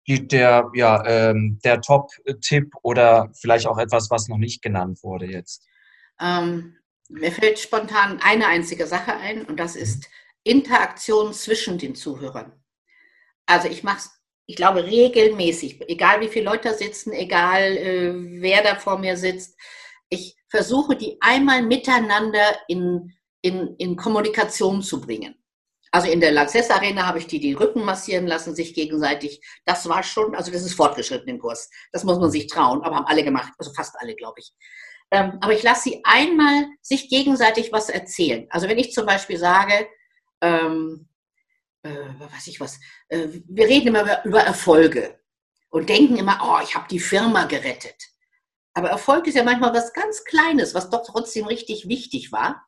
der, 0.07 0.71
ja, 0.75 1.05
ähm, 1.07 1.61
der 1.65 1.81
Top-Tipp 1.81 2.73
oder 2.83 3.31
vielleicht 3.41 3.67
auch 3.67 3.79
etwas, 3.79 4.11
was 4.11 4.29
noch 4.29 4.39
nicht 4.39 4.63
genannt 4.63 5.03
wurde 5.03 5.27
jetzt? 5.27 5.65
Ähm, 6.21 6.77
mir 7.09 7.33
fällt 7.33 7.59
spontan 7.59 8.21
eine 8.21 8.47
einzige 8.47 8.87
Sache 8.87 9.15
ein 9.15 9.45
und 9.45 9.59
das 9.59 9.77
ist 9.77 10.09
Interaktion 10.43 11.33
zwischen 11.33 11.79
den 11.79 11.95
Zuhörern. 11.95 12.53
Also 13.51 13.69
ich 13.69 13.83
mache 13.83 13.99
es, 13.99 14.11
ich 14.47 14.57
glaube, 14.57 14.85
regelmäßig, 14.85 15.81
egal 15.89 16.21
wie 16.21 16.29
viele 16.29 16.45
Leute 16.45 16.69
da 16.69 16.75
sitzen, 16.75 17.13
egal 17.13 17.77
äh, 17.77 18.13
wer 18.41 18.63
da 18.63 18.77
vor 18.77 18.99
mir 18.99 19.17
sitzt. 19.17 19.59
Ich 20.09 20.37
versuche, 20.49 20.97
die 20.97 21.19
einmal 21.21 21.63
miteinander 21.63 22.59
in, 22.69 23.13
in, 23.43 23.75
in 23.79 23.97
Kommunikation 23.97 24.83
zu 24.83 25.01
bringen. 25.01 25.35
Also 25.93 26.09
in 26.09 26.21
der 26.21 26.31
Lanxess 26.31 26.71
Arena 26.71 27.07
habe 27.07 27.19
ich 27.19 27.27
die 27.27 27.41
die 27.41 27.55
Rücken 27.55 27.85
massieren 27.85 28.29
lassen, 28.29 28.55
sich 28.55 28.75
gegenseitig. 28.75 29.41
Das 29.65 29.89
war 29.89 30.05
schon, 30.05 30.37
also 30.37 30.53
das 30.53 30.63
ist 30.63 30.75
fortgeschritten 30.75 31.29
im 31.29 31.41
Kurs. 31.41 31.69
Das 31.91 32.05
muss 32.05 32.21
man 32.21 32.31
sich 32.31 32.47
trauen, 32.47 32.83
aber 32.83 32.97
haben 32.97 33.07
alle 33.07 33.25
gemacht, 33.25 33.53
also 33.59 33.73
fast 33.73 33.97
alle, 33.99 34.15
glaube 34.15 34.39
ich. 34.39 34.53
Ähm, 35.11 35.39
aber 35.41 35.53
ich 35.53 35.65
lasse 35.65 35.91
sie 35.91 36.01
einmal 36.05 36.67
sich 36.83 37.09
gegenseitig 37.09 37.73
was 37.73 37.89
erzählen. 37.89 38.47
Also 38.51 38.69
wenn 38.69 38.79
ich 38.79 38.93
zum 38.93 39.07
Beispiel 39.07 39.39
sage, 39.39 39.89
ähm, 40.41 41.10
äh, 41.83 41.91
weiß 42.19 42.47
ich 42.49 42.61
was, 42.61 42.79
äh, 43.09 43.29
wir 43.47 43.67
reden 43.67 43.89
immer 43.89 44.03
über, 44.03 44.25
über 44.25 44.41
Erfolge 44.43 45.21
und 45.71 45.89
denken 45.89 46.17
immer, 46.17 46.41
oh, 46.43 46.63
ich 46.63 46.75
habe 46.75 46.89
die 46.89 47.01
Firma 47.01 47.45
gerettet. 47.45 47.97
Aber 48.75 48.91
Erfolg 48.91 49.27
ist 49.27 49.35
ja 49.35 49.43
manchmal 49.43 49.75
was 49.75 49.93
ganz 49.93 50.25
Kleines, 50.25 50.75
was 50.75 50.91
doch 50.91 51.05
trotzdem 51.05 51.47
richtig 51.47 51.89
wichtig 51.89 52.33
war. 52.33 52.67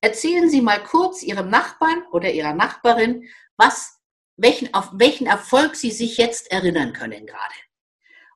Erzählen 0.00 0.48
Sie 0.48 0.60
mal 0.60 0.82
kurz 0.82 1.22
Ihrem 1.22 1.48
Nachbarn 1.48 2.04
oder 2.10 2.30
Ihrer 2.30 2.54
Nachbarin, 2.54 3.28
was, 3.56 3.98
welchen, 4.36 4.72
auf 4.74 4.90
welchen 4.94 5.26
Erfolg 5.26 5.76
Sie 5.76 5.90
sich 5.90 6.16
jetzt 6.16 6.50
erinnern 6.50 6.92
können 6.92 7.26
gerade. 7.26 7.54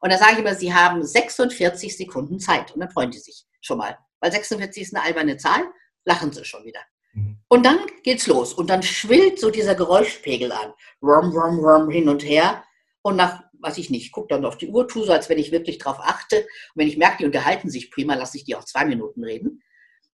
Und 0.00 0.12
da 0.12 0.18
sage 0.18 0.34
ich 0.34 0.38
immer, 0.38 0.54
Sie 0.54 0.74
haben 0.74 1.04
46 1.04 1.96
Sekunden 1.96 2.38
Zeit 2.38 2.72
und 2.72 2.80
dann 2.80 2.90
freuen 2.90 3.12
Sie 3.12 3.20
sich 3.20 3.46
schon 3.60 3.78
mal. 3.78 3.98
Weil 4.20 4.32
46 4.32 4.82
ist 4.82 4.94
eine 4.94 5.04
alberne 5.04 5.36
Zahl, 5.36 5.62
lachen 6.04 6.32
Sie 6.32 6.44
schon 6.44 6.64
wieder. 6.64 6.80
Mhm. 7.16 7.38
Und 7.48 7.64
dann 7.64 7.78
geht's 8.02 8.26
los 8.26 8.52
und 8.52 8.68
dann 8.68 8.82
schwillt 8.82 9.40
so 9.40 9.50
dieser 9.50 9.74
Geräuschpegel 9.74 10.52
an. 10.52 10.72
Rum, 11.02 11.36
rum, 11.36 11.64
rum, 11.64 11.90
hin 11.90 12.08
und 12.08 12.22
her. 12.24 12.62
Und 13.02 13.16
nach, 13.16 13.42
weiß 13.60 13.78
ich 13.78 13.90
nicht, 13.90 14.12
gucke 14.12 14.28
dann 14.28 14.44
auf 14.44 14.58
die 14.58 14.68
Uhr, 14.68 14.86
tue 14.86 15.06
so, 15.06 15.12
als 15.12 15.28
wenn 15.28 15.38
ich 15.38 15.52
wirklich 15.52 15.78
drauf 15.78 15.98
achte. 16.00 16.40
Und 16.40 16.46
wenn 16.74 16.88
ich 16.88 16.96
merke, 16.96 17.18
die 17.18 17.24
unterhalten 17.24 17.70
sich 17.70 17.90
prima, 17.90 18.14
lasse 18.14 18.36
ich 18.36 18.44
die 18.44 18.56
auch 18.56 18.64
zwei 18.64 18.84
Minuten 18.84 19.24
reden. 19.24 19.62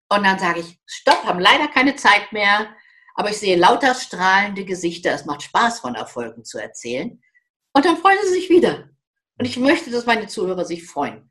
Und 0.08 0.24
dann 0.24 0.38
sage 0.38 0.60
ich, 0.60 0.78
stopp, 0.86 1.24
haben 1.24 1.40
leider 1.40 1.68
keine 1.68 1.96
Zeit 1.96 2.32
mehr, 2.32 2.74
aber 3.14 3.30
ich 3.30 3.38
sehe 3.38 3.56
lauter 3.56 3.94
strahlende 3.94 4.64
Gesichter. 4.64 5.12
Es 5.12 5.24
macht 5.24 5.42
Spaß, 5.42 5.80
von 5.80 5.94
Erfolgen 5.94 6.44
zu 6.44 6.58
erzählen. 6.58 7.22
Und 7.72 7.84
dann 7.86 7.96
freuen 7.96 8.18
sie 8.24 8.34
sich 8.34 8.50
wieder. 8.50 8.90
Und 9.38 9.46
ich 9.46 9.56
möchte, 9.56 9.90
dass 9.90 10.06
meine 10.06 10.26
Zuhörer 10.26 10.66
sich 10.66 10.86
freuen. 10.86 11.30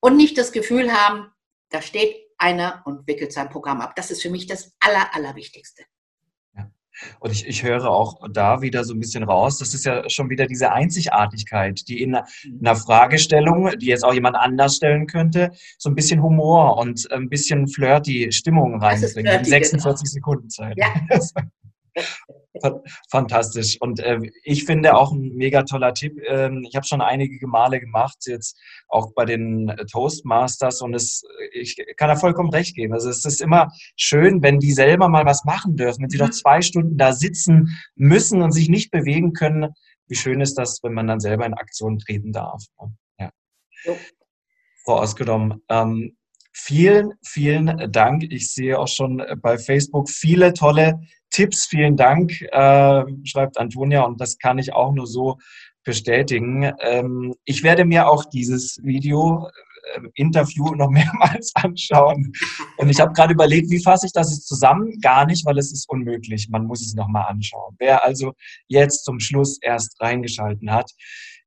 Und 0.00 0.16
nicht 0.16 0.38
das 0.38 0.52
Gefühl 0.52 0.92
haben, 0.92 1.30
da 1.68 1.82
steht 1.82 2.16
einer 2.42 2.82
und 2.84 3.06
wickelt 3.06 3.32
sein 3.32 3.48
Programm 3.48 3.80
ab. 3.80 3.94
Das 3.96 4.10
ist 4.10 4.22
für 4.22 4.30
mich 4.30 4.46
das 4.46 4.74
Aller, 4.80 5.14
Allerwichtigste. 5.14 5.84
Und 7.20 7.30
ich, 7.30 7.46
ich 7.46 7.62
höre 7.62 7.88
auch 7.88 8.20
da 8.32 8.60
wieder 8.60 8.84
so 8.84 8.94
ein 8.94 9.00
bisschen 9.00 9.24
raus, 9.24 9.58
das 9.58 9.74
ist 9.74 9.84
ja 9.84 10.08
schon 10.10 10.28
wieder 10.30 10.46
diese 10.46 10.72
Einzigartigkeit, 10.72 11.88
die 11.88 12.02
in 12.02 12.16
einer 12.16 12.76
Fragestellung, 12.76 13.70
die 13.78 13.86
jetzt 13.86 14.04
auch 14.04 14.12
jemand 14.12 14.36
anders 14.36 14.76
stellen 14.76 15.06
könnte, 15.06 15.50
so 15.78 15.88
ein 15.88 15.94
bisschen 15.94 16.22
Humor 16.22 16.76
und 16.76 17.10
ein 17.10 17.28
bisschen 17.28 17.66
flirty 17.66 18.30
Stimmung 18.30 18.80
reinbringt. 18.80 19.28
In 19.28 19.44
46 19.44 19.82
genau. 19.82 20.12
Sekunden 20.12 20.50
Zeit. 20.50 20.76
Ja. 20.76 20.94
Fantastisch. 23.10 23.76
Und 23.80 24.00
äh, 24.00 24.18
ich 24.44 24.64
finde 24.64 24.96
auch 24.96 25.12
ein 25.12 25.34
mega 25.34 25.62
toller 25.62 25.94
Tipp. 25.94 26.18
Ähm, 26.26 26.64
ich 26.68 26.76
habe 26.76 26.86
schon 26.86 27.00
einige 27.00 27.46
Male 27.46 27.80
gemacht, 27.80 28.16
jetzt 28.26 28.58
auch 28.88 29.12
bei 29.14 29.24
den 29.24 29.74
Toastmasters 29.90 30.82
und 30.82 30.94
es, 30.94 31.22
ich 31.52 31.76
kann 31.96 32.08
da 32.08 32.16
vollkommen 32.16 32.50
recht 32.50 32.74
geben. 32.74 32.92
Also 32.94 33.10
es 33.10 33.24
ist 33.24 33.40
immer 33.40 33.68
schön, 33.96 34.42
wenn 34.42 34.58
die 34.58 34.72
selber 34.72 35.08
mal 35.08 35.24
was 35.24 35.44
machen 35.44 35.76
dürfen, 35.76 36.02
wenn 36.02 36.10
sie 36.10 36.18
mhm. 36.18 36.26
doch 36.26 36.30
zwei 36.30 36.62
Stunden 36.62 36.96
da 36.96 37.12
sitzen 37.12 37.76
müssen 37.94 38.42
und 38.42 38.52
sich 38.52 38.68
nicht 38.68 38.90
bewegen 38.90 39.32
können. 39.32 39.72
Wie 40.08 40.16
schön 40.16 40.40
ist 40.40 40.58
das, 40.58 40.80
wenn 40.82 40.94
man 40.94 41.06
dann 41.06 41.20
selber 41.20 41.46
in 41.46 41.54
Aktion 41.54 41.98
treten 41.98 42.32
darf. 42.32 42.62
Ja. 43.18 43.30
ja. 43.84 43.94
Frau 44.84 44.98
Ausgenommen. 44.98 45.62
Ähm, 45.68 46.16
vielen, 46.52 47.12
vielen 47.24 47.90
Dank. 47.92 48.24
Ich 48.24 48.52
sehe 48.52 48.78
auch 48.78 48.88
schon 48.88 49.22
bei 49.40 49.58
Facebook 49.58 50.10
viele 50.10 50.52
tolle 50.52 51.00
Tipps, 51.32 51.66
vielen 51.66 51.96
Dank, 51.96 52.40
äh, 52.52 53.04
schreibt 53.24 53.58
Antonia, 53.58 54.02
und 54.02 54.20
das 54.20 54.38
kann 54.38 54.58
ich 54.58 54.72
auch 54.72 54.92
nur 54.92 55.06
so 55.06 55.38
bestätigen. 55.82 56.72
Ähm, 56.80 57.34
ich 57.44 57.62
werde 57.62 57.84
mir 57.84 58.08
auch 58.08 58.24
dieses 58.26 58.78
Video 58.82 59.48
äh, 59.94 60.00
Interview 60.14 60.74
noch 60.74 60.90
mehrmals 60.90 61.52
anschauen. 61.54 62.32
Und 62.76 62.88
ich 62.88 63.00
habe 63.00 63.12
gerade 63.12 63.32
überlegt, 63.32 63.70
wie 63.70 63.82
fasse 63.82 64.06
ich 64.06 64.12
das 64.12 64.30
jetzt 64.30 64.46
zusammen? 64.46 65.00
Gar 65.00 65.26
nicht, 65.26 65.44
weil 65.44 65.58
es 65.58 65.72
ist 65.72 65.88
unmöglich. 65.88 66.48
Man 66.50 66.66
muss 66.66 66.82
es 66.82 66.94
nochmal 66.94 67.26
anschauen. 67.28 67.74
Wer 67.78 68.04
also 68.04 68.34
jetzt 68.68 69.04
zum 69.04 69.18
Schluss 69.18 69.58
erst 69.60 70.00
reingeschalten 70.00 70.70
hat, 70.70 70.90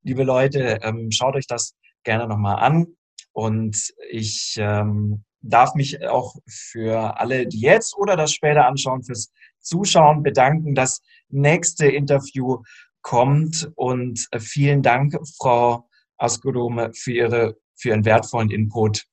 liebe 0.03 0.23
Leute, 0.23 0.79
ähm, 0.81 1.11
schaut 1.11 1.35
euch 1.35 1.47
das 1.47 1.75
gerne 2.03 2.27
nochmal 2.27 2.57
an. 2.57 2.87
Und 3.33 3.93
ich 4.09 4.55
ähm, 4.57 5.23
darf 5.41 5.75
mich 5.75 6.05
auch 6.07 6.35
für 6.47 7.19
alle, 7.19 7.47
die 7.47 7.59
jetzt 7.59 7.95
oder 7.97 8.15
das 8.15 8.31
später 8.31 8.65
anschauen, 8.65 9.03
fürs 9.03 9.31
Zuschauen 9.65 10.23
bedanken. 10.23 10.75
Das 10.75 11.01
nächste 11.29 11.87
Interview 11.87 12.61
kommt 13.01 13.69
und 13.75 14.27
äh, 14.31 14.39
vielen 14.39 14.81
Dank, 14.81 15.15
Frau 15.37 15.89
Askodome, 16.17 16.91
für, 16.93 17.11
Ihre, 17.11 17.57
für 17.75 17.89
Ihren 17.89 18.05
wertvollen 18.05 18.49
Input 18.49 19.03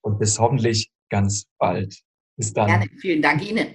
und 0.00 0.18
bis 0.18 0.38
hoffentlich 0.38 0.90
ganz 1.10 1.44
bald. 1.58 2.02
Bis 2.36 2.52
dann. 2.52 2.68
Gerne, 2.68 2.86
vielen 3.00 3.22
Dank 3.22 3.48
Ihnen. 3.48 3.66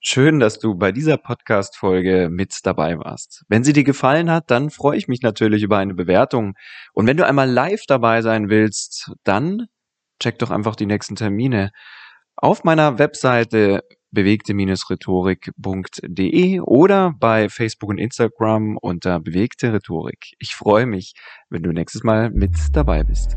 Schön, 0.00 0.38
dass 0.38 0.60
du 0.60 0.76
bei 0.76 0.92
dieser 0.92 1.16
Podcast-Folge 1.16 2.28
mit 2.30 2.60
dabei 2.64 2.96
warst. 2.98 3.44
Wenn 3.48 3.64
sie 3.64 3.72
dir 3.72 3.82
gefallen 3.82 4.30
hat, 4.30 4.52
dann 4.52 4.70
freue 4.70 4.96
ich 4.96 5.08
mich 5.08 5.20
natürlich 5.22 5.64
über 5.64 5.78
eine 5.78 5.94
Bewertung. 5.94 6.54
Und 6.92 7.08
wenn 7.08 7.16
du 7.16 7.26
einmal 7.26 7.50
live 7.50 7.82
dabei 7.88 8.22
sein 8.22 8.48
willst, 8.48 9.10
dann 9.24 9.66
check 10.20 10.38
doch 10.38 10.52
einfach 10.52 10.76
die 10.76 10.86
nächsten 10.86 11.16
Termine. 11.16 11.72
Auf 12.36 12.62
meiner 12.62 13.00
Webseite 13.00 13.82
bewegte-rhetorik.de 14.16 16.60
oder 16.60 17.14
bei 17.18 17.48
Facebook 17.48 17.90
und 17.90 17.98
Instagram 17.98 18.76
unter 18.78 19.20
bewegte 19.20 19.72
Rhetorik. 19.72 20.34
Ich 20.38 20.56
freue 20.56 20.86
mich, 20.86 21.14
wenn 21.50 21.62
du 21.62 21.70
nächstes 21.72 22.02
Mal 22.02 22.30
mit 22.30 22.50
dabei 22.72 23.04
bist. 23.04 23.36